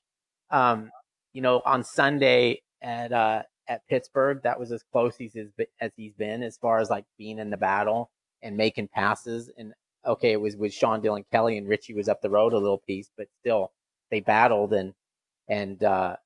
um, 0.50 0.92
you 1.32 1.42
know, 1.42 1.60
on 1.66 1.82
Sunday 1.82 2.62
at 2.80 3.12
uh, 3.12 3.42
at 3.66 3.86
Pittsburgh, 3.88 4.40
that 4.44 4.60
was 4.60 4.70
as 4.70 4.84
close 4.92 5.16
as 5.20 5.36
as 5.80 5.90
he's 5.96 6.14
been 6.14 6.44
as 6.44 6.56
far 6.56 6.78
as 6.78 6.90
like 6.90 7.04
being 7.18 7.40
in 7.40 7.50
the 7.50 7.56
battle 7.56 8.10
and 8.40 8.56
making 8.56 8.88
passes. 8.88 9.50
And 9.58 9.72
okay, 10.06 10.30
it 10.30 10.40
was 10.40 10.56
with 10.56 10.72
Sean 10.72 11.02
Dylan 11.02 11.24
Kelly 11.32 11.58
and 11.58 11.68
Richie 11.68 11.94
was 11.94 12.08
up 12.08 12.22
the 12.22 12.30
road 12.30 12.52
a 12.52 12.58
little 12.58 12.82
piece, 12.86 13.10
but 13.16 13.26
still 13.40 13.72
they 14.12 14.20
battled 14.20 14.72
and 14.72 14.94
and 15.48 15.82
uh, 15.82 16.16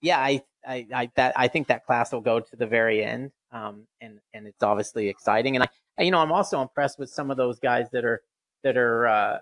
yeah, 0.00 0.20
I 0.20 0.42
I 0.64 0.86
I 0.94 1.10
that 1.16 1.32
I 1.36 1.48
think 1.48 1.66
that 1.66 1.84
class 1.84 2.12
will 2.12 2.20
go 2.20 2.38
to 2.38 2.56
the 2.56 2.66
very 2.66 3.02
end 3.02 3.32
um, 3.54 3.86
and 4.00 4.18
and 4.34 4.46
it's 4.46 4.62
obviously 4.62 5.08
exciting. 5.08 5.56
And 5.56 5.64
I, 5.96 6.02
you 6.02 6.10
know, 6.10 6.18
I'm 6.18 6.32
also 6.32 6.60
impressed 6.60 6.98
with 6.98 7.08
some 7.08 7.30
of 7.30 7.36
those 7.36 7.58
guys 7.58 7.88
that 7.92 8.04
are 8.04 8.20
that 8.64 8.76
are 8.76 9.06
uh, 9.06 9.38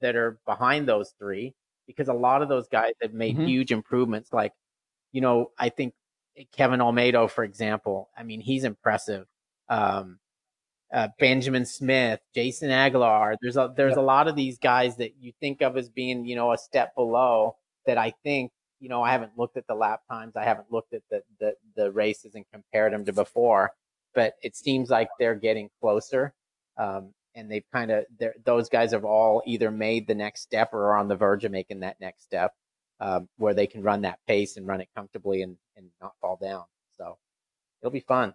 that 0.00 0.16
are 0.16 0.38
behind 0.44 0.88
those 0.88 1.14
three 1.18 1.54
because 1.86 2.08
a 2.08 2.14
lot 2.14 2.42
of 2.42 2.48
those 2.48 2.68
guys 2.68 2.92
have 3.00 3.14
made 3.14 3.36
mm-hmm. 3.36 3.46
huge 3.46 3.70
improvements. 3.70 4.32
Like, 4.32 4.52
you 5.12 5.20
know, 5.20 5.52
I 5.58 5.68
think 5.68 5.94
Kevin 6.52 6.80
Olmedo, 6.80 7.30
for 7.30 7.44
example. 7.44 8.10
I 8.16 8.24
mean, 8.24 8.40
he's 8.40 8.64
impressive. 8.64 9.26
Um, 9.68 10.18
uh, 10.92 11.08
Benjamin 11.18 11.64
Smith, 11.64 12.20
Jason 12.34 12.70
Aguilar. 12.70 13.36
There's 13.40 13.56
a 13.56 13.72
there's 13.76 13.96
a 13.96 14.02
lot 14.02 14.28
of 14.28 14.34
these 14.34 14.58
guys 14.58 14.96
that 14.96 15.12
you 15.20 15.32
think 15.40 15.62
of 15.62 15.76
as 15.76 15.88
being 15.88 16.24
you 16.24 16.34
know 16.34 16.52
a 16.52 16.58
step 16.58 16.94
below 16.96 17.56
that 17.86 17.98
I 17.98 18.12
think 18.24 18.50
you 18.84 18.90
know, 18.90 19.02
I 19.02 19.12
haven't 19.12 19.32
looked 19.38 19.56
at 19.56 19.66
the 19.66 19.74
lap 19.74 20.02
times. 20.10 20.36
I 20.36 20.44
haven't 20.44 20.70
looked 20.70 20.92
at 20.92 21.00
the, 21.10 21.22
the, 21.40 21.54
the 21.74 21.90
races 21.90 22.34
and 22.34 22.44
compared 22.52 22.92
them 22.92 23.02
to 23.06 23.14
before, 23.14 23.72
but 24.14 24.34
it 24.42 24.54
seems 24.54 24.90
like 24.90 25.08
they're 25.18 25.34
getting 25.34 25.70
closer. 25.80 26.34
Um, 26.76 27.14
and 27.34 27.50
they've 27.50 27.64
kind 27.72 27.90
of, 27.90 28.04
those 28.44 28.68
guys 28.68 28.92
have 28.92 29.06
all 29.06 29.42
either 29.46 29.70
made 29.70 30.06
the 30.06 30.14
next 30.14 30.42
step 30.42 30.74
or 30.74 30.88
are 30.88 30.98
on 30.98 31.08
the 31.08 31.16
verge 31.16 31.46
of 31.46 31.50
making 31.50 31.80
that 31.80 31.98
next 31.98 32.24
step, 32.24 32.52
um, 33.00 33.26
where 33.38 33.54
they 33.54 33.66
can 33.66 33.82
run 33.82 34.02
that 34.02 34.18
pace 34.28 34.58
and 34.58 34.66
run 34.66 34.82
it 34.82 34.88
comfortably 34.94 35.40
and, 35.40 35.56
and 35.78 35.88
not 36.02 36.12
fall 36.20 36.38
down. 36.40 36.64
So 36.98 37.16
it'll 37.80 37.90
be 37.90 38.00
fun. 38.00 38.34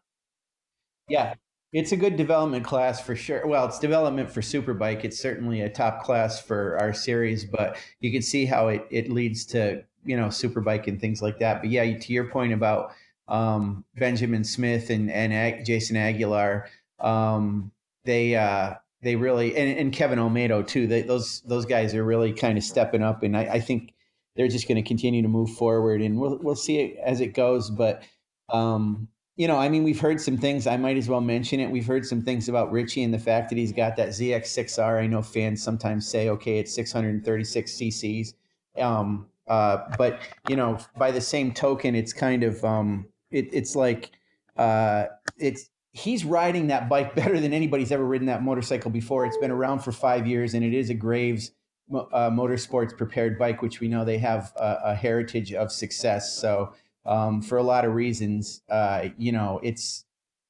Yeah. 1.08 1.36
It's 1.72 1.92
a 1.92 1.98
good 1.98 2.18
development 2.18 2.66
class 2.66 3.00
for 3.00 3.16
sure. 3.16 3.46
Well, 3.46 3.66
it's 3.66 3.78
development 3.78 4.32
for 4.32 4.42
Superbike. 4.42 5.04
It's 5.04 5.20
certainly 5.20 5.62
a 5.62 5.70
top 5.70 6.04
class 6.04 6.42
for 6.42 6.78
our 6.80 6.94
series, 6.94 7.46
but 7.46 7.78
you 8.00 8.12
can 8.12 8.24
see 8.24 8.46
how 8.46 8.70
it, 8.70 8.88
it 8.90 9.12
leads 9.12 9.46
to 9.48 9.84
you 10.04 10.18
know 10.18 10.28
superbike 10.28 10.88
and 10.88 11.00
things 11.00 11.22
like 11.22 11.40
that. 11.40 11.62
But 11.62 11.70
yeah, 11.70 11.98
to 11.98 12.14
your 12.14 12.26
point 12.26 12.54
about 12.54 12.94
um, 13.28 13.86
Benjamin 13.96 14.44
Smith 14.44 14.90
and 14.90 15.12
and 15.12 15.32
Ag- 15.32 15.66
Jason 15.66 15.96
Aguilar, 15.96 16.68
um, 17.00 17.72
they 18.04 18.36
uh, 18.36 18.76
they 19.02 19.16
really 19.16 19.56
and, 19.56 19.78
and 19.78 19.94
Kevin 19.94 20.20
Olmedo 20.20 20.66
too. 20.66 20.88
They, 20.88 21.04
those 21.04 21.42
those 21.42 21.66
guys 21.66 21.94
are 21.94 22.04
really 22.04 22.34
kind 22.34 22.58
of 22.58 22.64
stepping 22.64 23.04
up, 23.04 23.24
and 23.24 23.38
I, 23.38 23.42
I 23.42 23.60
think 23.60 23.94
they're 24.36 24.48
just 24.48 24.68
going 24.68 24.82
to 24.82 24.88
continue 24.88 25.22
to 25.22 25.28
move 25.28 25.52
forward, 25.52 26.02
and 26.02 26.20
we'll 26.20 26.40
we'll 26.42 26.56
see 26.56 26.80
it 26.80 26.98
as 27.04 27.22
it 27.22 27.34
goes. 27.34 27.70
But 27.70 28.04
um, 28.50 29.08
you 29.40 29.48
know, 29.48 29.56
I 29.56 29.70
mean, 29.70 29.86
we've 29.86 30.02
heard 30.02 30.20
some 30.20 30.38
things. 30.38 30.68
I 30.68 30.76
might 30.76 30.98
as 30.98 31.08
well 31.08 31.22
mention 31.22 31.62
it. 31.62 31.72
We've 31.72 31.88
heard 31.88 32.06
some 32.06 32.22
things 32.22 32.50
about 32.50 32.74
Richie 32.74 33.04
and 33.04 33.14
the 33.14 33.20
fact 33.20 33.48
that 33.50 33.58
he's 33.58 33.72
got 33.72 33.96
that 33.96 34.10
ZX6R. 34.10 35.02
I 35.02 35.08
know 35.08 35.22
fans 35.22 35.64
sometimes 35.64 36.06
say, 36.06 36.28
okay, 36.28 36.60
it's 36.60 36.74
636 36.74 37.72
cc's. 37.72 38.34
Um, 38.78 39.28
uh, 39.48 39.96
but 39.98 40.20
you 40.50 40.58
know, 40.58 40.78
by 40.98 41.12
the 41.12 41.22
same 41.22 41.54
token, 41.54 41.96
it's 41.96 42.12
kind 42.12 42.44
of 42.44 42.66
um, 42.66 43.08
it, 43.32 43.48
it's 43.54 43.78
like 43.78 44.12
uh, 44.58 45.06
it's 45.38 45.70
he's 45.94 46.26
riding 46.26 46.68
that 46.68 46.90
bike 46.90 47.16
better 47.22 47.40
than 47.40 47.54
anybody's 47.54 47.94
ever 47.94 48.06
ridden 48.06 48.28
that 48.28 48.44
motorcycle 48.44 48.92
before. 48.92 49.26
It's 49.26 49.38
been 49.38 49.52
around 49.52 49.80
for 49.80 49.94
five 49.94 50.28
years, 50.28 50.54
and 50.54 50.66
it 50.66 50.74
is 50.74 50.90
a 50.90 50.94
Graves 50.94 51.52
uh, 51.94 52.30
Motorsports 52.30 52.96
prepared 52.98 53.40
bike, 53.40 53.62
which 53.62 53.80
we 53.80 53.88
know 53.88 54.04
they 54.04 54.18
have 54.18 54.52
a, 54.58 54.80
a 54.88 54.96
heritage 54.96 55.54
of 55.54 55.72
success. 55.72 56.38
So, 56.38 56.74
um, 57.10 57.42
for 57.42 57.58
a 57.58 57.64
lot 57.64 57.86
of 57.86 57.96
reasons, 57.96 58.62
uh, 58.70 59.10
you 59.18 59.32
know, 59.32 59.60
it's 59.64 60.06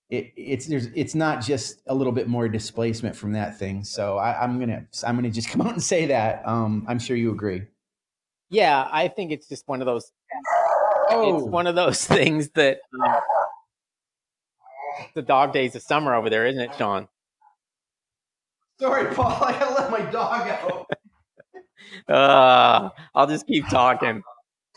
it, 0.09 0.33
it's 0.35 0.65
there's 0.65 0.87
it's 0.93 1.15
not 1.15 1.41
just 1.41 1.81
a 1.87 1.95
little 1.95 2.11
bit 2.11 2.27
more 2.27 2.49
displacement 2.49 3.15
from 3.15 3.31
that 3.31 3.57
thing. 3.57 3.85
So 3.85 4.17
I, 4.17 4.43
am 4.43 4.59
gonna 4.59 4.85
I'm 5.07 5.15
gonna 5.15 5.31
just 5.31 5.49
come 5.51 5.61
out 5.61 5.71
and 5.71 5.81
say 5.81 6.07
that. 6.07 6.45
Um, 6.45 6.85
I'm 6.87 6.99
sure 6.99 7.15
you 7.15 7.31
agree. 7.31 7.63
Yeah, 8.49 8.87
I 8.91 9.07
think 9.07 9.31
it's 9.31 9.47
just 9.47 9.67
one 9.67 9.81
of 9.81 9.85
those. 9.85 10.11
Oh. 11.11 11.37
It's 11.37 11.47
one 11.47 11.65
of 11.65 11.75
those 11.75 12.05
things 12.05 12.49
that 12.49 12.79
um, 13.05 13.15
the 15.15 15.21
dog 15.21 15.53
days 15.53 15.75
of 15.75 15.81
summer 15.81 16.13
over 16.13 16.29
there, 16.29 16.45
isn't 16.45 16.61
it, 16.61 16.71
Sean? 16.77 17.07
Sorry, 18.81 19.13
Paul. 19.15 19.43
I 19.43 19.53
gotta 19.53 19.75
let 19.75 19.91
my 19.91 20.01
dog 20.11 20.47
out. 20.49 20.89
uh, 22.09 22.89
I'll 23.15 23.27
just 23.27 23.47
keep 23.47 23.65
talking. 23.69 24.23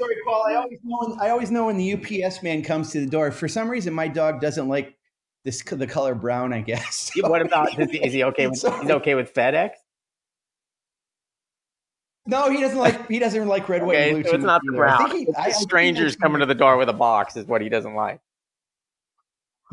Sorry, 0.02 0.16
Paul. 0.24 0.44
I 0.48 0.54
always 0.56 0.78
know. 0.82 0.98
When, 0.98 1.20
I 1.20 1.30
always 1.30 1.50
know 1.50 1.66
when 1.66 1.76
the 1.76 1.92
UPS 1.94 2.42
man 2.42 2.62
comes 2.62 2.90
to 2.92 3.00
the 3.00 3.06
door. 3.06 3.30
For 3.30 3.48
some 3.48 3.68
reason, 3.68 3.94
my 3.94 4.08
dog 4.08 4.40
doesn't 4.40 4.68
like 4.68 4.96
this 5.44 5.62
the 5.62 5.86
color 5.86 6.14
brown. 6.14 6.52
I 6.52 6.60
guess. 6.60 7.12
So, 7.14 7.28
what 7.28 7.42
about? 7.42 7.78
Is 7.78 7.90
he, 7.90 8.04
is 8.04 8.12
he 8.12 8.24
okay 8.24 8.48
with? 8.48 8.58
So, 8.58 8.70
he's 8.80 8.90
okay 8.90 9.14
with 9.14 9.32
FedEx. 9.32 9.70
No, 12.26 12.50
he 12.50 12.60
doesn't 12.60 12.78
like. 12.78 13.08
He 13.08 13.18
doesn't 13.18 13.46
like 13.46 13.68
red, 13.68 13.84
white, 13.84 13.94
okay, 13.94 14.10
and 14.12 14.22
blue. 14.22 14.30
So 14.30 14.36
it's 14.36 14.44
not 14.44 14.60
the 14.64 14.72
brown. 14.72 15.10
He, 15.10 15.28
I, 15.36 15.50
strangers 15.50 16.16
coming 16.16 16.40
to 16.40 16.46
the 16.46 16.54
door 16.54 16.76
with 16.76 16.88
a 16.88 16.94
box 16.94 17.36
is 17.36 17.46
what 17.46 17.60
he 17.60 17.68
doesn't 17.68 17.94
like. 17.94 18.20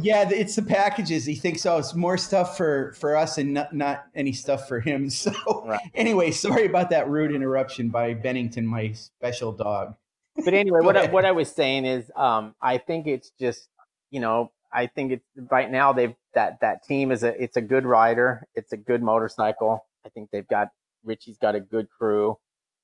Yeah, 0.02 0.30
it's 0.32 0.56
the 0.56 0.62
packages. 0.62 1.26
He 1.26 1.36
thinks, 1.36 1.66
oh, 1.66 1.78
it's 1.78 1.94
more 1.94 2.18
stuff 2.18 2.56
for 2.56 2.94
for 2.94 3.18
us 3.18 3.38
and 3.38 3.54
not 3.54 3.74
not 3.74 4.06
any 4.16 4.34
stuff 4.34 4.68
for 4.68 4.80
him. 4.80 5.10
So 5.20 5.34
right. 5.66 5.80
anyway, 5.94 6.32
sorry 6.32 6.66
about 6.66 6.90
that 6.92 7.10
rude 7.10 7.36
interruption 7.36 7.90
by 7.90 8.14
Bennington, 8.14 8.66
my 8.66 8.94
special 8.94 9.52
dog. 9.52 9.96
But 10.46 10.54
anyway, 10.54 10.80
what 10.82 10.98
I, 10.98 11.08
what 11.08 11.26
I 11.26 11.32
was 11.32 11.50
saying 11.52 11.86
is, 11.86 12.12
um, 12.16 12.56
I 12.62 12.78
think 12.78 13.08
it's 13.08 13.32
just, 13.40 13.68
you 14.12 14.20
know, 14.20 14.52
I 14.72 14.88
think 14.88 15.12
it's 15.12 15.26
right 15.52 15.70
now 15.70 15.94
they've 15.94 16.16
that 16.36 16.60
that 16.62 16.84
team 16.84 17.12
is 17.12 17.24
a 17.24 17.42
it's 17.42 17.58
a 17.58 17.62
good 17.62 17.86
rider, 17.86 18.48
it's 18.56 18.72
a 18.72 18.78
good 18.78 19.02
motorcycle. 19.02 19.86
I 20.06 20.10
think 20.10 20.30
they've 20.32 20.48
got 20.48 20.70
Richie's 21.04 21.38
got 21.38 21.56
a 21.56 21.60
good 21.60 21.88
crew. 21.90 22.38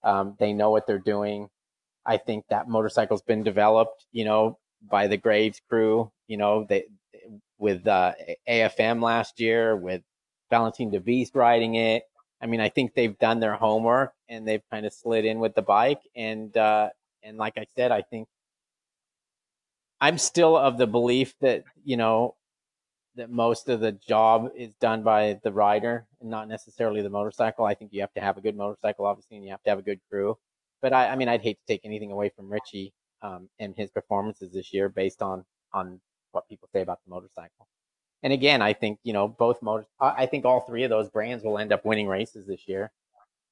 Um, 0.04 0.36
they 0.40 0.54
know 0.54 0.72
what 0.72 0.88
they're 0.88 1.00
doing. 1.00 1.50
I 2.06 2.18
think 2.18 2.46
that 2.50 2.68
motorcycle's 2.68 3.24
been 3.24 3.44
developed, 3.44 4.06
you 4.12 4.26
know, 4.26 4.58
by 4.88 5.08
the 5.08 5.18
Graves 5.18 5.62
crew. 5.70 6.12
You 6.28 6.38
know, 6.38 6.66
they 6.68 6.86
with 7.58 7.88
uh, 7.88 8.14
AFM 8.48 9.02
last 9.02 9.40
year, 9.40 9.76
with 9.76 10.02
Valentin 10.50 10.92
Debise 10.92 11.30
riding 11.34 11.76
it. 11.76 12.04
I 12.42 12.48
mean, 12.48 12.60
I 12.60 12.70
think 12.70 12.94
they've 12.94 13.18
done 13.18 13.40
their 13.40 13.56
homework 13.56 14.14
and 14.30 14.48
they've 14.48 14.62
kind 14.70 14.86
of 14.86 14.94
slid 14.94 15.26
in 15.26 15.40
with 15.40 15.56
the 15.56 15.62
bike. 15.62 16.02
And 16.16 16.56
uh, 16.56 16.90
and 17.26 17.38
like 17.38 17.58
I 17.58 17.66
said, 17.76 17.92
I 17.92 18.02
think 18.02 18.28
I'm 20.00 20.18
still 20.18 20.56
of 20.56 20.78
the 20.78 20.88
belief 20.88 21.34
that 21.42 21.64
you 21.84 21.98
know 21.98 22.36
that 23.16 23.30
most 23.30 23.70
of 23.70 23.80
the 23.80 23.94
job 23.94 24.50
is 24.56 24.74
done 24.76 25.02
by 25.02 25.40
the 25.44 25.52
rider 25.52 26.06
and 26.20 26.30
not 26.30 26.48
necessarily 26.48 27.02
the 27.02 27.10
motorcycle. 27.10 27.66
I 27.66 27.74
think 27.74 27.94
you 27.94 28.02
have 28.02 28.14
to 28.14 28.22
have 28.22 28.38
a 28.38 28.42
good 28.42 28.58
motorcycle, 28.58 29.06
obviously, 29.06 29.38
and 29.38 29.46
you 29.46 29.52
have 29.52 29.64
to 29.64 29.70
have 29.70 29.80
a 29.80 29.84
good 29.84 30.00
crew. 30.10 30.38
But 30.82 30.94
I, 30.94 31.08
I 31.08 31.16
mean, 31.16 31.30
I'd 31.30 31.42
hate 31.42 31.58
to 31.58 31.74
take 31.74 31.82
anything 31.86 32.12
away 32.12 32.30
from 32.36 32.50
Richie 32.52 32.94
um, 33.22 33.50
and 33.60 33.74
his 33.76 33.90
performances 33.90 34.52
this 34.52 34.74
year 34.74 34.90
based 34.90 35.22
on 35.22 35.46
on 35.74 36.00
what 36.32 36.48
people 36.48 36.70
say 36.74 36.82
about 36.82 37.00
the 37.06 37.10
motorcycle. 37.10 37.68
And 38.24 38.34
again, 38.34 38.62
I 38.62 38.74
think 38.74 39.00
you 39.04 39.14
know 39.14 39.28
both 39.28 39.62
motors. 39.62 39.88
I 40.00 40.26
think 40.26 40.46
all 40.46 40.62
three 40.62 40.84
of 40.84 40.90
those 40.90 41.10
brands 41.10 41.44
will 41.44 41.58
end 41.58 41.72
up 41.72 41.86
winning 41.86 42.08
races 42.08 42.46
this 42.48 42.68
year. 42.68 42.92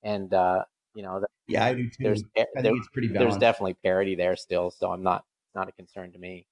And 0.03 0.33
uh, 0.33 0.65
you 0.93 1.03
know, 1.03 1.23
yeah, 1.47 1.65
I 1.65 1.73
do 1.73 1.89
too. 1.89 1.95
There's, 1.99 2.23
I 2.37 2.45
think 2.53 2.63
there, 2.63 2.75
it's 2.75 2.87
pretty 2.89 3.07
balanced. 3.07 3.39
There's 3.39 3.39
definitely 3.39 3.75
parity 3.83 4.15
there 4.15 4.35
still, 4.35 4.71
so 4.71 4.91
I'm 4.91 5.03
not 5.03 5.25
not 5.55 5.69
a 5.69 5.71
concern 5.71 6.11
to 6.13 6.19
me. 6.19 6.47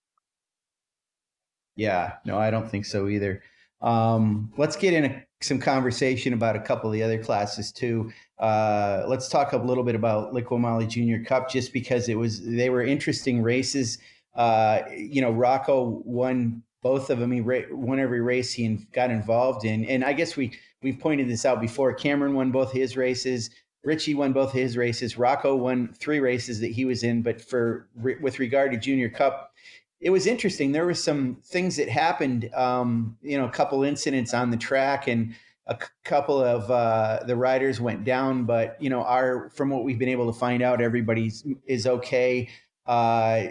Yeah, 1.75 2.13
no, 2.25 2.37
I 2.37 2.51
don't 2.51 2.69
think 2.69 2.85
so 2.85 3.07
either. 3.07 3.41
Um, 3.81 4.51
let's 4.57 4.75
get 4.75 4.93
into 4.93 5.23
some 5.41 5.59
conversation 5.59 6.33
about 6.33 6.55
a 6.55 6.59
couple 6.59 6.89
of 6.89 6.93
the 6.93 7.01
other 7.01 7.21
classes 7.21 7.71
too. 7.71 8.11
Uh, 8.37 9.05
let's 9.07 9.27
talk 9.27 9.53
a 9.53 9.57
little 9.57 9.83
bit 9.83 9.95
about 9.95 10.33
Liqui 10.33 10.87
Junior 10.87 11.23
Cup, 11.23 11.49
just 11.49 11.73
because 11.73 12.09
it 12.09 12.15
was 12.17 12.45
they 12.45 12.69
were 12.69 12.83
interesting 12.83 13.41
races. 13.41 13.97
Uh, 14.35 14.81
you 14.95 15.21
know, 15.21 15.31
Rocco 15.31 16.01
won 16.05 16.63
both 16.83 17.09
of 17.09 17.19
them. 17.19 17.31
He 17.31 17.41
won 17.41 17.99
every 17.99 18.21
race 18.21 18.53
he 18.53 18.87
got 18.93 19.11
involved 19.11 19.65
in, 19.65 19.85
and 19.85 20.03
I 20.03 20.13
guess 20.13 20.35
we 20.35 20.53
we've 20.81 20.99
pointed 20.99 21.29
this 21.29 21.45
out 21.45 21.61
before. 21.61 21.93
Cameron 21.93 22.33
won 22.33 22.51
both 22.51 22.71
his 22.71 22.97
races. 22.97 23.49
Richie 23.83 24.13
won 24.13 24.33
both 24.33 24.51
his 24.51 24.77
races. 24.77 25.17
Rocco 25.17 25.55
won 25.55 25.93
three 25.97 26.19
races 26.19 26.59
that 26.59 26.71
he 26.71 26.85
was 26.85 27.03
in. 27.03 27.21
But 27.21 27.41
for 27.41 27.87
with 27.95 28.39
regard 28.39 28.71
to 28.71 28.77
Junior 28.77 29.09
Cup, 29.09 29.53
it 29.99 30.09
was 30.09 30.27
interesting. 30.27 30.71
There 30.71 30.85
were 30.85 30.93
some 30.93 31.37
things 31.43 31.77
that 31.77 31.89
happened. 31.89 32.49
Um, 32.53 33.17
you 33.21 33.37
know, 33.37 33.45
a 33.45 33.51
couple 33.51 33.83
incidents 33.83 34.33
on 34.33 34.51
the 34.51 34.57
track, 34.57 35.07
and 35.07 35.35
a 35.67 35.77
couple 36.03 36.41
of 36.41 36.69
uh, 36.69 37.23
the 37.25 37.35
riders 37.35 37.81
went 37.81 38.03
down. 38.03 38.45
But 38.45 38.77
you 38.79 38.89
know, 38.89 39.03
our 39.03 39.49
from 39.49 39.69
what 39.69 39.83
we've 39.83 39.99
been 39.99 40.09
able 40.09 40.31
to 40.31 40.37
find 40.37 40.61
out, 40.61 40.81
everybody's 40.81 41.43
is 41.65 41.87
okay. 41.87 42.49
Uh, 42.85 43.47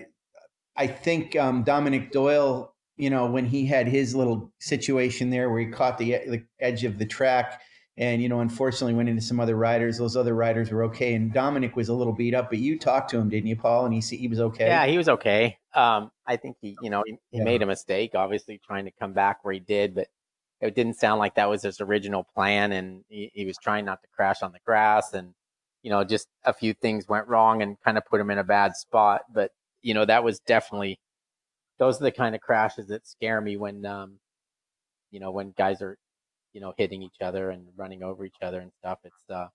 I 0.76 0.86
think 0.86 1.34
um, 1.36 1.64
Dominic 1.64 2.12
Doyle, 2.12 2.72
you 2.96 3.10
know, 3.10 3.26
when 3.26 3.46
he 3.46 3.66
had 3.66 3.88
his 3.88 4.14
little 4.14 4.52
situation 4.60 5.30
there 5.30 5.50
where 5.50 5.60
he 5.60 5.66
caught 5.66 5.98
the, 5.98 6.18
the 6.26 6.44
edge 6.60 6.84
of 6.84 6.98
the 6.98 7.06
track 7.06 7.60
and 7.96 8.22
you 8.22 8.28
know 8.28 8.40
unfortunately 8.40 8.94
went 8.94 9.08
into 9.08 9.22
some 9.22 9.40
other 9.40 9.56
riders. 9.56 9.98
Those 9.98 10.16
other 10.16 10.34
riders 10.34 10.70
were 10.70 10.84
okay. 10.84 11.14
And 11.14 11.32
dominic 11.32 11.76
was 11.76 11.88
a 11.88 11.94
little 11.94 12.12
beat 12.12 12.34
up 12.34 12.50
but 12.50 12.58
you 12.58 12.78
talked 12.78 13.10
to 13.10 13.18
him 13.18 13.28
didn't 13.28 13.48
you 13.48 13.56
paul? 13.56 13.84
And 13.84 13.94
he 13.94 14.00
said 14.00 14.18
he 14.18 14.28
was 14.28 14.40
okay? 14.40 14.66
Yeah 14.66 14.86
he 14.86 14.98
was 14.98 15.08
okay. 15.08 15.58
Um, 15.74 16.10
i 16.26 16.36
think 16.36 16.56
he 16.60 16.76
you 16.82 16.90
know 16.90 17.02
he, 17.06 17.16
he 17.30 17.38
yeah. 17.38 17.44
made 17.44 17.62
a 17.62 17.66
mistake 17.66 18.12
obviously 18.14 18.60
trying 18.64 18.86
to 18.86 18.90
come 18.98 19.12
back 19.12 19.44
where 19.44 19.54
he 19.54 19.60
did 19.60 19.94
but 19.94 20.08
it 20.60 20.74
didn't 20.74 20.94
sound 20.94 21.18
like 21.18 21.34
that 21.36 21.48
was 21.48 21.62
his 21.62 21.80
original 21.80 22.24
plan. 22.34 22.72
And 22.72 23.04
he, 23.08 23.30
he 23.34 23.46
was 23.46 23.56
trying 23.56 23.84
not 23.84 24.02
to 24.02 24.08
crash 24.14 24.42
on 24.42 24.52
the 24.52 24.58
grass 24.64 25.14
and 25.14 25.34
you 25.82 25.90
know 25.90 26.04
just 26.04 26.28
a 26.44 26.52
few 26.52 26.74
things 26.74 27.08
went 27.08 27.26
wrong 27.28 27.62
and 27.62 27.80
kind 27.82 27.96
of 27.96 28.04
put 28.04 28.20
him 28.20 28.30
in 28.30 28.38
a 28.38 28.44
bad 28.44 28.76
spot. 28.76 29.22
But 29.32 29.52
you 29.82 29.94
know 29.94 30.04
that 30.04 30.24
was 30.24 30.40
definitely 30.40 31.00
those 31.78 32.00
are 32.00 32.04
the 32.04 32.12
kind 32.12 32.34
of 32.34 32.42
crashes 32.42 32.88
that 32.88 33.06
scare 33.06 33.40
me 33.40 33.56
when 33.56 33.86
um 33.86 34.18
you 35.10 35.20
know 35.20 35.30
when 35.30 35.54
guys 35.56 35.80
are 35.80 35.96
you 36.52 36.60
know, 36.60 36.74
hitting 36.76 37.02
each 37.02 37.20
other 37.20 37.50
and 37.50 37.66
running 37.76 38.02
over 38.02 38.24
each 38.24 38.42
other 38.42 38.60
and 38.60 38.72
stuff. 38.78 38.98
It's 39.04 39.30
uh, 39.30 39.48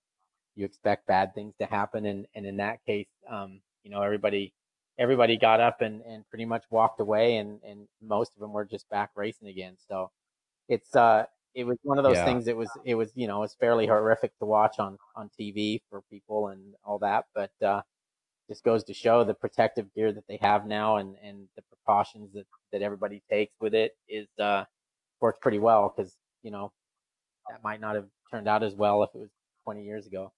you 0.54 0.64
expect 0.64 1.06
bad 1.06 1.34
things 1.34 1.54
to 1.60 1.66
happen, 1.66 2.06
and 2.06 2.26
and 2.34 2.46
in 2.46 2.56
that 2.58 2.84
case, 2.86 3.08
um, 3.28 3.60
you 3.84 3.90
know, 3.90 4.02
everybody 4.02 4.52
everybody 4.98 5.36
got 5.36 5.60
up 5.60 5.80
and 5.80 6.02
and 6.02 6.28
pretty 6.28 6.44
much 6.44 6.64
walked 6.70 7.00
away, 7.00 7.36
and 7.36 7.60
and 7.66 7.88
most 8.02 8.32
of 8.34 8.40
them 8.40 8.52
were 8.52 8.64
just 8.64 8.88
back 8.88 9.10
racing 9.16 9.48
again. 9.48 9.76
So 9.88 10.10
it's 10.68 10.94
uh, 10.96 11.24
it 11.54 11.64
was 11.64 11.78
one 11.82 11.98
of 11.98 12.04
those 12.04 12.16
yeah. 12.16 12.24
things. 12.24 12.48
It 12.48 12.56
was 12.56 12.70
it 12.84 12.94
was 12.94 13.12
you 13.14 13.26
know, 13.26 13.42
it's 13.42 13.54
fairly 13.54 13.86
horrific 13.86 14.36
to 14.38 14.46
watch 14.46 14.78
on 14.78 14.98
on 15.14 15.30
TV 15.38 15.80
for 15.90 16.02
people 16.10 16.48
and 16.48 16.74
all 16.84 16.98
that, 17.00 17.26
but 17.34 17.50
uh, 17.64 17.82
just 18.48 18.64
goes 18.64 18.84
to 18.84 18.94
show 18.94 19.24
the 19.24 19.34
protective 19.34 19.92
gear 19.94 20.12
that 20.12 20.26
they 20.28 20.38
have 20.40 20.66
now 20.66 20.96
and 20.96 21.16
and 21.22 21.48
the 21.56 21.62
precautions 21.62 22.32
that 22.32 22.46
that 22.72 22.82
everybody 22.82 23.22
takes 23.30 23.54
with 23.60 23.74
it 23.74 23.96
is 24.08 24.28
uh 24.38 24.64
works 25.20 25.38
pretty 25.40 25.58
well 25.58 25.92
because 25.94 26.16
you 26.42 26.50
know 26.50 26.72
that 27.48 27.62
might 27.62 27.80
not 27.80 27.94
have 27.94 28.06
turned 28.30 28.48
out 28.48 28.62
as 28.62 28.74
well 28.74 29.02
if 29.02 29.10
it 29.14 29.18
was 29.18 29.30
20 29.64 29.84
years 29.84 30.06
ago. 30.06 30.32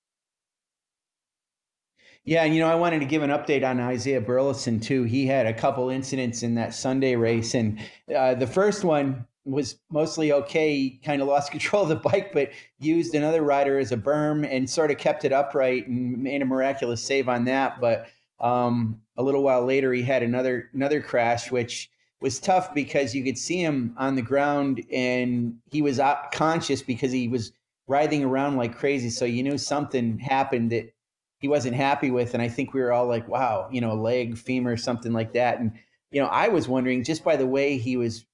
Yeah, 2.25 2.45
and 2.45 2.55
you 2.55 2.61
know, 2.61 2.69
I 2.69 2.75
wanted 2.75 2.99
to 3.01 3.07
give 3.07 3.23
an 3.23 3.31
update 3.31 3.69
on 3.69 3.81
Isaiah 3.81 4.21
Burleson 4.21 4.81
too. 4.81 5.05
He 5.05 5.27
had 5.27 5.47
a 5.47 5.55
couple 5.55 5.89
incidents 5.89 6.43
in 6.43 6.55
that 6.57 6.75
Sunday 6.75 7.17
race, 7.17 7.55
and 7.55 7.81
uh, 8.15 8.35
the 8.35 8.47
first 8.47 8.85
one 8.85 9.27
was 9.45 9.79
mostly 9.91 10.33
okay. 10.33 10.77
He 10.77 11.01
kind 11.03 11.23
of 11.23 11.29
lost 11.29 11.51
control 11.53 11.85
of 11.85 11.89
the 11.89 11.97
bike, 11.97 12.33
but 12.33 12.51
used 12.79 13.15
another 13.15 13.43
rider 13.43 13.79
as 13.79 13.93
a 13.93 13.97
berm 13.97 14.47
and 14.47 14.69
sort 14.69 14.91
of 14.91 14.99
kept 14.99 15.25
it 15.25 15.33
upright 15.33 15.89
and 15.89 16.19
made 16.19 16.43
a 16.43 16.45
miraculous 16.45 17.03
save 17.03 17.29
on 17.29 17.45
that. 17.47 17.81
But 17.81 18.09
um, 18.41 19.01
a 19.17 19.23
little 19.23 19.43
while 19.43 19.65
later, 19.65 19.93
he 19.93 20.03
had 20.03 20.23
another 20.23 20.69
another 20.75 21.01
crash, 21.01 21.51
which 21.51 21.91
was 22.21 22.41
tough 22.41 22.75
because 22.75 23.15
you 23.15 23.23
could 23.23 23.39
see 23.39 23.63
him 23.63 23.95
on 23.97 24.15
the 24.15 24.23
ground 24.23 24.85
and 24.93 25.57
he 25.71 25.83
was 25.83 26.01
conscious 26.33 26.83
because 26.83 27.13
he 27.13 27.29
was 27.29 27.53
writhing 27.87 28.25
around 28.25 28.57
like 28.57 28.77
crazy. 28.77 29.11
So 29.11 29.25
you 29.25 29.43
knew 29.43 29.59
something 29.59 30.19
happened 30.19 30.73
that 30.73 30.93
he 31.39 31.49
wasn't 31.49 31.77
happy 31.77 32.11
with. 32.11 32.35
And 32.35 32.43
I 32.43 32.49
think 32.49 32.75
we 32.75 32.81
were 32.81 32.93
all 32.93 33.07
like, 33.07 33.29
wow, 33.29 33.69
you 33.71 33.81
know, 33.81 33.93
a 33.93 33.95
leg, 33.95 34.37
femur, 34.37 34.77
something 34.77 35.13
like 35.13 35.33
that. 35.35 35.61
And, 35.61 35.73
you 36.11 36.21
know, 36.21 36.27
I 36.27 36.49
was 36.49 36.69
wondering 36.69 37.05
just 37.05 37.25
by 37.25 37.37
the 37.37 37.47
way 37.47 37.79
he 37.79 37.97
was, 37.97 38.27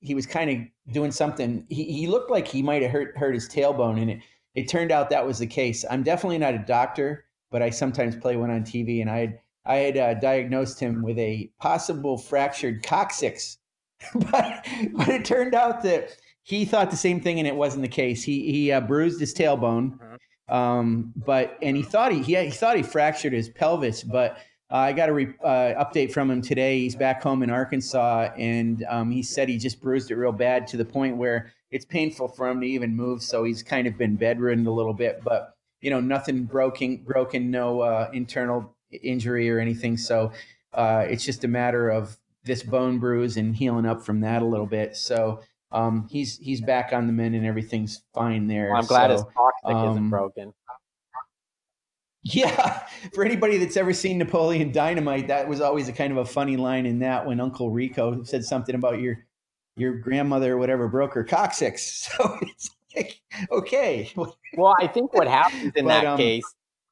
he 0.00 0.14
was 0.14 0.26
kind 0.26 0.50
of 0.50 0.92
doing 0.92 1.12
something. 1.12 1.64
He, 1.68 1.84
he 1.84 2.06
looked 2.08 2.30
like 2.30 2.48
he 2.48 2.62
might 2.62 2.82
have 2.82 2.90
hurt, 2.90 3.16
hurt 3.16 3.34
his 3.34 3.48
tailbone 3.48 4.00
and 4.00 4.10
it, 4.10 4.20
it 4.54 4.68
turned 4.68 4.90
out 4.90 5.10
that 5.10 5.26
was 5.26 5.38
the 5.38 5.46
case. 5.46 5.84
I'm 5.88 6.02
definitely 6.02 6.38
not 6.38 6.54
a 6.54 6.58
doctor, 6.58 7.24
but 7.52 7.62
I 7.62 7.70
sometimes 7.70 8.16
play 8.16 8.36
one 8.36 8.50
on 8.50 8.62
TV 8.62 9.00
and 9.00 9.08
I 9.08 9.18
had, 9.18 9.38
I 9.64 9.76
had 9.76 9.96
uh, 9.96 10.14
diagnosed 10.14 10.80
him 10.80 11.02
with 11.02 11.18
a 11.18 11.50
possible 11.60 12.18
fractured 12.18 12.82
coccyx, 12.82 13.58
but, 14.14 14.66
but 14.92 15.08
it 15.08 15.24
turned 15.24 15.54
out 15.54 15.82
that 15.82 16.16
he 16.42 16.64
thought 16.64 16.90
the 16.90 16.96
same 16.96 17.20
thing, 17.20 17.38
and 17.38 17.46
it 17.46 17.54
wasn't 17.54 17.82
the 17.82 17.88
case. 17.88 18.24
He 18.24 18.50
he 18.50 18.72
uh, 18.72 18.80
bruised 18.80 19.20
his 19.20 19.32
tailbone, 19.32 19.94
uh-huh. 20.00 20.54
um, 20.54 21.12
but 21.16 21.56
and 21.62 21.76
he 21.76 21.82
thought 21.82 22.12
he 22.12 22.22
he, 22.22 22.36
he 22.36 22.50
thought 22.50 22.76
he 22.76 22.82
fractured 22.82 23.32
his 23.32 23.48
pelvis, 23.48 24.02
but. 24.02 24.38
Uh, 24.70 24.76
I 24.76 24.92
got 24.94 25.10
a 25.10 25.12
re- 25.12 25.34
uh, 25.44 25.84
update 25.84 26.12
from 26.12 26.30
him 26.30 26.40
today. 26.40 26.78
He's 26.78 26.96
back 26.96 27.22
home 27.22 27.42
in 27.42 27.50
Arkansas, 27.50 28.30
and 28.38 28.82
um, 28.88 29.10
he 29.10 29.22
said 29.22 29.50
he 29.50 29.58
just 29.58 29.82
bruised 29.82 30.10
it 30.10 30.14
real 30.14 30.32
bad 30.32 30.66
to 30.68 30.78
the 30.78 30.84
point 30.86 31.18
where 31.18 31.52
it's 31.70 31.84
painful 31.84 32.28
for 32.28 32.48
him 32.48 32.58
to 32.62 32.66
even 32.66 32.96
move. 32.96 33.22
So 33.22 33.44
he's 33.44 33.62
kind 33.62 33.86
of 33.86 33.98
been 33.98 34.16
bedridden 34.16 34.66
a 34.66 34.72
little 34.72 34.94
bit, 34.94 35.20
but 35.22 35.56
you 35.82 35.90
know, 35.90 36.00
nothing 36.00 36.44
broken, 36.44 36.98
broken, 37.04 37.50
no 37.50 37.80
uh, 37.80 38.08
internal 38.14 38.74
injury 39.02 39.50
or 39.50 39.58
anything. 39.58 39.96
So 39.96 40.32
uh, 40.74 41.06
it's 41.08 41.24
just 41.24 41.44
a 41.44 41.48
matter 41.48 41.90
of 41.90 42.16
this 42.44 42.62
bone 42.62 42.98
bruise 42.98 43.36
and 43.36 43.54
healing 43.54 43.86
up 43.86 44.02
from 44.02 44.20
that 44.20 44.42
a 44.42 44.44
little 44.44 44.66
bit. 44.66 44.96
So 44.96 45.40
um, 45.70 46.06
he's 46.10 46.38
he's 46.38 46.60
back 46.60 46.92
on 46.92 47.06
the 47.06 47.12
mend 47.12 47.34
and 47.34 47.46
everything's 47.46 48.02
fine 48.14 48.46
there. 48.46 48.70
Well, 48.70 48.80
I'm 48.80 48.86
glad 48.86 49.08
so, 49.08 49.12
his 49.12 49.22
coccyx 49.34 49.64
um, 49.64 49.90
isn't 49.90 50.10
broken. 50.10 50.52
Yeah, 52.24 52.82
for 53.14 53.24
anybody 53.24 53.58
that's 53.58 53.76
ever 53.76 53.92
seen 53.92 54.18
Napoleon 54.18 54.70
Dynamite, 54.70 55.28
that 55.28 55.48
was 55.48 55.60
always 55.60 55.88
a 55.88 55.92
kind 55.92 56.12
of 56.12 56.18
a 56.18 56.24
funny 56.24 56.56
line 56.56 56.86
in 56.86 57.00
that 57.00 57.26
when 57.26 57.40
Uncle 57.40 57.70
Rico 57.70 58.22
said 58.22 58.44
something 58.44 58.74
about 58.74 59.00
your 59.00 59.26
your 59.76 59.94
grandmother 59.94 60.54
or 60.54 60.58
whatever 60.58 60.88
broke 60.88 61.14
her 61.14 61.24
coccyx. 61.24 62.08
So 62.18 62.38
it's 62.42 62.70
like, 62.94 63.20
okay. 63.50 64.12
Well, 64.54 64.74
I 64.78 64.86
think 64.86 65.14
what 65.14 65.26
happens 65.26 65.72
in 65.76 65.86
but, 65.86 65.88
that 65.88 66.04
um, 66.04 66.18
case 66.18 66.44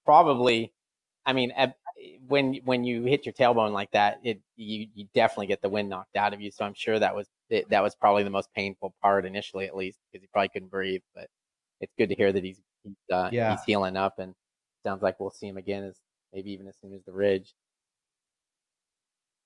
probably, 0.06 0.72
I 1.26 1.34
mean, 1.34 1.52
when 2.30 2.54
when 2.64 2.84
you 2.84 3.02
hit 3.02 3.26
your 3.26 3.32
tailbone 3.32 3.72
like 3.72 3.90
that, 3.90 4.20
it 4.22 4.40
you 4.56 4.86
you 4.94 5.06
definitely 5.14 5.48
get 5.48 5.60
the 5.60 5.68
wind 5.68 5.88
knocked 5.88 6.16
out 6.16 6.32
of 6.32 6.40
you. 6.40 6.52
So 6.52 6.64
I'm 6.64 6.74
sure 6.74 6.98
that 6.98 7.14
was 7.14 7.28
that 7.50 7.82
was 7.82 7.96
probably 7.96 8.22
the 8.22 8.30
most 8.30 8.48
painful 8.54 8.94
part 9.02 9.26
initially, 9.26 9.66
at 9.66 9.76
least, 9.76 9.98
because 10.12 10.22
he 10.22 10.28
probably 10.32 10.48
couldn't 10.50 10.70
breathe. 10.70 11.02
But 11.12 11.26
it's 11.80 11.92
good 11.98 12.08
to 12.08 12.14
hear 12.14 12.32
that 12.32 12.44
he's 12.44 12.60
he's, 12.84 12.94
uh, 13.12 13.30
yeah. 13.32 13.50
he's 13.50 13.64
healing 13.66 13.96
up 13.96 14.20
and 14.20 14.32
sounds 14.86 15.02
like 15.02 15.18
we'll 15.18 15.30
see 15.30 15.48
him 15.48 15.56
again 15.56 15.82
as 15.82 15.96
maybe 16.32 16.52
even 16.52 16.68
as 16.68 16.76
soon 16.80 16.94
as 16.94 17.02
the 17.04 17.12
ridge. 17.12 17.52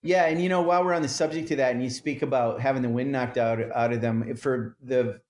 Yeah, 0.02 0.26
and 0.26 0.42
you 0.42 0.50
know, 0.50 0.60
while 0.60 0.84
we're 0.84 0.92
on 0.92 1.00
the 1.00 1.08
subject 1.08 1.50
of 1.52 1.56
that, 1.56 1.72
and 1.72 1.82
you 1.82 1.88
speak 1.88 2.20
about 2.20 2.60
having 2.60 2.82
the 2.82 2.90
wind 2.90 3.10
knocked 3.10 3.38
out 3.38 3.58
out 3.74 3.94
of 3.94 4.02
them, 4.02 4.36
for 4.36 4.76
the 4.82 5.22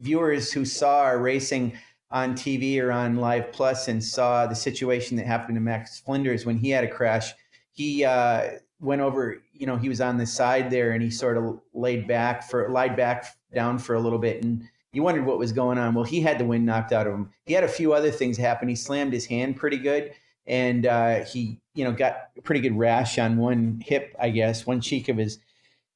viewers 0.00 0.50
who 0.50 0.64
saw 0.64 1.00
our 1.00 1.18
racing 1.18 1.76
on 2.10 2.34
TV 2.34 2.80
or 2.80 2.92
on 2.92 3.16
Live 3.16 3.52
Plus 3.52 3.88
and 3.88 4.02
saw 4.02 4.46
the 4.46 4.54
situation 4.54 5.16
that 5.16 5.26
happened 5.26 5.56
to 5.56 5.60
Max 5.60 6.00
Flinders 6.00 6.46
when 6.46 6.56
he 6.56 6.70
had 6.70 6.84
a 6.84 6.88
crash, 6.88 7.32
he 7.72 8.04
uh, 8.04 8.50
went 8.80 9.00
over. 9.00 9.42
You 9.52 9.66
know, 9.66 9.76
he 9.76 9.88
was 9.88 10.00
on 10.00 10.16
the 10.16 10.26
side 10.26 10.70
there, 10.70 10.92
and 10.92 11.02
he 11.02 11.10
sort 11.10 11.36
of 11.36 11.60
laid 11.72 12.06
back 12.06 12.48
for 12.48 12.68
lied 12.70 12.96
back 12.96 13.26
down 13.52 13.78
for 13.78 13.94
a 13.94 14.00
little 14.00 14.18
bit, 14.18 14.42
and 14.42 14.68
you 14.92 15.02
wondered 15.02 15.26
what 15.26 15.38
was 15.38 15.52
going 15.52 15.78
on. 15.78 15.94
Well, 15.94 16.04
he 16.04 16.20
had 16.20 16.38
the 16.38 16.44
wind 16.44 16.64
knocked 16.64 16.92
out 16.92 17.06
of 17.06 17.14
him. 17.14 17.30
He 17.46 17.54
had 17.54 17.64
a 17.64 17.68
few 17.68 17.92
other 17.92 18.10
things 18.10 18.36
happen. 18.36 18.68
He 18.68 18.76
slammed 18.76 19.12
his 19.12 19.26
hand 19.26 19.56
pretty 19.56 19.78
good, 19.78 20.12
and 20.46 20.86
uh, 20.86 21.24
he, 21.24 21.60
you 21.74 21.84
know, 21.84 21.92
got 21.92 22.28
a 22.36 22.42
pretty 22.42 22.60
good 22.60 22.76
rash 22.76 23.18
on 23.18 23.36
one 23.36 23.82
hip, 23.84 24.14
I 24.20 24.30
guess, 24.30 24.66
one 24.66 24.80
cheek 24.80 25.08
of 25.08 25.16
his 25.16 25.38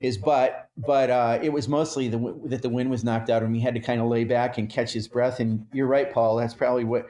his 0.01 0.17
butt. 0.17 0.69
But 0.77 1.11
uh, 1.11 1.39
it 1.43 1.53
was 1.53 1.69
mostly 1.69 2.09
the 2.09 2.41
that 2.45 2.63
the 2.63 2.69
wind 2.69 2.91
was 2.91 3.05
knocked 3.05 3.31
out 3.31 3.43
him. 3.43 3.55
He 3.55 3.61
had 3.61 3.75
to 3.75 3.81
kind 3.81 4.01
of 4.01 4.09
lay 4.09 4.25
back 4.25 4.59
and 4.59 4.69
catch 4.69 4.93
his 4.93 5.09
breath. 5.09 5.41
And 5.41 5.67
you're 5.73 5.87
right, 5.87 6.13
Paul. 6.13 6.37
That's 6.37 6.55
probably 6.55 6.85
what 6.85 7.07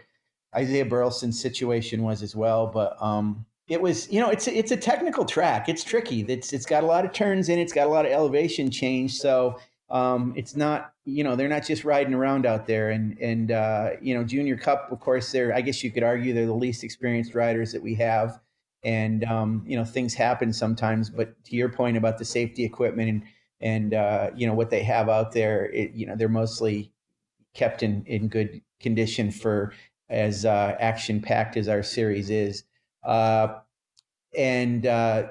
Isaiah 0.55 0.87
Burleson's 0.87 1.41
situation 1.41 2.03
was 2.03 2.23
as 2.23 2.35
well. 2.35 2.67
But 2.67 3.01
um, 3.03 3.45
it 3.69 3.81
was, 3.83 4.11
you 4.11 4.21
know, 4.21 4.31
it's 4.31 4.49
it's 4.49 4.73
a 4.73 4.77
technical 4.77 5.25
track. 5.25 5.69
It's 5.69 5.85
tricky. 5.85 6.23
It's 6.23 6.53
it's 6.53 6.67
got 6.67 6.83
a 6.83 6.87
lot 6.87 7.05
of 7.05 7.13
turns 7.13 7.49
in. 7.49 7.59
It's 7.59 7.73
got 7.73 7.87
a 7.87 7.91
lot 7.91 8.07
of 8.07 8.13
elevation 8.13 8.71
change. 8.71 9.19
So 9.19 9.59
um, 9.91 10.33
it's 10.37 10.57
not, 10.57 10.93
you 11.05 11.25
know, 11.25 11.37
they're 11.37 11.49
not 11.49 11.65
just 11.67 11.85
riding 11.85 12.15
around 12.15 12.47
out 12.47 12.67
there. 12.67 12.91
And 12.91 13.19
and 13.19 13.53
uh, 13.53 13.91
you 14.01 14.15
know, 14.15 14.25
Junior 14.25 14.57
Cup, 14.57 14.91
of 14.91 15.01
course, 15.01 15.31
they're. 15.31 15.55
I 15.55 15.61
guess 15.61 15.85
you 15.85 15.91
could 15.91 16.03
argue 16.03 16.33
they're 16.33 16.47
the 16.47 16.53
least 16.55 16.83
experienced 16.83 17.35
riders 17.35 17.73
that 17.73 17.83
we 17.83 17.95
have. 17.97 18.41
And 18.85 19.25
um, 19.25 19.65
you 19.67 19.77
know, 19.77 19.85
things 19.85 20.15
happen 20.15 20.53
sometimes. 20.53 21.11
But 21.11 21.43
to 21.45 21.57
your 21.57 21.69
point 21.69 21.97
about 21.97 22.19
the 22.19 22.25
safety 22.25 22.65
equipment 22.65 23.09
and 23.09 23.23
and 23.61 23.95
uh, 23.95 24.31
you 24.37 24.47
know 24.47 24.55
what 24.55 24.71
they 24.71 24.83
have 24.85 25.09
out 25.09 25.33
there, 25.33 25.67
it, 25.71 25.93
you 25.93 26.07
know, 26.07 26.17
they're 26.17 26.29
mostly 26.29 26.93
kept 27.55 27.83
in 27.83 28.05
in 28.07 28.29
good 28.29 28.61
condition 28.81 29.31
for 29.31 29.73
as 30.09 30.45
uh, 30.45 30.77
action 30.79 31.21
packed 31.21 31.57
as 31.57 31.69
our 31.69 31.83
series 31.83 32.31
is. 32.31 32.65
Uh, 33.03 33.59
and 34.37 34.87
uh, 34.87 35.29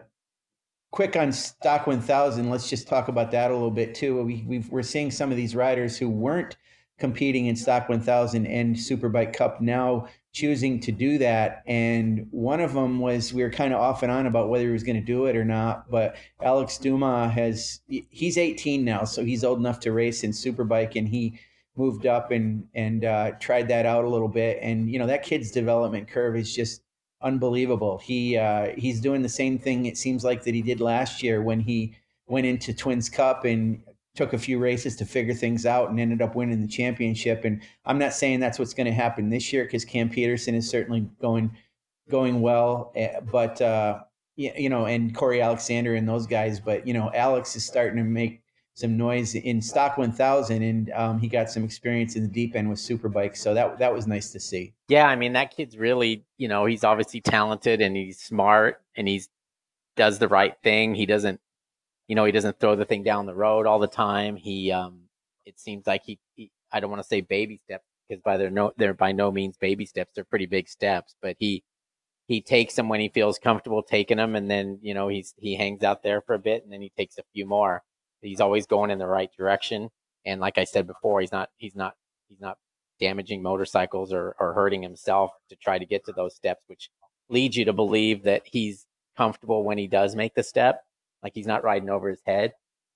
quick 0.92 1.16
on 1.16 1.32
stock 1.32 1.86
1000 1.86 2.50
let's 2.50 2.70
just 2.70 2.88
talk 2.88 3.08
about 3.08 3.32
that 3.32 3.52
a 3.52 3.54
little 3.54 3.72
bit 3.72 3.94
too 3.94 4.22
we, 4.24 4.44
we 4.48 4.80
are 4.80 4.84
seeing 4.84 5.12
some 5.12 5.30
of 5.32 5.38
these 5.38 5.56
riders 5.56 5.98
who 5.98 6.10
weren't 6.10 6.58
competing 6.98 7.48
in 7.48 7.56
stock 7.56 7.90
1000 7.90 8.48
and 8.48 8.76
superbike 8.76 9.34
cup 9.34 9.62
now 9.62 10.08
choosing 10.38 10.80
to 10.80 10.92
do 10.92 11.18
that 11.18 11.64
and 11.66 12.28
one 12.32 12.60
of 12.60 12.74
them 12.74 13.00
was 13.00 13.34
we 13.34 13.42
were 13.42 13.50
kind 13.50 13.74
of 13.74 13.80
off 13.80 14.04
and 14.04 14.12
on 14.12 14.28
about 14.28 14.50
whether 14.50 14.66
he 14.66 14.72
was 14.72 14.84
going 14.84 14.96
to 14.96 15.02
do 15.02 15.26
it 15.26 15.36
or 15.36 15.44
not 15.44 15.90
but 15.90 16.16
alex 16.42 16.78
dumas 16.78 17.34
has 17.34 17.82
he's 17.88 18.38
18 18.38 18.86
now 18.86 19.04
so 19.04 19.24
he's 19.24 19.44
old 19.44 19.60
enough 19.60 19.80
to 19.80 19.92
race 19.92 20.24
in 20.24 20.32
superbike 20.32 20.96
and 20.96 21.08
he 21.08 21.40
moved 21.76 22.06
up 22.06 22.32
and 22.32 22.68
and 22.76 23.06
uh, 23.06 23.32
tried 23.40 23.68
that 23.68 23.86
out 23.86 24.04
a 24.04 24.10
little 24.10 24.28
bit 24.28 24.60
and 24.62 24.92
you 24.92 25.00
know 25.00 25.08
that 25.08 25.24
kid's 25.24 25.52
development 25.52 26.08
curve 26.08 26.36
is 26.36 26.54
just 26.54 26.82
unbelievable. 27.22 27.98
He 27.98 28.38
uh, 28.38 28.74
he's 28.78 29.02
doing 29.02 29.22
the 29.22 29.30
same 29.30 29.58
thing. 29.58 29.86
It 29.86 29.98
seems 29.98 30.24
like 30.24 30.44
that 30.44 30.54
he 30.54 30.62
did 30.62 30.80
last 30.80 31.24
year 31.24 31.42
when 31.42 31.60
he 31.60 31.96
went 32.28 32.46
into 32.46 32.74
Twins 32.74 33.10
Cup 33.10 33.46
and 33.46 33.82
took 34.18 34.34
a 34.34 34.38
few 34.38 34.60
races 34.60 34.96
to 34.98 35.06
figure 35.06 35.34
things 35.34 35.66
out 35.66 35.90
and 35.90 36.00
ended 36.00 36.22
up 36.22 36.36
winning 36.36 36.60
the 36.60 36.68
championship. 36.68 37.46
And 37.46 37.62
I'm 37.86 38.00
not 38.00 38.14
saying 38.14 38.40
that's 38.40 38.60
what's 38.60 38.74
going 38.74 38.88
to 38.88 38.92
happen 38.92 39.30
this 39.30 39.54
year 39.54 39.64
because 39.64 39.86
Cam 39.86 40.10
Peterson 40.10 40.56
is 40.56 40.70
certainly 40.70 41.08
going 41.22 41.56
going 42.10 42.42
well, 42.42 42.92
eh, 42.96 43.20
but 43.32 43.62
uh, 43.62 44.00
you 44.36 44.70
know, 44.70 44.86
and 44.86 45.16
Corey 45.16 45.42
Alexander 45.42 45.96
and 45.96 46.08
those 46.08 46.28
guys. 46.28 46.60
But 46.60 46.86
you 46.86 46.94
know, 46.94 47.12
Alex 47.14 47.56
is 47.56 47.66
starting 47.66 47.98
to 47.98 48.04
make 48.04 48.42
some 48.74 48.96
noise 48.96 49.34
in 49.34 49.60
stock 49.60 49.98
1000 49.98 50.62
and 50.62 50.92
um, 50.92 51.18
he 51.18 51.28
got 51.28 51.50
some 51.50 51.64
experience 51.64 52.16
in 52.16 52.22
the 52.22 52.28
deep 52.28 52.56
end 52.56 52.70
with 52.70 52.78
superbikes 52.78 53.38
so 53.38 53.56
that 53.56 53.80
that 53.80 53.92
was 53.92 54.06
nice 54.06 54.32
to 54.32 54.40
see 54.40 54.72
yeah 54.88 55.08
i 55.08 55.16
mean 55.16 55.34
that 55.34 55.50
kid's 55.50 55.76
really 55.76 56.24
you 56.38 56.48
know 56.48 56.64
he's 56.66 56.84
obviously 56.84 57.20
talented 57.20 57.82
and 57.82 57.98
he's 57.98 58.20
smart 58.20 58.80
and 58.96 59.08
he's 59.08 59.30
does 59.96 60.20
the 60.20 60.28
right 60.28 60.58
thing 60.62 60.94
he 60.94 61.08
doesn't 61.08 61.42
you 62.08 62.16
know 62.16 62.26
he 62.26 62.32
doesn't 62.32 62.60
throw 62.60 62.76
the 62.76 62.86
thing 62.86 63.04
down 63.04 63.26
the 63.26 63.36
road 63.36 63.66
all 63.66 63.80
the 63.80 63.88
time 63.88 64.36
he 64.36 64.72
um 64.72 65.02
it 65.46 65.60
seems 65.60 65.86
like 65.88 66.04
he, 66.06 66.20
he 66.36 66.52
i 66.72 66.80
don't 66.80 66.90
want 66.90 67.02
to 67.02 67.08
say 67.08 67.22
baby 67.22 67.60
steps 67.64 67.86
because 68.08 68.22
by 68.22 68.38
their 68.38 68.50
no 68.50 68.72
they're 68.78 68.94
by 68.94 69.12
no 69.12 69.32
means 69.32 69.58
baby 69.58 69.86
steps 69.86 70.12
they're 70.16 70.24
pretty 70.24 70.46
big 70.46 70.68
steps 70.68 71.16
but 71.22 71.36
he 71.40 71.64
he 72.28 72.42
takes 72.42 72.76
them 72.76 72.90
when 72.90 73.00
he 73.00 73.10
feels 73.10 73.40
comfortable 73.40 73.82
taking 73.84 74.18
them 74.18 74.36
and 74.36 74.50
then 74.50 74.80
you 74.82 74.94
know 74.94 75.08
he's 75.08 75.34
he 75.38 75.56
hangs 75.56 75.84
out 75.84 76.04
there 76.04 76.22
for 76.22 76.34
a 76.34 76.40
bit 76.40 76.64
and 76.64 76.72
then 76.72 76.82
he 76.82 76.92
takes 76.98 77.18
a 77.18 77.24
few 77.34 77.46
more 77.46 77.84
He's 78.22 78.42
always 78.42 78.66
going 78.66 78.92
in 78.92 79.00
the 79.00 79.08
right 79.08 79.30
direction. 79.38 79.90
And 80.26 80.42
like 80.42 80.58
I 80.58 80.64
said 80.64 80.88
before, 80.88 81.22
he's 81.22 81.32
not 81.32 81.50
he's 81.58 81.76
not 81.76 81.94
he's 82.28 82.42
not 82.42 82.58
damaging 83.00 83.42
motorcycles 83.44 84.12
or, 84.12 84.36
or 84.40 84.54
hurting 84.54 84.82
himself 84.82 85.32
to 85.50 85.56
try 85.56 85.78
to 85.78 85.86
get 85.86 86.06
to 86.06 86.12
those 86.12 86.36
steps, 86.36 86.64
which 86.68 86.90
leads 87.30 87.56
you 87.56 87.66
to 87.66 87.74
believe 87.74 88.24
that 88.24 88.42
he's 88.46 88.86
comfortable 89.16 89.64
when 89.64 89.78
he 89.78 89.88
does 89.88 90.16
make 90.16 90.34
the 90.34 90.44
step, 90.44 90.84
like 91.28 91.34
he's 91.36 91.48
not 91.48 91.64
riding 91.64 91.90
over 91.90 92.10
his 92.10 92.22
head. 92.26 92.54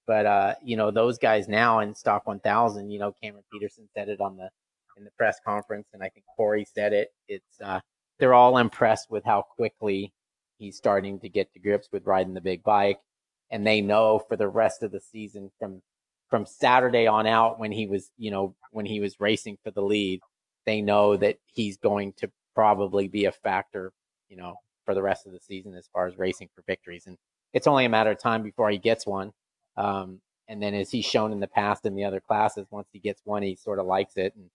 But 0.08 0.26
uh, 0.26 0.56
you 0.64 0.78
know, 0.78 0.92
those 0.92 1.18
guys 1.18 1.48
now 1.48 1.80
in 1.80 1.94
stock 1.94 2.26
1000, 2.26 2.90
you 2.90 3.00
know, 3.00 3.14
Cameron 3.22 3.44
Peterson 3.52 3.88
said 3.96 4.10
it 4.10 4.22
on 4.22 4.38
the 4.38 4.50
in 4.98 5.04
the 5.04 5.12
press 5.18 5.38
conference, 5.46 5.88
and 5.94 6.04
I 6.04 6.10
think 6.10 6.26
Corey 6.36 6.66
said 6.66 6.94
it. 6.94 7.10
It's 7.28 7.62
uh, 7.64 7.80
they're 8.20 8.34
all 8.34 8.58
impressed 8.58 9.10
with 9.10 9.24
how 9.26 9.44
quickly 9.44 10.14
he's 10.58 10.78
starting 10.78 11.20
to 11.20 11.30
get 11.30 11.52
to 11.54 11.60
grips 11.60 11.90
with 11.92 12.06
riding 12.06 12.34
the 12.34 12.42
big 12.42 12.64
bike 12.64 13.00
and 13.52 13.68
they 13.68 13.82
know 13.82 14.20
for 14.28 14.38
the 14.38 14.48
rest 14.48 14.82
of 14.82 14.92
the 14.92 15.02
season 15.02 15.52
from 15.60 15.82
from 16.30 16.46
Saturday 16.46 17.08
on 17.08 17.28
out 17.28 17.60
when 17.60 17.74
he 17.74 17.88
was, 17.88 18.10
you 18.18 18.32
know, 18.32 18.56
when 18.72 18.86
he 18.86 19.02
was 19.02 19.20
racing 19.20 19.58
for 19.66 19.72
the 19.72 19.82
lead, 19.82 20.22
they 20.66 20.82
know 20.82 21.18
that 21.18 21.36
he's 21.46 21.76
going 21.76 22.14
to 22.14 22.32
probably 22.56 23.10
be 23.10 23.26
a 23.26 23.34
factor, 23.34 23.92
you 24.30 24.38
know, 24.38 24.56
for 24.86 24.96
the 24.96 25.02
rest 25.02 25.28
of 25.28 25.34
the 25.34 25.42
season 25.42 25.76
as 25.76 25.90
far 25.92 26.08
as 26.08 26.18
racing 26.18 26.48
for 26.56 26.64
victories. 26.66 27.04
And 27.06 27.18
it's 27.54 27.68
only 27.68 27.86
a 27.86 27.90
matter 27.90 28.12
of 28.12 28.20
time 28.20 28.44
before 28.44 28.70
he 28.70 28.78
gets 28.78 29.06
one. 29.06 29.32
Um, 29.78 30.22
and 30.48 30.62
then 30.62 30.74
as 30.74 30.92
he's 30.92 31.06
shown 31.06 31.32
in 31.32 31.40
the 31.40 31.48
past 31.48 31.86
in 31.86 31.96
the 31.96 32.04
other 32.04 32.20
classes, 32.20 32.68
once 32.72 32.88
he 32.92 33.00
gets 33.00 33.22
one, 33.24 33.42
he 33.44 33.56
sort 33.56 33.80
of 33.80 33.86
likes 33.86 34.18
it 34.18 34.34
and, 34.36 34.50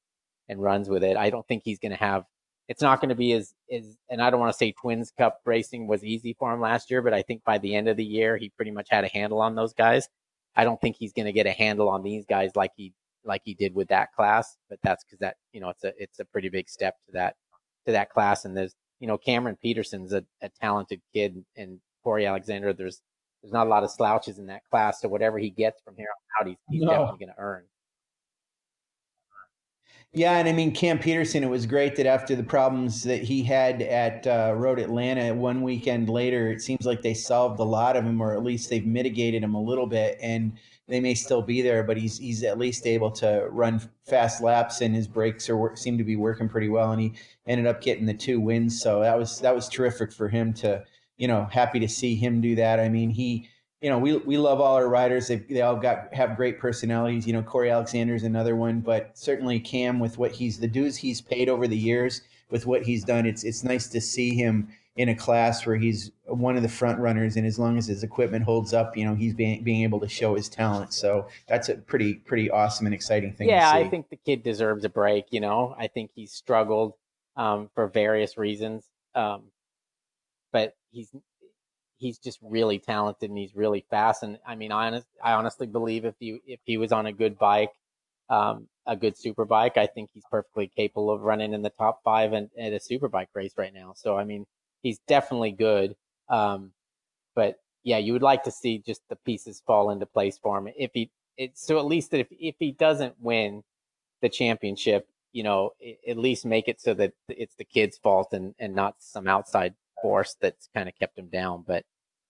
and 0.49 0.63
runs 0.63 0.89
with 0.89 1.03
it. 1.03 1.17
I 1.17 1.31
don't 1.31 1.47
think 1.47 1.63
he's 1.65 1.79
going 1.79 1.93
to 1.93 1.99
have 1.99 2.25
it's 2.69 2.83
not 2.83 3.01
going 3.01 3.11
to 3.11 3.15
be 3.15 3.33
as 3.33 3.55
as 3.73 3.97
and 4.11 4.21
I 4.21 4.31
don't 4.31 4.41
want 4.41 4.53
to 4.53 4.59
say 4.59 4.73
Twins 4.73 5.13
Cup 5.17 5.41
racing 5.45 5.87
was 5.87 6.05
easy 6.05 6.35
for 6.39 6.53
him 6.53 6.61
last 6.61 6.91
year, 6.91 7.03
but 7.03 7.15
I 7.15 7.23
think 7.23 7.45
by 7.45 7.59
the 7.59 7.75
end 7.75 7.89
of 7.89 7.97
the 7.97 8.05
year 8.05 8.37
he 8.37 8.49
pretty 8.51 8.71
much 8.71 8.89
had 8.91 9.05
a 9.05 9.09
handle 9.09 9.41
on 9.41 9.55
those 9.55 9.73
guys. 9.73 10.09
I 10.57 10.65
don't 10.65 10.81
think 10.81 10.97
he's 10.97 11.13
going 11.13 11.27
to 11.27 11.33
get 11.33 11.47
a 11.47 11.53
handle 11.53 11.89
on 11.89 12.03
these 12.03 12.25
guys 12.25 12.51
like 12.57 12.73
he 12.77 12.93
like 13.25 13.43
he 13.45 13.55
did 13.55 13.75
with 13.75 13.89
that 13.89 14.13
class, 14.13 14.57
but 14.69 14.79
that's 14.83 15.05
because 15.05 15.19
that 15.21 15.37
you 15.53 15.61
know 15.61 15.69
it's 15.69 15.85
a 15.85 15.93
it's 15.99 16.19
a 16.19 16.25
pretty 16.25 16.49
big 16.49 16.69
step 16.69 16.95
to 17.07 17.13
that 17.13 17.37
to 17.87 17.93
that 17.93 18.11
class. 18.11 18.45
And 18.45 18.57
there's 18.57 18.75
you 19.01 19.07
know 19.07 19.19
Cameron 19.19 19.59
Peterson's 19.63 20.13
a, 20.13 20.25
a 20.43 20.49
talented 20.61 21.01
kid, 21.13 21.45
and 21.57 21.79
Corey 22.07 22.25
Alexander. 22.25 22.73
There's 22.73 23.03
there's 23.43 23.53
not 23.53 23.67
a 23.67 23.71
lot 23.71 23.83
of 23.83 23.91
slouches 23.91 24.39
in 24.39 24.47
that 24.47 24.63
class, 24.71 25.01
so 25.01 25.09
whatever 25.09 25.39
he 25.39 25.51
gets 25.51 25.83
from 25.83 25.97
here 25.97 26.07
on 26.07 26.47
out, 26.47 26.49
he's, 26.49 26.57
he's 26.71 26.83
no. 26.83 26.91
definitely 26.91 27.27
going 27.27 27.35
to 27.35 27.41
earn. 27.43 27.65
Yeah, 30.13 30.39
and 30.39 30.49
I 30.49 30.53
mean 30.53 30.71
Cam 30.73 31.01
Peterson. 31.01 31.43
It 31.43 31.51
was 31.51 31.67
great 31.67 31.97
that 31.97 32.07
after 32.07 32.37
the 32.37 32.45
problems 32.45 33.03
that 33.03 33.23
he 33.25 33.43
had 33.43 33.83
at 33.83 34.25
uh, 34.25 34.55
Road 34.57 34.79
Atlanta, 34.79 35.35
one 35.35 35.63
weekend 35.63 36.09
later, 36.09 36.49
it 36.53 36.63
seems 36.63 36.87
like 36.87 37.03
they 37.03 37.13
solved 37.13 37.59
a 37.59 37.65
lot 37.65 37.97
of 37.97 38.05
them, 38.05 38.21
or 38.21 38.33
at 38.33 38.45
least 38.45 38.71
they've 38.71 38.87
mitigated 38.87 39.43
them 39.43 39.57
a 39.57 39.61
little 39.61 39.89
bit. 39.89 40.17
And 40.23 40.53
they 40.87 41.01
may 41.01 41.15
still 41.15 41.43
be 41.43 41.61
there, 41.61 41.83
but 41.83 41.97
he's 41.97 42.19
he's 42.19 42.45
at 42.45 42.57
least 42.57 42.87
able 42.87 43.11
to 43.11 43.49
run 43.51 43.81
fast 44.05 44.41
laps, 44.41 44.81
and 44.81 44.95
his 44.95 45.09
brakes 45.09 45.51
are 45.51 45.75
seem 45.75 45.99
to 45.99 46.05
be 46.05 46.15
working 46.15 46.49
pretty 46.49 46.69
well. 46.69 46.93
And 46.93 47.01
he 47.01 47.15
ended 47.49 47.67
up 47.67 47.81
getting 47.81 48.07
the 48.07 48.15
two 48.15 48.39
wins, 48.39 48.81
so 48.81 49.01
that 49.01 49.19
was 49.19 49.41
that 49.41 49.55
was 49.55 49.69
terrific 49.69 50.13
for 50.13 50.29
him 50.29 50.53
to, 50.55 50.85
you 51.17 51.29
know, 51.29 51.49
happy 51.51 51.81
to 51.81 51.89
see 51.89 52.15
him 52.15 52.41
do 52.41 52.55
that. 52.57 52.81
I 52.81 52.89
mean, 52.89 53.11
he 53.11 53.49
you 53.83 53.91
know, 53.91 53.99
we 53.99 54.17
we 54.17 54.39
love 54.39 54.61
all 54.61 54.75
our 54.75 54.89
riders. 54.89 55.29
They 55.29 55.37
they 55.37 55.63
all 55.63 55.77
got 55.77 56.13
have 56.15 56.37
great 56.37 56.59
personalities. 56.59 57.27
You 57.27 57.35
know, 57.35 57.43
Corey 57.43 57.71
Alexander 57.71 58.15
is 58.15 58.25
another 58.25 58.57
one, 58.57 58.81
but 58.81 59.17
certainly 59.17 59.61
Cam 59.61 59.99
with 60.01 60.19
what 60.19 60.33
he's 60.33 60.59
the 60.59 60.67
dues 60.67 60.97
he's 60.97 61.21
paid 61.21 61.49
over 61.49 61.69
the 61.69 61.77
years 61.77 62.23
with 62.51 62.67
what 62.67 62.83
he's 62.83 63.05
done. 63.05 63.27
It's 63.27 63.45
it's 63.45 63.65
nice 63.65 63.87
to 63.89 64.01
see 64.01 64.35
him 64.35 64.69
in 64.97 65.11
a 65.11 65.15
class 65.15 65.67
where 65.67 65.77
he's 65.77 66.11
one 66.25 66.57
of 66.57 66.63
the 66.63 66.71
front 66.71 66.99
runners, 66.99 67.37
and 67.37 67.47
as 67.47 67.59
long 67.59 67.77
as 67.77 67.87
his 67.87 68.03
equipment 68.03 68.45
holds 68.45 68.73
up, 68.73 68.97
you 68.97 69.05
know, 69.05 69.15
he's 69.15 69.35
being 69.35 69.63
being 69.63 69.83
able 69.83 70.01
to 70.01 70.09
show 70.09 70.35
his 70.35 70.49
talent. 70.49 70.95
So 70.95 71.29
that's 71.47 71.69
a 71.69 71.75
pretty 71.75 72.15
pretty 72.15 72.51
awesome 72.51 72.87
and 72.87 72.95
exciting 72.95 73.35
thing. 73.35 73.49
Yeah, 73.51 73.71
I 73.71 73.89
think 73.89 74.09
the 74.09 74.17
kid 74.17 74.43
deserves 74.43 74.85
a 74.85 74.89
break. 74.89 75.27
You 75.31 75.41
know, 75.41 75.75
I 75.79 75.89
think 75.89 76.13
he's 76.15 76.33
struggled 76.33 76.95
um, 77.37 77.69
for 77.75 77.89
various 77.89 78.39
reasons, 78.39 78.87
um, 79.15 79.43
but 80.51 80.75
he's 80.97 81.11
he's 81.99 82.19
just 82.19 82.39
really 82.43 82.79
talented 82.79 83.31
and 83.31 83.39
he's 83.39 83.55
really 83.55 83.85
fast. 83.91 84.23
And 84.23 84.39
I 84.47 84.55
mean, 84.55 84.73
I, 84.73 84.89
honest, 84.89 85.07
I 85.23 85.33
honestly 85.33 85.67
believe 85.67 86.05
if 86.05 86.15
he 86.19 86.41
if 86.47 86.61
he 86.65 86.77
was 86.79 86.93
on 86.93 87.07
a 87.07 87.13
good 87.13 87.39
bike, 87.39 87.73
um, 88.29 88.69
a 88.87 88.97
good 88.97 89.17
super 89.17 89.45
bike, 89.45 89.77
I 89.77 89.87
think 89.87 90.11
he's 90.13 90.25
perfectly 90.31 90.71
capable 90.75 91.11
of 91.11 91.23
running 91.23 91.53
in 91.53 91.63
the 91.63 91.71
top 91.71 92.01
five 92.03 92.33
and 92.33 92.51
at 92.59 92.73
a 92.73 92.81
super 92.81 93.09
bike 93.09 93.29
race 93.35 93.55
right 93.57 93.73
now. 93.73 93.93
So 93.95 94.17
I 94.17 94.25
mean, 94.25 94.47
he's 94.83 94.99
definitely 95.07 95.53
good. 95.53 95.95
Um, 96.29 96.73
but 97.35 97.57
yeah, 97.85 97.99
you 97.99 98.13
would 98.15 98.23
like 98.23 98.43
to 98.45 98.51
see 98.51 98.79
just 98.79 99.03
the 99.09 99.17
pieces 99.17 99.63
fall 99.67 99.91
into 99.91 100.07
place 100.07 100.39
for 100.39 100.59
him. 100.59 100.69
If 100.77 100.91
he, 100.95 101.11
it, 101.37 101.57
so 101.57 101.79
at 101.79 101.85
least 101.85 102.15
if 102.15 102.29
if 102.31 102.57
he 102.59 102.73
doesn't 102.73 103.15
win 103.21 103.63
the 104.23 104.29
championship, 104.29 105.07
you 105.33 105.43
know, 105.43 105.71
at 106.09 106.17
least 106.17 106.47
make 106.47 106.67
it 106.67 106.81
so 106.81 106.95
that 106.95 107.13
it's 107.29 107.55
the 107.57 107.65
kid's 107.65 107.99
fault 107.99 108.33
and 108.33 108.55
and 108.59 108.75
not 108.75 108.97
some 108.99 109.29
outside 109.29 109.75
force 110.07 110.37
that's 110.41 110.69
kind 110.73 110.89
of 110.89 110.95
kept 110.95 111.19
him 111.19 111.27
down. 111.27 111.65
But 111.67 111.85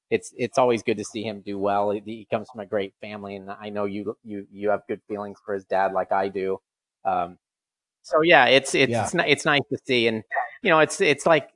it's 0.09 0.33
it's 0.39 0.57
always 0.57 0.83
good 0.83 0.97
to 0.97 1.05
see 1.05 1.23
him 1.23 1.43
do 1.45 1.59
well. 1.59 1.91
He, 1.91 2.01
he, 2.05 2.27
comes 2.31 2.49
from 2.51 2.61
a 2.61 2.67
great 2.67 2.95
family, 3.03 3.37
and 3.37 3.51
I 3.51 3.69
know 3.69 3.85
you 3.85 4.17
you 4.25 4.47
you 4.51 4.71
have 4.71 4.81
good 4.89 5.03
feelings 5.09 5.39
for 5.45 5.53
his 5.53 5.65
dad, 5.67 5.93
like 5.93 6.11
I 6.11 6.29
do. 6.29 6.59
Um, 7.05 7.37
so 8.03 8.23
yeah, 8.23 8.47
it's 8.47 8.75
it's 8.75 8.91
yeah. 8.91 9.05
it's, 9.05 9.15
it's 9.15 9.45
nice 9.45 9.67
to 9.71 9.79
see, 9.85 10.09
and 10.09 10.23
you 10.63 10.71
know, 10.71 10.79
it's 10.79 11.03
it's 11.03 11.27
like 11.27 11.51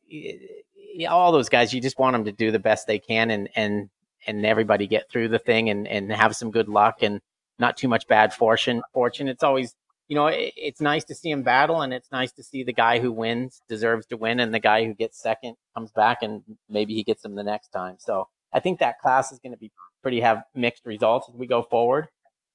all 1.09 1.33
those 1.33 1.49
guys. 1.49 1.73
You 1.73 1.81
just 1.81 1.99
want 1.99 2.15
them 2.15 2.25
to 2.25 2.33
do 2.33 2.51
the 2.51 2.59
best 2.59 2.87
they 2.87 2.99
can, 2.99 3.31
and 3.31 3.49
and 3.57 3.89
and 4.27 4.45
everybody 4.45 4.87
get 4.87 5.09
through 5.11 5.29
the 5.29 5.39
thing, 5.39 5.71
and 5.71 5.89
and 5.89 6.13
have 6.13 6.37
some 6.37 6.51
good 6.51 6.69
luck, 6.69 7.03
and 7.03 7.21
not 7.59 7.79
too 7.79 7.89
much 7.89 8.07
bad 8.09 8.35
fortune. 8.35 8.83
Fortune. 8.93 9.29
It's 9.29 9.43
always 9.43 9.75
you 10.11 10.17
know, 10.17 10.27
it, 10.27 10.53
it's 10.57 10.81
nice 10.81 11.05
to 11.05 11.15
see 11.15 11.31
him 11.31 11.45
battle, 11.45 11.83
and 11.83 11.95
it's 11.95 12.11
nice 12.11 12.33
to 12.33 12.43
see 12.43 12.65
the 12.65 12.73
guy 12.73 12.99
who 12.99 13.13
wins 13.13 13.63
deserves 13.69 14.07
to 14.07 14.17
win, 14.17 14.41
and 14.41 14.53
the 14.53 14.59
guy 14.59 14.85
who 14.85 14.93
gets 14.93 15.23
second 15.23 15.55
comes 15.73 15.93
back, 15.93 16.19
and 16.23 16.43
maybe 16.69 16.95
he 16.95 17.05
gets 17.05 17.25
him 17.25 17.37
the 17.37 17.45
next 17.45 17.69
time. 17.69 17.95
So 18.01 18.27
I 18.53 18.59
think 18.59 18.81
that 18.81 18.99
class 18.99 19.31
is 19.31 19.39
going 19.39 19.53
to 19.53 19.59
be 19.59 19.71
pretty 20.03 20.21
have 20.21 20.43
mixed 20.53 20.85
results 20.85 21.29
as 21.29 21.37
we 21.37 21.47
go 21.47 21.63
forward, 21.63 22.09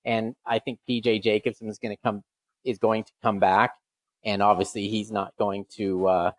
and 0.04 0.36
I 0.46 0.60
think 0.60 0.80
PJ 0.88 1.24
Jacobsen 1.24 1.70
is 1.70 1.80
going 1.80 1.96
to 1.96 2.02
come 2.04 2.24
is 2.66 2.78
going 2.78 3.06
to 3.06 3.12
come 3.24 3.40
back, 3.40 3.72
and 4.26 4.44
obviously 4.44 4.90
he's 4.90 5.10
not 5.10 5.32
going 5.40 5.66
to. 5.78 6.08
Uh, 6.08 6.32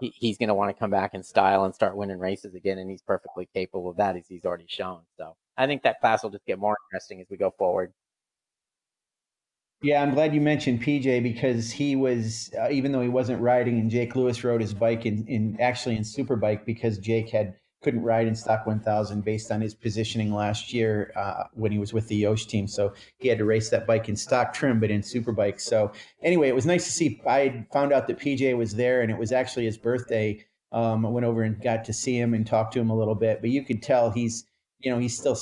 he, 0.00 0.12
he's 0.16 0.36
going 0.36 0.48
to 0.48 0.54
want 0.54 0.74
to 0.74 0.80
come 0.80 0.90
back 0.90 1.14
in 1.14 1.22
style 1.22 1.64
and 1.64 1.74
start 1.74 1.96
winning 1.96 2.18
races 2.18 2.56
again, 2.56 2.78
and 2.78 2.90
he's 2.90 3.02
perfectly 3.02 3.48
capable 3.54 3.88
of 3.88 3.98
that 3.98 4.16
as 4.16 4.26
he's 4.26 4.44
already 4.44 4.66
shown. 4.66 5.02
So 5.16 5.36
I 5.56 5.68
think 5.68 5.84
that 5.84 6.00
class 6.00 6.24
will 6.24 6.30
just 6.30 6.46
get 6.46 6.58
more 6.58 6.76
interesting 6.90 7.20
as 7.20 7.28
we 7.30 7.36
go 7.36 7.54
forward. 7.56 7.92
Yeah, 9.82 10.02
I'm 10.02 10.12
glad 10.12 10.34
you 10.34 10.42
mentioned 10.42 10.82
PJ 10.82 11.22
because 11.22 11.70
he 11.70 11.96
was, 11.96 12.50
uh, 12.60 12.68
even 12.70 12.92
though 12.92 13.00
he 13.00 13.08
wasn't 13.08 13.40
riding, 13.40 13.78
and 13.78 13.90
Jake 13.90 14.14
Lewis 14.14 14.44
rode 14.44 14.60
his 14.60 14.74
bike 14.74 15.06
in, 15.06 15.26
in 15.26 15.58
actually 15.58 15.96
in 15.96 16.02
Superbike 16.02 16.66
because 16.66 16.98
Jake 16.98 17.30
had 17.30 17.54
couldn't 17.82 18.02
ride 18.02 18.26
in 18.26 18.34
Stock 18.34 18.66
1000 18.66 19.24
based 19.24 19.50
on 19.50 19.62
his 19.62 19.74
positioning 19.74 20.34
last 20.34 20.74
year 20.74 21.12
uh, 21.16 21.44
when 21.54 21.72
he 21.72 21.78
was 21.78 21.94
with 21.94 22.08
the 22.08 22.16
Yosh 22.16 22.44
team. 22.44 22.68
So 22.68 22.92
he 23.16 23.28
had 23.28 23.38
to 23.38 23.46
race 23.46 23.70
that 23.70 23.86
bike 23.86 24.06
in 24.10 24.16
stock 24.16 24.52
trim, 24.52 24.80
but 24.80 24.90
in 24.90 25.00
Superbike. 25.00 25.58
So 25.58 25.90
anyway, 26.22 26.48
it 26.48 26.54
was 26.54 26.66
nice 26.66 26.84
to 26.84 26.92
see. 26.92 27.22
I 27.26 27.66
found 27.72 27.94
out 27.94 28.06
that 28.08 28.18
PJ 28.18 28.54
was 28.58 28.74
there, 28.74 29.00
and 29.00 29.10
it 29.10 29.16
was 29.16 29.32
actually 29.32 29.64
his 29.64 29.78
birthday. 29.78 30.44
Um, 30.72 31.06
I 31.06 31.08
went 31.08 31.24
over 31.24 31.42
and 31.42 31.60
got 31.62 31.86
to 31.86 31.94
see 31.94 32.18
him 32.18 32.34
and 32.34 32.46
talk 32.46 32.70
to 32.72 32.80
him 32.80 32.90
a 32.90 32.96
little 32.96 33.14
bit, 33.14 33.40
but 33.40 33.48
you 33.48 33.64
could 33.64 33.82
tell 33.82 34.10
he's, 34.10 34.44
you 34.80 34.90
know, 34.90 34.98
he's 34.98 35.16
still 35.16 35.38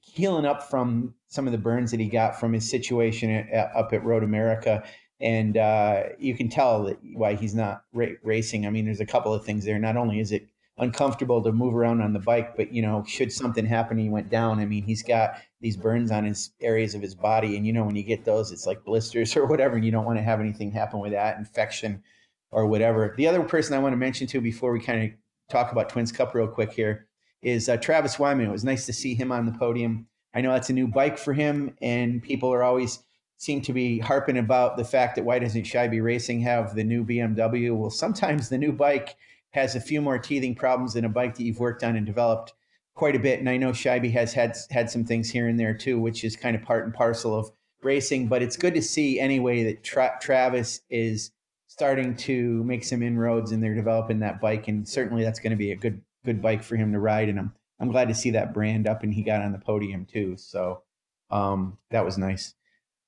healing 0.00 0.44
up 0.44 0.68
from 0.70 1.14
some 1.28 1.46
of 1.46 1.52
the 1.52 1.58
burns 1.58 1.90
that 1.90 2.00
he 2.00 2.06
got 2.06 2.38
from 2.38 2.52
his 2.52 2.68
situation 2.68 3.30
at, 3.30 3.74
up 3.74 3.92
at 3.92 4.04
Road 4.04 4.22
America. 4.22 4.82
And 5.20 5.56
uh, 5.56 6.04
you 6.18 6.34
can 6.34 6.48
tell 6.48 6.84
that 6.84 6.98
why 7.14 7.34
he's 7.34 7.54
not 7.54 7.84
ra- 7.92 8.06
racing. 8.22 8.66
I 8.66 8.70
mean, 8.70 8.86
there's 8.86 9.00
a 9.00 9.06
couple 9.06 9.34
of 9.34 9.44
things 9.44 9.64
there. 9.64 9.78
Not 9.78 9.96
only 9.96 10.20
is 10.20 10.32
it 10.32 10.48
uncomfortable 10.80 11.42
to 11.42 11.52
move 11.52 11.74
around 11.74 12.00
on 12.00 12.14
the 12.14 12.18
bike, 12.18 12.56
but 12.56 12.72
you 12.72 12.80
know, 12.82 13.04
should 13.06 13.30
something 13.30 13.66
happen, 13.66 13.98
he 13.98 14.08
went 14.08 14.30
down. 14.30 14.58
I 14.58 14.64
mean, 14.64 14.82
he's 14.82 15.02
got 15.02 15.34
these 15.60 15.76
burns 15.76 16.10
on 16.10 16.24
his 16.24 16.50
areas 16.60 16.94
of 16.94 17.02
his 17.02 17.14
body, 17.14 17.56
and 17.56 17.66
you 17.66 17.72
know, 17.72 17.84
when 17.84 17.96
you 17.96 18.02
get 18.02 18.24
those, 18.24 18.50
it's 18.50 18.66
like 18.66 18.84
blisters 18.84 19.36
or 19.36 19.46
whatever, 19.46 19.76
and 19.76 19.84
you 19.84 19.92
don't 19.92 20.06
want 20.06 20.18
to 20.18 20.22
have 20.22 20.40
anything 20.40 20.72
happen 20.72 20.98
with 21.00 21.12
that 21.12 21.36
infection 21.38 22.02
or 22.50 22.66
whatever. 22.66 23.14
The 23.16 23.28
other 23.28 23.42
person 23.42 23.74
I 23.74 23.78
want 23.78 23.92
to 23.92 23.98
mention 23.98 24.26
too, 24.26 24.40
before 24.40 24.72
we 24.72 24.80
kind 24.80 25.04
of 25.04 25.10
talk 25.50 25.70
about 25.70 25.90
Twins 25.90 26.10
Cup 26.10 26.34
real 26.34 26.48
quick 26.48 26.72
here, 26.72 27.06
is 27.42 27.68
uh, 27.68 27.76
Travis 27.76 28.18
Wyman. 28.18 28.46
It 28.46 28.52
was 28.52 28.64
nice 28.64 28.86
to 28.86 28.92
see 28.92 29.14
him 29.14 29.32
on 29.32 29.46
the 29.46 29.52
podium. 29.52 30.06
I 30.34 30.40
know 30.40 30.52
that's 30.52 30.70
a 30.70 30.74
new 30.74 30.86
bike 30.86 31.18
for 31.18 31.32
him, 31.32 31.74
and 31.80 32.22
people 32.22 32.52
are 32.52 32.62
always 32.62 33.00
seem 33.36 33.62
to 33.62 33.72
be 33.72 33.98
harping 33.98 34.36
about 34.36 34.76
the 34.76 34.84
fact 34.84 35.16
that 35.16 35.24
why 35.24 35.38
doesn't 35.38 35.64
Scheibe 35.64 36.02
Racing 36.02 36.40
have 36.40 36.74
the 36.74 36.84
new 36.84 37.04
BMW? 37.04 37.74
Well, 37.76 37.90
sometimes 37.90 38.48
the 38.48 38.58
new 38.58 38.72
bike 38.72 39.16
has 39.52 39.74
a 39.74 39.80
few 39.80 40.00
more 40.00 40.18
teething 40.18 40.54
problems 40.54 40.94
than 40.94 41.04
a 41.04 41.08
bike 41.08 41.34
that 41.36 41.42
you've 41.42 41.58
worked 41.58 41.82
on 41.82 41.96
and 41.96 42.06
developed 42.06 42.52
quite 42.94 43.16
a 43.16 43.20
bit. 43.20 43.40
And 43.40 43.48
I 43.48 43.56
know 43.56 43.70
Scheibe 43.70 44.12
has 44.12 44.34
had 44.34 44.56
had 44.70 44.90
some 44.90 45.04
things 45.04 45.30
here 45.30 45.48
and 45.48 45.58
there 45.58 45.74
too, 45.74 45.98
which 45.98 46.22
is 46.22 46.36
kind 46.36 46.54
of 46.54 46.62
part 46.62 46.84
and 46.84 46.94
parcel 46.94 47.34
of 47.34 47.50
racing. 47.82 48.28
But 48.28 48.42
it's 48.42 48.56
good 48.56 48.74
to 48.74 48.82
see 48.82 49.18
anyway 49.18 49.64
that 49.64 49.82
Tra- 49.82 50.18
Travis 50.20 50.82
is 50.90 51.32
starting 51.66 52.14
to 52.14 52.62
make 52.64 52.84
some 52.84 53.02
inroads 53.02 53.52
and 53.52 53.62
they're 53.62 53.74
developing 53.74 54.20
that 54.20 54.40
bike, 54.40 54.68
and 54.68 54.86
certainly 54.86 55.24
that's 55.24 55.40
going 55.40 55.52
to 55.52 55.56
be 55.56 55.72
a 55.72 55.76
good 55.76 56.02
good 56.24 56.42
bike 56.42 56.62
for 56.62 56.76
him 56.76 56.92
to 56.92 56.98
ride. 56.98 57.28
And 57.28 57.38
I'm 57.38 57.52
I'm 57.78 57.90
glad 57.90 58.08
to 58.08 58.14
see 58.14 58.30
that 58.30 58.52
brand 58.52 58.86
up 58.86 59.02
and 59.02 59.12
he 59.12 59.22
got 59.22 59.42
on 59.42 59.52
the 59.52 59.58
podium 59.58 60.04
too. 60.04 60.36
So 60.36 60.82
um, 61.30 61.78
that 61.90 62.04
was 62.04 62.18
nice. 62.18 62.54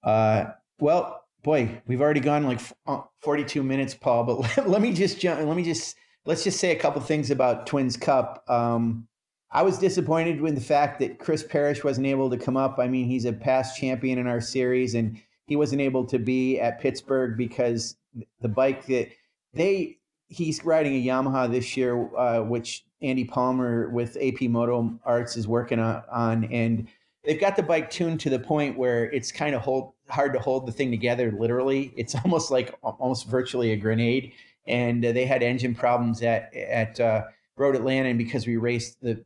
Uh, 0.02 0.46
well, 0.80 1.24
boy, 1.42 1.82
we've 1.86 2.00
already 2.00 2.20
gone 2.20 2.44
like 2.44 2.60
uh, 2.86 3.02
42 3.20 3.62
minutes, 3.62 3.94
Paul. 3.94 4.24
But 4.24 4.40
let, 4.56 4.68
let 4.68 4.82
me 4.82 4.92
just 4.92 5.20
jump. 5.20 5.46
Let 5.46 5.56
me 5.56 5.64
just 5.64 5.96
let's 6.24 6.44
just 6.44 6.58
say 6.58 6.72
a 6.72 6.78
couple 6.78 7.00
things 7.00 7.30
about 7.30 7.66
Twins 7.66 7.96
Cup. 7.96 8.44
Um, 8.48 9.06
I 9.50 9.62
was 9.62 9.78
disappointed 9.78 10.40
with 10.40 10.54
the 10.54 10.62
fact 10.62 10.98
that 11.00 11.18
Chris 11.18 11.42
Parrish 11.42 11.84
wasn't 11.84 12.06
able 12.06 12.30
to 12.30 12.38
come 12.38 12.56
up. 12.56 12.78
I 12.78 12.88
mean, 12.88 13.06
he's 13.06 13.26
a 13.26 13.32
past 13.32 13.78
champion 13.78 14.18
in 14.18 14.26
our 14.26 14.40
series, 14.40 14.94
and 14.94 15.20
he 15.46 15.56
wasn't 15.56 15.82
able 15.82 16.06
to 16.06 16.18
be 16.18 16.58
at 16.58 16.80
Pittsburgh 16.80 17.36
because 17.36 17.96
the 18.40 18.48
bike 18.48 18.86
that 18.86 19.08
they 19.52 19.98
he's 20.28 20.64
riding 20.64 20.94
a 20.94 21.06
Yamaha 21.06 21.50
this 21.50 21.76
year, 21.76 22.08
uh, 22.16 22.40
which 22.40 22.84
Andy 23.02 23.24
Palmer 23.24 23.88
with 23.90 24.16
AP 24.20 24.42
Moto 24.42 24.98
Arts 25.04 25.36
is 25.36 25.48
working 25.48 25.78
on, 25.78 26.44
and 26.44 26.88
they've 27.24 27.40
got 27.40 27.56
the 27.56 27.62
bike 27.62 27.90
tuned 27.90 28.20
to 28.20 28.30
the 28.30 28.38
point 28.38 28.78
where 28.78 29.10
it's 29.10 29.32
kind 29.32 29.54
of 29.54 29.62
hold, 29.62 29.92
hard 30.08 30.32
to 30.32 30.38
hold 30.38 30.66
the 30.66 30.72
thing 30.72 30.90
together. 30.90 31.32
Literally, 31.32 31.92
it's 31.96 32.14
almost 32.24 32.50
like 32.50 32.74
almost 32.82 33.26
virtually 33.28 33.72
a 33.72 33.76
grenade. 33.76 34.32
And 34.66 35.04
uh, 35.04 35.10
they 35.12 35.26
had 35.26 35.42
engine 35.42 35.74
problems 35.74 36.22
at 36.22 36.54
at 36.54 37.00
uh, 37.00 37.22
Road 37.56 37.74
Atlanta, 37.74 38.10
and 38.10 38.18
because 38.18 38.46
we 38.46 38.56
raced 38.56 39.00
the 39.02 39.24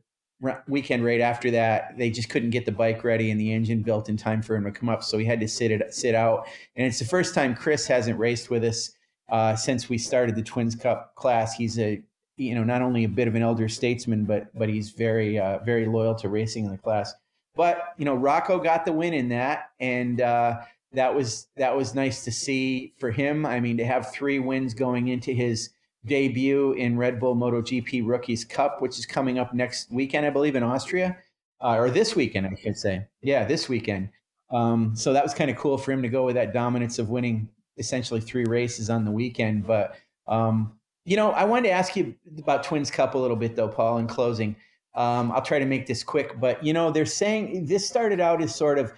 weekend 0.67 1.03
right 1.03 1.21
after 1.21 1.49
that, 1.51 1.97
they 1.97 2.09
just 2.09 2.29
couldn't 2.29 2.51
get 2.51 2.65
the 2.65 2.71
bike 2.71 3.03
ready 3.03 3.31
and 3.31 3.39
the 3.39 3.51
engine 3.51 3.81
built 3.81 4.07
in 4.07 4.17
time 4.17 4.41
for 4.41 4.55
him 4.55 4.63
to 4.63 4.71
come 4.71 4.89
up. 4.89 5.03
So 5.03 5.17
he 5.17 5.25
had 5.25 5.39
to 5.39 5.47
sit 5.47 5.71
it 5.71 5.93
sit 5.93 6.15
out. 6.15 6.47
And 6.75 6.85
it's 6.85 6.99
the 6.99 7.05
first 7.05 7.33
time 7.33 7.55
Chris 7.55 7.87
hasn't 7.87 8.19
raced 8.19 8.49
with 8.49 8.63
us 8.63 8.91
uh, 9.29 9.55
since 9.55 9.89
we 9.89 9.97
started 9.97 10.35
the 10.35 10.43
Twins 10.43 10.75
Cup 10.75 11.15
class. 11.15 11.53
He's 11.53 11.79
a 11.79 12.01
you 12.37 12.55
know 12.55 12.63
not 12.63 12.81
only 12.81 13.03
a 13.03 13.09
bit 13.09 13.27
of 13.27 13.35
an 13.35 13.41
elder 13.41 13.67
statesman, 13.67 14.25
but 14.25 14.47
but 14.57 14.69
he's 14.69 14.91
very 14.91 15.37
uh, 15.37 15.59
very 15.59 15.85
loyal 15.85 16.15
to 16.15 16.29
racing 16.29 16.65
in 16.65 16.71
the 16.71 16.77
class. 16.77 17.13
But 17.55 17.93
you 17.97 18.05
know 18.05 18.15
Rocco 18.15 18.59
got 18.59 18.85
the 18.85 18.93
win 18.93 19.13
in 19.13 19.29
that, 19.29 19.71
and 19.79 20.21
uh, 20.21 20.59
that 20.93 21.13
was 21.13 21.47
that 21.57 21.75
was 21.75 21.95
nice 21.95 22.23
to 22.23 22.31
see 22.31 22.93
for 22.99 23.11
him. 23.11 23.45
I 23.45 23.59
mean, 23.59 23.77
to 23.77 23.85
have 23.85 24.11
three 24.11 24.39
wins 24.39 24.73
going 24.73 25.09
into 25.09 25.31
his 25.31 25.71
debut 26.05 26.73
in 26.73 26.97
Red 26.97 27.19
Bull 27.19 27.35
MotoGP 27.35 28.05
Rookies 28.05 28.45
Cup, 28.45 28.81
which 28.81 28.97
is 28.97 29.05
coming 29.05 29.39
up 29.39 29.53
next 29.53 29.91
weekend, 29.91 30.25
I 30.25 30.29
believe, 30.29 30.55
in 30.55 30.63
Austria, 30.63 31.17
uh, 31.61 31.75
or 31.75 31.89
this 31.89 32.15
weekend, 32.15 32.47
I 32.47 32.55
should 32.55 32.77
say. 32.77 33.05
Yeah, 33.21 33.45
this 33.45 33.67
weekend. 33.67 34.09
Um, 34.49 34.95
so 34.95 35.11
that 35.13 35.23
was 35.23 35.33
kind 35.33 35.51
of 35.51 35.57
cool 35.57 35.77
for 35.77 35.91
him 35.91 36.01
to 36.01 36.09
go 36.09 36.25
with 36.25 36.35
that 36.35 36.53
dominance 36.53 36.99
of 36.99 37.09
winning 37.09 37.49
essentially 37.77 38.21
three 38.21 38.45
races 38.45 38.89
on 38.89 39.03
the 39.03 39.11
weekend. 39.11 39.67
But 39.67 39.95
um, 40.27 40.76
you 41.07 41.15
know, 41.15 41.31
I 41.31 41.45
wanted 41.45 41.69
to 41.69 41.73
ask 41.73 41.95
you 41.95 42.13
about 42.37 42.63
Twins 42.63 42.91
Cup 42.91 43.15
a 43.15 43.17
little 43.17 43.37
bit, 43.37 43.55
though, 43.55 43.69
Paul. 43.69 43.97
In 43.97 44.07
closing, 44.07 44.57
um, 44.93 45.31
I'll 45.31 45.41
try 45.41 45.57
to 45.57 45.65
make 45.65 45.87
this 45.87 46.03
quick. 46.03 46.37
But 46.37 46.61
you 46.63 46.73
know, 46.73 46.91
they're 46.91 47.05
saying 47.05 47.65
this 47.65 47.87
started 47.87 48.19
out 48.19 48.41
as 48.41 48.53
sort 48.53 48.77
of 48.77 48.91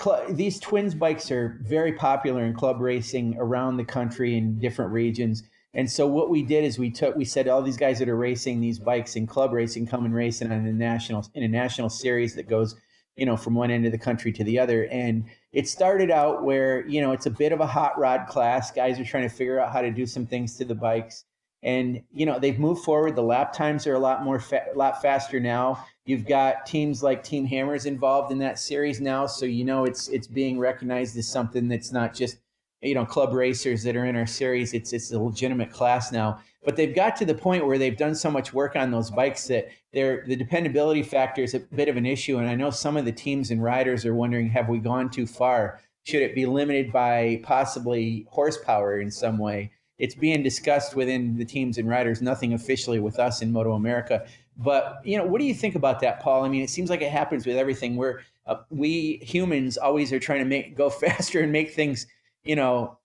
cl- 0.00 0.24
these 0.30 0.58
Twins 0.58 0.94
bikes 0.94 1.30
are 1.30 1.60
very 1.62 1.92
popular 1.92 2.42
in 2.42 2.54
club 2.54 2.80
racing 2.80 3.36
around 3.38 3.76
the 3.76 3.84
country 3.84 4.38
in 4.38 4.58
different 4.58 4.92
regions. 4.92 5.42
And 5.74 5.90
so 5.90 6.06
what 6.06 6.30
we 6.30 6.42
did 6.42 6.64
is 6.64 6.78
we 6.78 6.90
took 6.90 7.16
we 7.16 7.26
said 7.26 7.48
all 7.48 7.62
these 7.62 7.76
guys 7.76 7.98
that 7.98 8.08
are 8.08 8.16
racing 8.16 8.60
these 8.60 8.78
bikes 8.78 9.14
in 9.14 9.26
club 9.26 9.52
racing 9.52 9.86
come 9.86 10.06
and 10.06 10.14
race 10.14 10.40
in 10.40 10.50
a 10.50 10.58
national 10.58 11.28
in 11.34 11.42
a 11.42 11.48
national 11.48 11.90
series 11.90 12.34
that 12.36 12.48
goes 12.48 12.76
you 13.16 13.26
know, 13.26 13.36
from 13.36 13.54
one 13.54 13.70
end 13.70 13.84
of 13.84 13.92
the 13.92 13.98
country 13.98 14.32
to 14.32 14.44
the 14.44 14.58
other. 14.58 14.86
And 14.86 15.24
it 15.52 15.68
started 15.68 16.10
out 16.10 16.44
where, 16.44 16.86
you 16.88 17.00
know, 17.00 17.12
it's 17.12 17.26
a 17.26 17.30
bit 17.30 17.52
of 17.52 17.60
a 17.60 17.66
hot 17.66 17.98
rod 17.98 18.26
class. 18.26 18.70
Guys 18.70 18.98
are 18.98 19.04
trying 19.04 19.28
to 19.28 19.34
figure 19.34 19.60
out 19.60 19.72
how 19.72 19.82
to 19.82 19.90
do 19.90 20.06
some 20.06 20.26
things 20.26 20.56
to 20.56 20.64
the 20.64 20.74
bikes. 20.74 21.24
And, 21.62 22.02
you 22.12 22.26
know, 22.26 22.38
they've 22.38 22.58
moved 22.58 22.84
forward. 22.84 23.14
The 23.14 23.22
lap 23.22 23.52
times 23.52 23.86
are 23.86 23.94
a 23.94 23.98
lot 23.98 24.24
more, 24.24 24.40
fa- 24.40 24.66
lot 24.74 25.00
faster 25.00 25.38
now. 25.38 25.84
You've 26.04 26.26
got 26.26 26.66
teams 26.66 27.02
like 27.02 27.22
Team 27.22 27.46
Hammers 27.46 27.86
involved 27.86 28.32
in 28.32 28.38
that 28.38 28.58
series 28.58 29.00
now. 29.00 29.26
So, 29.26 29.46
you 29.46 29.64
know, 29.64 29.84
it's, 29.84 30.08
it's 30.08 30.26
being 30.26 30.58
recognized 30.58 31.16
as 31.16 31.28
something 31.28 31.68
that's 31.68 31.92
not 31.92 32.14
just, 32.14 32.38
you 32.80 32.94
know, 32.94 33.06
club 33.06 33.32
racers 33.32 33.84
that 33.84 33.94
are 33.94 34.06
in 34.06 34.16
our 34.16 34.26
series. 34.26 34.74
It's, 34.74 34.92
it's 34.92 35.12
a 35.12 35.20
legitimate 35.20 35.70
class 35.70 36.10
now 36.10 36.40
but 36.64 36.76
they've 36.76 36.94
got 36.94 37.16
to 37.16 37.24
the 37.24 37.34
point 37.34 37.66
where 37.66 37.78
they've 37.78 37.96
done 37.96 38.14
so 38.14 38.30
much 38.30 38.52
work 38.52 38.76
on 38.76 38.90
those 38.90 39.10
bikes 39.10 39.46
that 39.48 39.68
they're, 39.92 40.24
the 40.26 40.36
dependability 40.36 41.02
factor 41.02 41.42
is 41.42 41.54
a 41.54 41.60
bit 41.60 41.88
of 41.88 41.96
an 41.96 42.06
issue. 42.06 42.38
And 42.38 42.48
I 42.48 42.54
know 42.54 42.70
some 42.70 42.96
of 42.96 43.04
the 43.04 43.12
teams 43.12 43.50
and 43.50 43.62
riders 43.62 44.06
are 44.06 44.14
wondering, 44.14 44.48
have 44.50 44.68
we 44.68 44.78
gone 44.78 45.10
too 45.10 45.26
far? 45.26 45.80
Should 46.04 46.22
it 46.22 46.34
be 46.34 46.46
limited 46.46 46.92
by 46.92 47.40
possibly 47.42 48.26
horsepower 48.30 49.00
in 49.00 49.10
some 49.10 49.38
way? 49.38 49.72
It's 50.02 50.16
being 50.16 50.42
discussed 50.42 50.96
within 50.96 51.36
the 51.36 51.44
teams 51.44 51.78
and 51.78 51.88
riders, 51.88 52.20
nothing 52.20 52.54
officially 52.54 52.98
with 52.98 53.20
us 53.20 53.40
in 53.40 53.52
Moto 53.52 53.74
America. 53.74 54.26
But 54.56 55.00
you 55.04 55.16
know, 55.16 55.24
what 55.24 55.38
do 55.38 55.44
you 55.44 55.54
think 55.54 55.76
about 55.76 56.00
that, 56.00 56.18
Paul? 56.18 56.44
I 56.44 56.48
mean, 56.48 56.60
it 56.60 56.70
seems 56.70 56.90
like 56.90 57.02
it 57.02 57.12
happens 57.12 57.46
with 57.46 57.56
everything. 57.56 57.94
Where 57.94 58.22
uh, 58.44 58.56
we 58.68 59.20
humans 59.22 59.78
always 59.78 60.12
are 60.12 60.18
trying 60.18 60.40
to 60.40 60.44
make 60.44 60.76
go 60.76 60.90
faster 61.06 61.40
and 61.40 61.52
make 61.52 61.72
things, 61.72 62.08
you 62.42 62.56
know, 62.56 62.98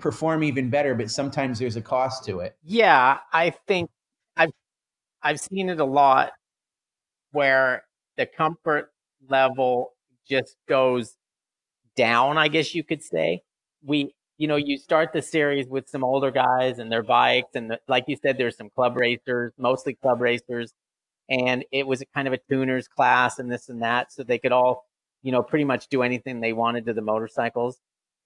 perform 0.00 0.42
even 0.42 0.68
better, 0.68 0.96
but 0.96 1.12
sometimes 1.12 1.60
there's 1.60 1.76
a 1.76 1.80
cost 1.80 2.24
to 2.24 2.40
it. 2.40 2.56
Yeah, 2.64 3.18
I 3.32 3.50
think 3.68 3.88
I've 4.36 4.50
I've 5.22 5.38
seen 5.38 5.68
it 5.68 5.78
a 5.78 5.84
lot 5.84 6.32
where 7.30 7.84
the 8.16 8.26
comfort 8.26 8.90
level 9.28 9.92
just 10.28 10.56
goes 10.68 11.14
down, 11.94 12.36
I 12.36 12.48
guess 12.48 12.74
you 12.74 12.82
could 12.82 13.04
say. 13.04 13.42
We 13.84 14.12
you 14.38 14.48
know, 14.48 14.56
you 14.56 14.76
start 14.76 15.12
the 15.12 15.22
series 15.22 15.66
with 15.66 15.88
some 15.88 16.04
older 16.04 16.30
guys 16.30 16.78
and 16.78 16.92
their 16.92 17.02
bikes 17.02 17.54
and 17.54 17.70
the, 17.70 17.80
like 17.88 18.04
you 18.06 18.16
said 18.16 18.36
there's 18.36 18.56
some 18.56 18.70
club 18.70 18.96
racers, 18.96 19.52
mostly 19.58 19.94
club 19.94 20.20
racers 20.20 20.72
and 21.28 21.64
it 21.72 21.86
was 21.86 22.00
a 22.00 22.06
kind 22.14 22.28
of 22.28 22.34
a 22.34 22.38
tuners 22.50 22.88
class 22.88 23.38
and 23.38 23.50
this 23.50 23.68
and 23.68 23.82
that 23.82 24.12
so 24.12 24.22
they 24.22 24.38
could 24.38 24.52
all, 24.52 24.84
you 25.22 25.32
know, 25.32 25.42
pretty 25.42 25.64
much 25.64 25.88
do 25.88 26.02
anything 26.02 26.40
they 26.40 26.52
wanted 26.52 26.86
to 26.86 26.92
the 26.92 27.02
motorcycles. 27.02 27.78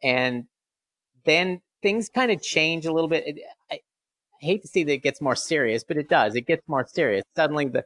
And 0.02 0.44
then 1.24 1.60
things 1.82 2.08
kind 2.08 2.30
of 2.30 2.42
change 2.42 2.86
a 2.86 2.92
little 2.92 3.08
bit. 3.08 3.24
It, 3.26 3.36
I, 3.70 3.74
I 3.76 3.80
hate 4.40 4.62
to 4.62 4.68
see 4.68 4.84
that 4.84 4.92
it 4.92 5.02
gets 5.02 5.20
more 5.20 5.36
serious, 5.36 5.84
but 5.84 5.96
it 5.96 6.08
does. 6.08 6.34
It 6.34 6.46
gets 6.46 6.62
more 6.68 6.86
serious. 6.86 7.22
Suddenly 7.36 7.68
the, 7.68 7.84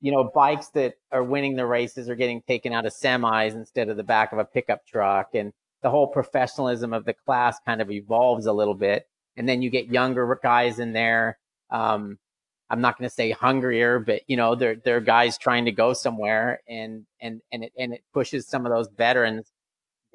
you 0.00 0.12
know, 0.12 0.30
bikes 0.34 0.68
that 0.70 0.94
are 1.10 1.24
winning 1.24 1.56
the 1.56 1.66
races 1.66 2.08
are 2.08 2.16
getting 2.16 2.42
taken 2.42 2.72
out 2.72 2.86
of 2.86 2.92
semis 2.92 3.52
instead 3.52 3.88
of 3.88 3.96
the 3.96 4.04
back 4.04 4.32
of 4.32 4.38
a 4.38 4.44
pickup 4.44 4.86
truck. 4.86 5.28
And 5.34 5.52
the 5.82 5.90
whole 5.90 6.06
professionalism 6.06 6.92
of 6.92 7.04
the 7.04 7.14
class 7.14 7.58
kind 7.66 7.82
of 7.82 7.90
evolves 7.90 8.46
a 8.46 8.52
little 8.52 8.74
bit. 8.74 9.06
And 9.36 9.48
then 9.48 9.62
you 9.62 9.70
get 9.70 9.86
younger 9.86 10.38
guys 10.42 10.78
in 10.78 10.92
there. 10.92 11.38
Um, 11.70 12.18
I'm 12.70 12.80
not 12.80 12.98
going 12.98 13.08
to 13.08 13.14
say 13.14 13.30
hungrier, 13.30 13.98
but 13.98 14.22
you 14.26 14.36
know, 14.36 14.54
they're, 14.54 14.76
they're 14.76 15.00
guys 15.00 15.36
trying 15.36 15.66
to 15.66 15.72
go 15.72 15.92
somewhere 15.92 16.60
and, 16.68 17.04
and, 17.20 17.40
and 17.52 17.64
it, 17.64 17.72
and 17.78 17.92
it 17.92 18.02
pushes 18.14 18.48
some 18.48 18.64
of 18.64 18.72
those 18.72 18.88
veterans 18.96 19.50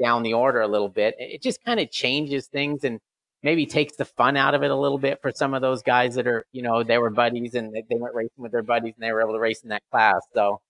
down 0.01 0.23
the 0.23 0.33
order 0.33 0.61
a 0.61 0.67
little 0.67 0.89
bit. 0.89 1.15
It 1.19 1.41
just 1.41 1.63
kind 1.63 1.79
of 1.79 1.91
changes 1.91 2.47
things 2.47 2.83
and 2.83 2.99
maybe 3.43 3.65
takes 3.65 3.95
the 3.97 4.05
fun 4.05 4.37
out 4.37 4.55
of 4.55 4.63
it 4.63 4.71
a 4.71 4.75
little 4.75 4.97
bit 4.97 5.19
for 5.21 5.31
some 5.31 5.53
of 5.53 5.61
those 5.61 5.83
guys 5.83 6.15
that 6.15 6.27
are, 6.27 6.45
you 6.51 6.61
know, 6.61 6.83
they 6.83 6.97
were 6.97 7.09
buddies 7.09 7.53
and 7.53 7.73
they 7.73 7.95
went 7.95 8.15
racing 8.15 8.31
with 8.37 8.51
their 8.51 8.63
buddies 8.63 8.93
and 8.95 9.03
they 9.07 9.11
were 9.11 9.21
able 9.21 9.33
to 9.33 9.39
race 9.39 9.61
in 9.61 9.69
that 9.69 9.83
class. 9.91 10.21
So. 10.33 10.61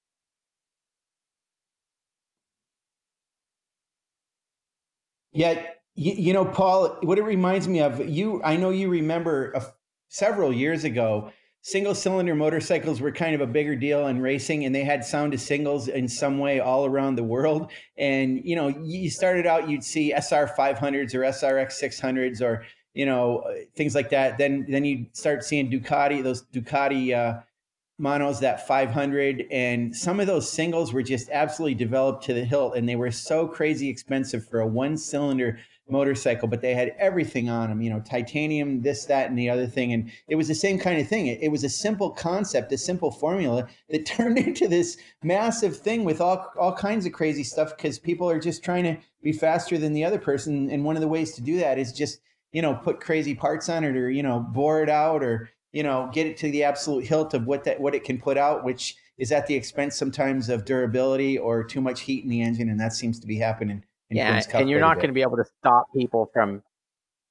Yeah, 5.33 5.61
you, 5.95 6.13
you 6.13 6.33
know, 6.33 6.45
Paul, 6.45 6.97
what 7.01 7.17
it 7.17 7.23
reminds 7.23 7.67
me 7.67 7.81
of, 7.81 8.07
you, 8.07 8.41
I 8.43 8.55
know 8.55 8.69
you 8.69 8.89
remember 8.89 9.51
a, 9.51 9.63
several 10.09 10.53
years 10.53 10.83
ago, 10.83 11.31
single 11.67 11.93
cylinder 11.93 12.33
motorcycles 12.33 13.01
were 13.01 13.11
kind 13.11 13.35
of 13.35 13.41
a 13.41 13.47
bigger 13.47 13.75
deal 13.75 14.07
in 14.07 14.21
racing 14.21 14.63
and 14.63 14.73
they 14.73 14.85
had 14.85 15.03
Sound 15.03 15.33
of 15.33 15.41
Singles 15.41 15.89
in 15.89 16.07
some 16.07 16.39
way 16.39 16.61
all 16.61 16.85
around 16.85 17.17
the 17.17 17.23
world. 17.23 17.71
And 17.97 18.41
you 18.45 18.55
know 18.55 18.69
you 18.69 19.09
started 19.09 19.45
out 19.45 19.69
you'd 19.69 19.83
see 19.83 20.13
sr 20.13 20.47
500s 20.57 21.13
or 21.13 21.19
srx 21.19 21.83
600s 21.83 22.41
or 22.41 22.65
you 22.93 23.05
know 23.05 23.43
things 23.75 23.95
like 23.95 24.09
that. 24.11 24.37
Then 24.37 24.65
then 24.69 24.85
you 24.85 25.07
start 25.11 25.43
seeing 25.43 25.69
ducati 25.69 26.23
those 26.23 26.45
ducati 26.53 27.13
uh, 27.13 27.41
monos 27.99 28.39
that 28.39 28.67
500 28.67 29.45
and 29.49 29.95
some 29.95 30.19
of 30.19 30.27
those 30.27 30.51
singles 30.51 30.93
were 30.93 31.01
just 31.01 31.29
absolutely 31.31 31.73
developed 31.73 32.23
to 32.25 32.33
the 32.33 32.45
hilt 32.45 32.75
and 32.75 32.87
they 32.87 32.95
were 32.95 33.11
so 33.11 33.47
crazy 33.47 33.89
expensive 33.89 34.47
for 34.47 34.59
a 34.59 34.67
one 34.67 34.95
cylinder 34.95 35.57
motorcycle, 35.89 36.47
but 36.47 36.61
they 36.61 36.73
had 36.73 36.93
everything 36.99 37.49
on 37.49 37.69
them, 37.69 37.81
you 37.81 37.89
know, 37.89 37.99
titanium, 38.01 38.81
this, 38.81 39.05
that, 39.05 39.29
and 39.29 39.37
the 39.37 39.49
other 39.49 39.67
thing. 39.67 39.93
And 39.93 40.11
it 40.27 40.35
was 40.35 40.47
the 40.47 40.55
same 40.55 40.77
kind 40.77 40.99
of 40.99 41.07
thing. 41.07 41.27
It, 41.27 41.39
it 41.41 41.47
was 41.49 41.63
a 41.63 41.69
simple 41.69 42.11
concept, 42.11 42.71
a 42.71 42.77
simple 42.77 43.11
formula 43.11 43.67
that 43.89 44.05
turned 44.05 44.37
into 44.37 44.67
this 44.67 44.97
massive 45.23 45.77
thing 45.77 46.03
with 46.03 46.21
all, 46.21 46.51
all 46.59 46.73
kinds 46.73 47.05
of 47.05 47.13
crazy 47.13 47.43
stuff 47.43 47.75
because 47.75 47.99
people 47.99 48.29
are 48.29 48.39
just 48.39 48.63
trying 48.63 48.83
to 48.83 48.97
be 49.23 49.31
faster 49.31 49.77
than 49.77 49.93
the 49.93 50.05
other 50.05 50.19
person. 50.19 50.69
And 50.69 50.83
one 50.83 50.95
of 50.95 51.01
the 51.01 51.07
ways 51.07 51.33
to 51.33 51.41
do 51.41 51.57
that 51.59 51.79
is 51.79 51.93
just, 51.93 52.19
you 52.51 52.61
know, 52.61 52.75
put 52.75 52.99
crazy 52.99 53.35
parts 53.35 53.69
on 53.69 53.83
it 53.83 53.95
or, 53.95 54.09
you 54.09 54.23
know, 54.23 54.39
bore 54.39 54.83
it 54.83 54.89
out 54.89 55.23
or, 55.23 55.49
you 55.71 55.83
know, 55.83 56.09
get 56.13 56.27
it 56.27 56.37
to 56.37 56.51
the 56.51 56.63
absolute 56.63 57.05
hilt 57.05 57.33
of 57.33 57.45
what 57.45 57.63
that, 57.65 57.79
what 57.79 57.95
it 57.95 58.03
can 58.03 58.19
put 58.19 58.37
out, 58.37 58.63
which 58.63 58.95
is 59.17 59.31
at 59.31 59.47
the 59.47 59.55
expense 59.55 59.95
sometimes 59.95 60.49
of 60.49 60.65
durability 60.65 61.37
or 61.37 61.63
too 61.63 61.81
much 61.81 62.01
heat 62.01 62.23
in 62.23 62.29
the 62.29 62.41
engine. 62.41 62.69
And 62.69 62.79
that 62.79 62.93
seems 62.93 63.19
to 63.19 63.27
be 63.27 63.37
happening 63.37 63.83
yeah, 64.09 64.41
and 64.53 64.69
you're 64.69 64.79
not 64.79 64.95
going 64.95 65.07
to 65.07 65.13
be 65.13 65.21
able 65.21 65.37
to 65.37 65.45
stop 65.59 65.87
people 65.93 66.29
from 66.33 66.63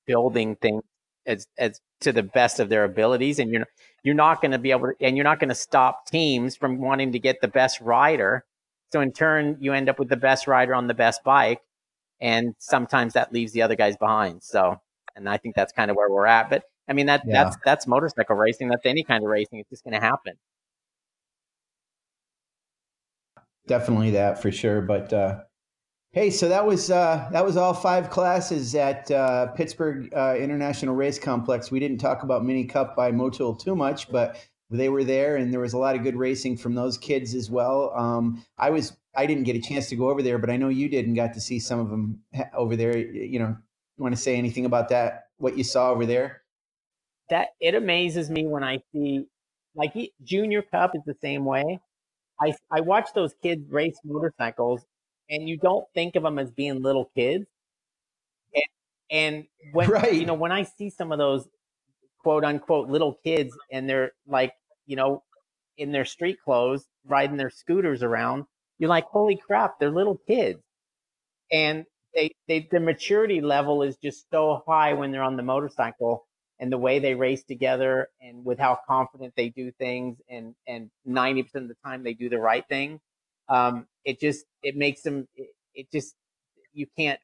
building 0.06 0.56
things 0.56 0.82
as 1.26 1.46
as 1.58 1.80
to 2.00 2.12
the 2.12 2.22
best 2.22 2.60
of 2.60 2.68
their 2.68 2.84
abilities, 2.84 3.38
and 3.38 3.50
you're 3.50 3.66
you're 4.02 4.14
not 4.14 4.42
going 4.42 4.50
to 4.50 4.58
be 4.58 4.72
able 4.72 4.88
to, 4.88 4.94
and 5.00 5.16
you're 5.16 5.24
not 5.24 5.40
going 5.40 5.48
to 5.48 5.54
stop 5.54 6.06
teams 6.06 6.54
from 6.54 6.78
wanting 6.78 7.12
to 7.12 7.18
get 7.18 7.40
the 7.40 7.48
best 7.48 7.80
rider. 7.80 8.44
So 8.92 9.00
in 9.00 9.12
turn, 9.12 9.56
you 9.58 9.72
end 9.72 9.88
up 9.88 9.98
with 9.98 10.08
the 10.08 10.16
best 10.16 10.46
rider 10.46 10.74
on 10.74 10.86
the 10.86 10.94
best 10.94 11.24
bike, 11.24 11.60
and 12.20 12.54
sometimes 12.58 13.14
that 13.14 13.32
leaves 13.32 13.52
the 13.52 13.62
other 13.62 13.74
guys 13.74 13.96
behind. 13.96 14.42
So, 14.42 14.78
and 15.16 15.28
I 15.28 15.38
think 15.38 15.56
that's 15.56 15.72
kind 15.72 15.90
of 15.90 15.96
where 15.96 16.10
we're 16.10 16.26
at. 16.26 16.50
But 16.50 16.64
I 16.88 16.92
mean 16.92 17.06
that 17.06 17.22
yeah. 17.26 17.44
that's 17.44 17.56
that's 17.64 17.86
motorcycle 17.86 18.36
racing. 18.36 18.68
That's 18.68 18.86
any 18.86 19.02
kind 19.02 19.22
of 19.24 19.30
racing. 19.30 19.58
It's 19.60 19.70
just 19.70 19.84
going 19.84 19.94
to 19.94 20.00
happen. 20.00 20.34
Definitely 23.66 24.12
that 24.12 24.40
for 24.40 24.52
sure. 24.52 24.80
But 24.80 25.12
uh, 25.12 25.40
Hey, 26.16 26.30
so 26.30 26.48
that 26.48 26.64
was 26.64 26.90
uh, 26.90 27.28
that 27.30 27.44
was 27.44 27.58
all 27.58 27.74
five 27.74 28.08
classes 28.08 28.74
at 28.74 29.10
uh, 29.10 29.48
Pittsburgh 29.48 30.08
uh, 30.16 30.34
International 30.38 30.94
Race 30.94 31.18
Complex. 31.18 31.70
We 31.70 31.78
didn't 31.78 31.98
talk 31.98 32.22
about 32.22 32.42
Mini 32.42 32.64
Cup 32.64 32.96
by 32.96 33.12
Motul 33.12 33.62
too 33.62 33.76
much, 33.76 34.10
but 34.10 34.42
they 34.70 34.88
were 34.88 35.04
there, 35.04 35.36
and 35.36 35.52
there 35.52 35.60
was 35.60 35.74
a 35.74 35.78
lot 35.78 35.94
of 35.94 36.02
good 36.02 36.16
racing 36.16 36.56
from 36.56 36.74
those 36.74 36.96
kids 36.96 37.34
as 37.34 37.50
well. 37.50 37.92
Um, 37.94 38.42
I 38.56 38.70
was 38.70 38.96
I 39.14 39.26
didn't 39.26 39.44
get 39.44 39.56
a 39.56 39.60
chance 39.60 39.90
to 39.90 39.96
go 39.96 40.08
over 40.08 40.22
there, 40.22 40.38
but 40.38 40.48
I 40.48 40.56
know 40.56 40.70
you 40.70 40.88
did 40.88 41.06
and 41.06 41.14
got 41.14 41.34
to 41.34 41.40
see 41.42 41.58
some 41.58 41.80
of 41.80 41.90
them 41.90 42.22
over 42.54 42.76
there. 42.76 42.96
You 42.96 43.38
know, 43.38 43.56
want 43.98 44.16
to 44.16 44.20
say 44.20 44.36
anything 44.36 44.64
about 44.64 44.88
that? 44.88 45.24
What 45.36 45.58
you 45.58 45.64
saw 45.64 45.90
over 45.90 46.06
there? 46.06 46.40
That 47.30 47.48
it 47.60 47.74
amazes 47.74 48.30
me 48.30 48.46
when 48.46 48.62
I 48.62 48.78
see 48.92 49.26
like 49.74 49.92
Junior 50.22 50.62
Cup 50.62 50.92
is 50.94 51.02
the 51.06 51.16
same 51.20 51.44
way. 51.44 51.80
I 52.40 52.54
I 52.70 52.80
watch 52.80 53.08
those 53.14 53.34
kids 53.42 53.70
race 53.70 53.98
motorcycles 54.04 54.84
and 55.28 55.48
you 55.48 55.56
don't 55.58 55.84
think 55.94 56.16
of 56.16 56.22
them 56.22 56.38
as 56.38 56.50
being 56.50 56.82
little 56.82 57.10
kids. 57.16 57.46
And, 58.54 58.64
and 59.10 59.44
when 59.72 59.90
right. 59.90 60.14
you 60.14 60.26
know 60.26 60.34
when 60.34 60.52
I 60.52 60.62
see 60.64 60.90
some 60.90 61.12
of 61.12 61.18
those 61.18 61.48
quote 62.22 62.44
unquote 62.44 62.88
little 62.88 63.18
kids 63.24 63.56
and 63.70 63.88
they're 63.88 64.12
like 64.26 64.52
you 64.86 64.96
know 64.96 65.22
in 65.76 65.92
their 65.92 66.04
street 66.04 66.38
clothes 66.44 66.86
riding 67.04 67.36
their 67.36 67.50
scooters 67.50 68.02
around, 68.02 68.44
you're 68.78 68.88
like, 68.88 69.04
holy 69.04 69.36
crap, 69.36 69.78
they're 69.78 69.90
little 69.90 70.18
kids, 70.26 70.60
and 71.52 71.84
they 72.14 72.30
they 72.48 72.68
the 72.70 72.80
maturity 72.80 73.40
level 73.40 73.82
is 73.82 73.96
just 74.02 74.26
so 74.30 74.62
high 74.66 74.92
when 74.94 75.12
they're 75.12 75.22
on 75.22 75.36
the 75.36 75.42
motorcycle 75.42 76.26
and 76.58 76.72
the 76.72 76.78
way 76.78 76.98
they 76.98 77.14
race 77.14 77.44
together 77.44 78.08
and 78.20 78.44
with 78.44 78.58
how 78.58 78.78
confident 78.86 79.34
they 79.36 79.48
do 79.50 79.70
things 79.72 80.18
and 80.30 80.54
and 80.66 80.90
90% 81.08 81.54
of 81.56 81.68
the 81.68 81.76
time 81.84 82.02
they 82.02 82.14
do 82.14 82.28
the 82.28 82.38
right 82.38 82.64
thing 82.68 83.00
um, 83.48 83.86
it 84.04 84.20
just 84.20 84.44
it 84.62 84.76
makes 84.76 85.02
them 85.02 85.26
it, 85.36 85.48
it 85.74 85.86
just 85.92 86.14
you 86.72 86.86
can't 86.96 87.20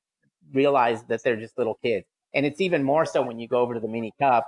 realize 0.53 1.05
that 1.05 1.23
they're 1.23 1.37
just 1.37 1.57
little 1.59 1.79
kids. 1.83 2.07
And 2.35 2.47
it's 2.47 2.61
even 2.61 2.83
more 2.83 3.05
so 3.05 3.23
when 3.23 3.39
you 3.39 3.47
go 3.49 3.61
over 3.61 3.75
to 3.75 3.81
the 3.81 3.89
mini 3.89 4.13
cup 4.21 4.47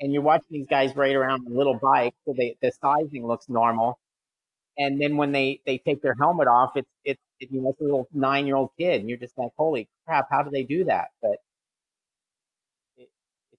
and 0.00 0.12
you're 0.12 0.22
watching 0.22 0.48
these 0.50 0.66
guys 0.66 0.94
ride 0.96 1.14
around 1.14 1.46
on 1.46 1.56
little 1.56 1.78
bikes, 1.80 2.16
so 2.26 2.34
they, 2.36 2.56
the 2.60 2.72
sizing 2.82 3.26
looks 3.26 3.48
normal. 3.48 3.98
And 4.78 5.00
then 5.00 5.16
when 5.16 5.32
they, 5.32 5.60
they 5.66 5.78
take 5.78 6.02
their 6.02 6.14
helmet 6.18 6.48
off, 6.48 6.70
it's, 6.76 6.90
it's, 7.04 7.20
it, 7.38 7.50
you 7.52 7.60
know, 7.60 7.70
it's 7.70 7.80
a 7.80 7.84
little 7.84 8.08
nine 8.12 8.46
year 8.46 8.56
old 8.56 8.70
kid 8.78 9.00
and 9.00 9.08
you're 9.08 9.18
just 9.18 9.36
like, 9.38 9.50
holy 9.56 9.88
crap, 10.06 10.26
how 10.30 10.42
do 10.42 10.50
they 10.50 10.64
do 10.64 10.84
that? 10.84 11.08
But 11.22 11.36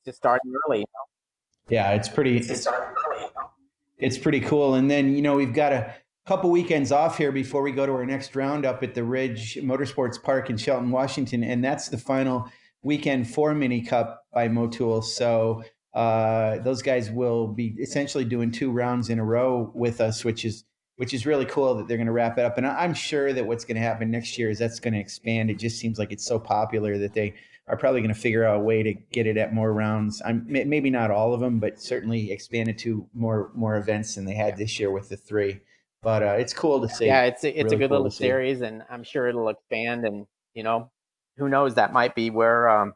just 0.05 0.17
starting 0.17 0.53
early. 0.67 0.79
You 0.79 0.85
know? 0.93 1.75
Yeah, 1.75 1.91
it's 1.91 2.09
pretty, 2.09 2.37
it's, 2.37 2.49
it's, 2.49 2.67
early, 2.67 2.77
you 3.13 3.21
know? 3.21 3.49
it's 3.97 4.17
pretty 4.17 4.39
cool. 4.41 4.75
And 4.75 4.89
then, 4.89 5.15
you 5.15 5.21
know, 5.21 5.35
we've 5.35 5.53
got 5.53 5.73
a, 5.73 5.93
couple 6.25 6.49
weekends 6.49 6.91
off 6.91 7.17
here 7.17 7.31
before 7.31 7.61
we 7.61 7.71
go 7.71 7.85
to 7.85 7.91
our 7.91 8.05
next 8.05 8.35
roundup 8.35 8.83
at 8.83 8.93
the 8.93 9.03
Ridge 9.03 9.55
Motorsports 9.55 10.21
Park 10.21 10.49
in 10.49 10.57
Shelton, 10.57 10.91
Washington, 10.91 11.43
and 11.43 11.63
that's 11.63 11.89
the 11.89 11.97
final 11.97 12.49
weekend 12.83 13.29
for 13.29 13.53
Mini 13.53 13.81
Cup 13.81 14.25
by 14.33 14.47
Motul. 14.47 15.03
So 15.03 15.63
uh, 15.93 16.59
those 16.59 16.81
guys 16.81 17.09
will 17.11 17.47
be 17.47 17.75
essentially 17.79 18.23
doing 18.23 18.51
two 18.51 18.71
rounds 18.71 19.09
in 19.09 19.19
a 19.19 19.25
row 19.25 19.71
with 19.73 19.99
us, 19.99 20.23
which 20.23 20.45
is 20.45 20.63
which 20.97 21.13
is 21.15 21.25
really 21.25 21.45
cool 21.45 21.73
that 21.73 21.87
they're 21.87 21.97
going 21.97 22.05
to 22.05 22.13
wrap 22.13 22.37
it 22.37 22.45
up. 22.45 22.59
And 22.59 22.67
I'm 22.67 22.93
sure 22.93 23.33
that 23.33 23.47
what's 23.47 23.65
going 23.65 23.75
to 23.75 23.81
happen 23.81 24.11
next 24.11 24.37
year 24.37 24.51
is 24.51 24.59
that's 24.59 24.79
going 24.79 24.93
to 24.93 24.99
expand. 24.99 25.49
It 25.49 25.57
just 25.57 25.79
seems 25.79 25.97
like 25.97 26.11
it's 26.11 26.25
so 26.25 26.37
popular 26.37 26.99
that 26.99 27.13
they 27.13 27.33
are 27.67 27.77
probably 27.77 28.01
going 28.01 28.13
to 28.13 28.19
figure 28.19 28.45
out 28.45 28.57
a 28.57 28.59
way 28.59 28.83
to 28.83 28.93
get 28.93 29.27
it 29.27 29.37
at 29.37 29.53
more 29.53 29.73
rounds. 29.73 30.21
I'm 30.25 30.45
maybe 30.47 30.89
not 30.89 31.11
all 31.11 31.33
of 31.33 31.39
them, 31.39 31.59
but 31.59 31.79
certainly 31.79 32.31
expanded 32.31 32.77
to 32.79 33.07
more 33.13 33.51
more 33.53 33.77
events 33.77 34.15
than 34.15 34.25
they 34.25 34.33
had 34.33 34.57
this 34.57 34.79
year 34.79 34.91
with 34.91 35.09
the 35.09 35.17
three. 35.17 35.61
But 36.01 36.23
uh, 36.23 36.35
it's 36.39 36.53
cool 36.53 36.81
to 36.81 36.89
see. 36.89 37.05
Yeah, 37.05 37.23
it's 37.23 37.43
a, 37.43 37.49
it's 37.49 37.65
really 37.65 37.75
a 37.75 37.79
good 37.79 37.89
cool 37.89 37.97
little 37.97 38.11
series, 38.11 38.61
and 38.61 38.83
I'm 38.89 39.03
sure 39.03 39.27
it'll 39.27 39.49
expand. 39.49 40.05
And 40.05 40.25
you 40.53 40.63
know, 40.63 40.91
who 41.37 41.47
knows? 41.47 41.75
That 41.75 41.93
might 41.93 42.15
be 42.15 42.29
where 42.29 42.69
um, 42.69 42.93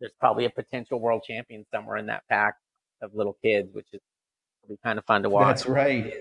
there's 0.00 0.12
probably 0.20 0.44
a 0.44 0.50
potential 0.50 1.00
world 1.00 1.22
champion 1.26 1.66
somewhere 1.72 1.96
in 1.96 2.06
that 2.06 2.22
pack 2.28 2.54
of 3.02 3.14
little 3.14 3.36
kids, 3.42 3.68
which 3.72 3.88
is 3.92 4.00
be 4.68 4.78
kind 4.82 4.98
of 4.98 5.04
fun 5.04 5.22
to 5.22 5.28
watch. 5.28 5.46
That's 5.48 5.66
right. 5.66 6.14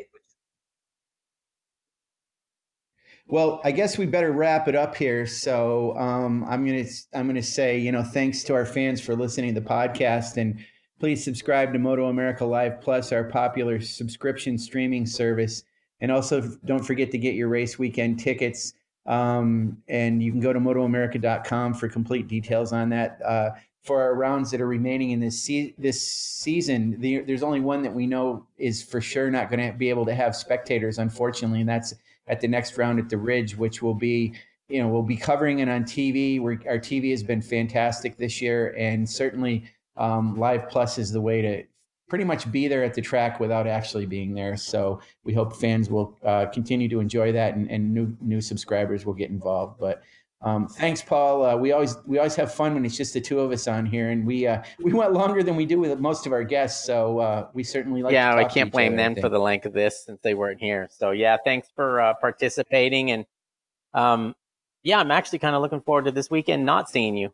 Well, 3.31 3.61
I 3.63 3.71
guess 3.71 3.97
we 3.97 4.07
better 4.07 4.33
wrap 4.33 4.67
it 4.67 4.75
up 4.75 4.93
here. 4.93 5.25
So 5.25 5.97
um, 5.97 6.43
I'm 6.49 6.65
gonna 6.65 6.83
I'm 7.13 7.27
gonna 7.27 7.41
say 7.41 7.77
you 7.77 7.93
know 7.93 8.03
thanks 8.03 8.43
to 8.43 8.53
our 8.53 8.65
fans 8.65 8.99
for 8.99 9.15
listening 9.15 9.55
to 9.55 9.61
the 9.61 9.65
podcast 9.65 10.35
and 10.35 10.59
please 10.99 11.23
subscribe 11.23 11.71
to 11.71 11.79
Moto 11.79 12.09
America 12.09 12.43
Live 12.43 12.81
Plus, 12.81 13.13
our 13.13 13.23
popular 13.23 13.79
subscription 13.79 14.57
streaming 14.57 15.05
service, 15.05 15.63
and 16.01 16.11
also 16.11 16.41
don't 16.65 16.83
forget 16.85 17.09
to 17.11 17.17
get 17.17 17.35
your 17.35 17.47
race 17.47 17.79
weekend 17.79 18.19
tickets. 18.19 18.73
Um, 19.05 19.77
and 19.87 20.21
you 20.21 20.31
can 20.31 20.41
go 20.41 20.51
to 20.51 20.59
MotoAmerica.com 20.59 21.75
for 21.75 21.87
complete 21.87 22.27
details 22.27 22.73
on 22.73 22.89
that. 22.89 23.17
Uh, 23.25 23.51
for 23.81 24.01
our 24.01 24.13
rounds 24.13 24.51
that 24.51 24.59
are 24.59 24.67
remaining 24.67 25.11
in 25.11 25.21
this 25.21 25.41
se- 25.41 25.73
this 25.77 26.05
season, 26.05 26.99
the, 26.99 27.21
there's 27.21 27.43
only 27.43 27.61
one 27.61 27.81
that 27.81 27.93
we 27.93 28.07
know 28.07 28.45
is 28.57 28.83
for 28.83 28.99
sure 28.99 29.31
not 29.31 29.49
going 29.49 29.71
to 29.71 29.75
be 29.75 29.89
able 29.89 30.05
to 30.05 30.13
have 30.13 30.35
spectators, 30.35 30.97
unfortunately, 30.99 31.61
and 31.61 31.69
that's 31.69 31.93
at 32.31 32.39
the 32.39 32.47
next 32.47 32.77
round 32.77 32.97
at 32.97 33.09
the 33.09 33.17
Ridge, 33.17 33.55
which 33.57 33.81
will 33.83 33.93
be, 33.93 34.33
you 34.69 34.81
know, 34.81 34.87
we'll 34.87 35.03
be 35.03 35.17
covering 35.17 35.59
it 35.59 35.67
on 35.67 35.83
TV. 35.83 36.41
We're, 36.41 36.59
our 36.67 36.79
TV 36.79 37.11
has 37.11 37.21
been 37.21 37.41
fantastic 37.41 38.17
this 38.17 38.41
year, 38.41 38.73
and 38.77 39.07
certainly 39.07 39.65
um, 39.97 40.39
Live 40.39 40.69
Plus 40.69 40.97
is 40.97 41.11
the 41.11 41.21
way 41.21 41.41
to 41.41 41.63
pretty 42.07 42.23
much 42.23 42.49
be 42.51 42.67
there 42.67 42.83
at 42.83 42.93
the 42.93 43.01
track 43.01 43.39
without 43.39 43.67
actually 43.67 44.05
being 44.05 44.33
there. 44.33 44.57
So 44.57 45.01
we 45.25 45.33
hope 45.33 45.55
fans 45.55 45.89
will 45.89 46.17
uh, 46.25 46.45
continue 46.47 46.87
to 46.89 47.01
enjoy 47.01 47.33
that, 47.33 47.55
and, 47.55 47.69
and 47.69 47.93
new 47.93 48.15
new 48.21 48.39
subscribers 48.39 49.05
will 49.05 49.13
get 49.13 49.29
involved. 49.29 49.77
But 49.77 50.01
um, 50.43 50.67
thanks, 50.67 51.01
Paul. 51.01 51.45
Uh, 51.45 51.55
we 51.55 51.71
always 51.71 51.97
we 52.05 52.17
always 52.17 52.35
have 52.35 52.53
fun 52.53 52.73
when 52.73 52.83
it's 52.83 52.97
just 52.97 53.13
the 53.13 53.21
two 53.21 53.39
of 53.39 53.51
us 53.51 53.67
on 53.67 53.85
here, 53.85 54.09
and 54.09 54.25
we 54.25 54.47
uh, 54.47 54.63
we 54.79 54.91
went 54.91 55.13
longer 55.13 55.43
than 55.43 55.55
we 55.55 55.65
do 55.65 55.79
with 55.79 55.99
most 55.99 56.25
of 56.25 56.33
our 56.33 56.43
guests. 56.43 56.85
So 56.85 57.19
uh, 57.19 57.47
we 57.53 57.63
certainly 57.63 58.01
like. 58.01 58.13
Yeah, 58.13 58.35
I 58.35 58.45
can't 58.45 58.71
blame 58.71 58.93
other, 58.93 59.03
them 59.03 59.15
for 59.21 59.29
the 59.29 59.39
length 59.39 59.65
of 59.65 59.73
this 59.73 60.03
since 60.05 60.19
they 60.21 60.33
weren't 60.33 60.59
here. 60.59 60.87
So 60.91 61.11
yeah, 61.11 61.37
thanks 61.43 61.69
for 61.75 62.01
uh, 62.01 62.13
participating, 62.15 63.11
and 63.11 63.25
um, 63.93 64.35
yeah, 64.83 64.99
I'm 64.99 65.11
actually 65.11 65.39
kind 65.39 65.55
of 65.55 65.61
looking 65.61 65.81
forward 65.81 66.05
to 66.05 66.11
this 66.11 66.31
weekend 66.31 66.65
not 66.65 66.89
seeing 66.89 67.15
you. 67.15 67.31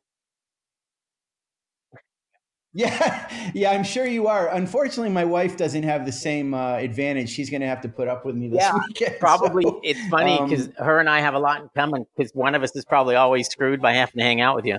Yeah, 2.77 3.27
yeah, 3.55 3.71
I'm 3.71 3.83
sure 3.83 4.05
you 4.05 4.27
are. 4.27 4.53
Unfortunately, 4.53 5.09
my 5.09 5.25
wife 5.25 5.57
doesn't 5.57 5.81
have 5.81 6.05
the 6.05 6.11
same 6.11 6.53
uh, 6.53 6.75
advantage. 6.75 7.27
She's 7.29 7.49
going 7.49 7.61
to 7.61 7.67
have 7.67 7.81
to 7.81 7.89
put 7.89 8.07
up 8.07 8.23
with 8.23 8.35
me 8.35 8.49
this 8.49 8.59
yeah, 8.61 8.77
weekend. 8.87 9.15
Probably, 9.19 9.63
so, 9.63 9.81
it's 9.83 10.07
funny 10.09 10.39
because 10.43 10.67
um, 10.67 10.73
her 10.77 10.99
and 10.99 11.09
I 11.09 11.19
have 11.19 11.33
a 11.33 11.39
lot 11.39 11.59
in 11.61 11.69
common. 11.75 12.05
Because 12.15 12.31
one 12.35 12.53
of 12.53 12.61
us 12.61 12.75
is 12.75 12.85
probably 12.85 13.15
always 13.15 13.47
screwed 13.47 13.81
by 13.81 13.93
having 13.93 14.19
to 14.19 14.23
hang 14.23 14.41
out 14.41 14.55
with 14.55 14.65
you. 14.65 14.77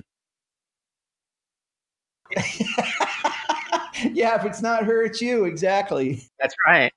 yeah, 4.13 4.39
if 4.39 4.45
it's 4.45 4.61
not 4.61 4.85
her, 4.85 5.03
it's 5.03 5.21
you. 5.21 5.43
Exactly. 5.43 6.21
That's 6.39 6.55
right. 6.65 6.93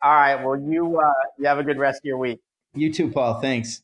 All 0.00 0.14
right. 0.14 0.36
Well, 0.36 0.60
you 0.60 1.00
uh, 1.00 1.12
you 1.40 1.46
have 1.46 1.58
a 1.58 1.64
good 1.64 1.78
rest 1.78 2.02
of 2.02 2.04
your 2.04 2.18
week. 2.18 2.38
You 2.72 2.92
too, 2.92 3.10
Paul. 3.10 3.40
Thanks. 3.40 3.82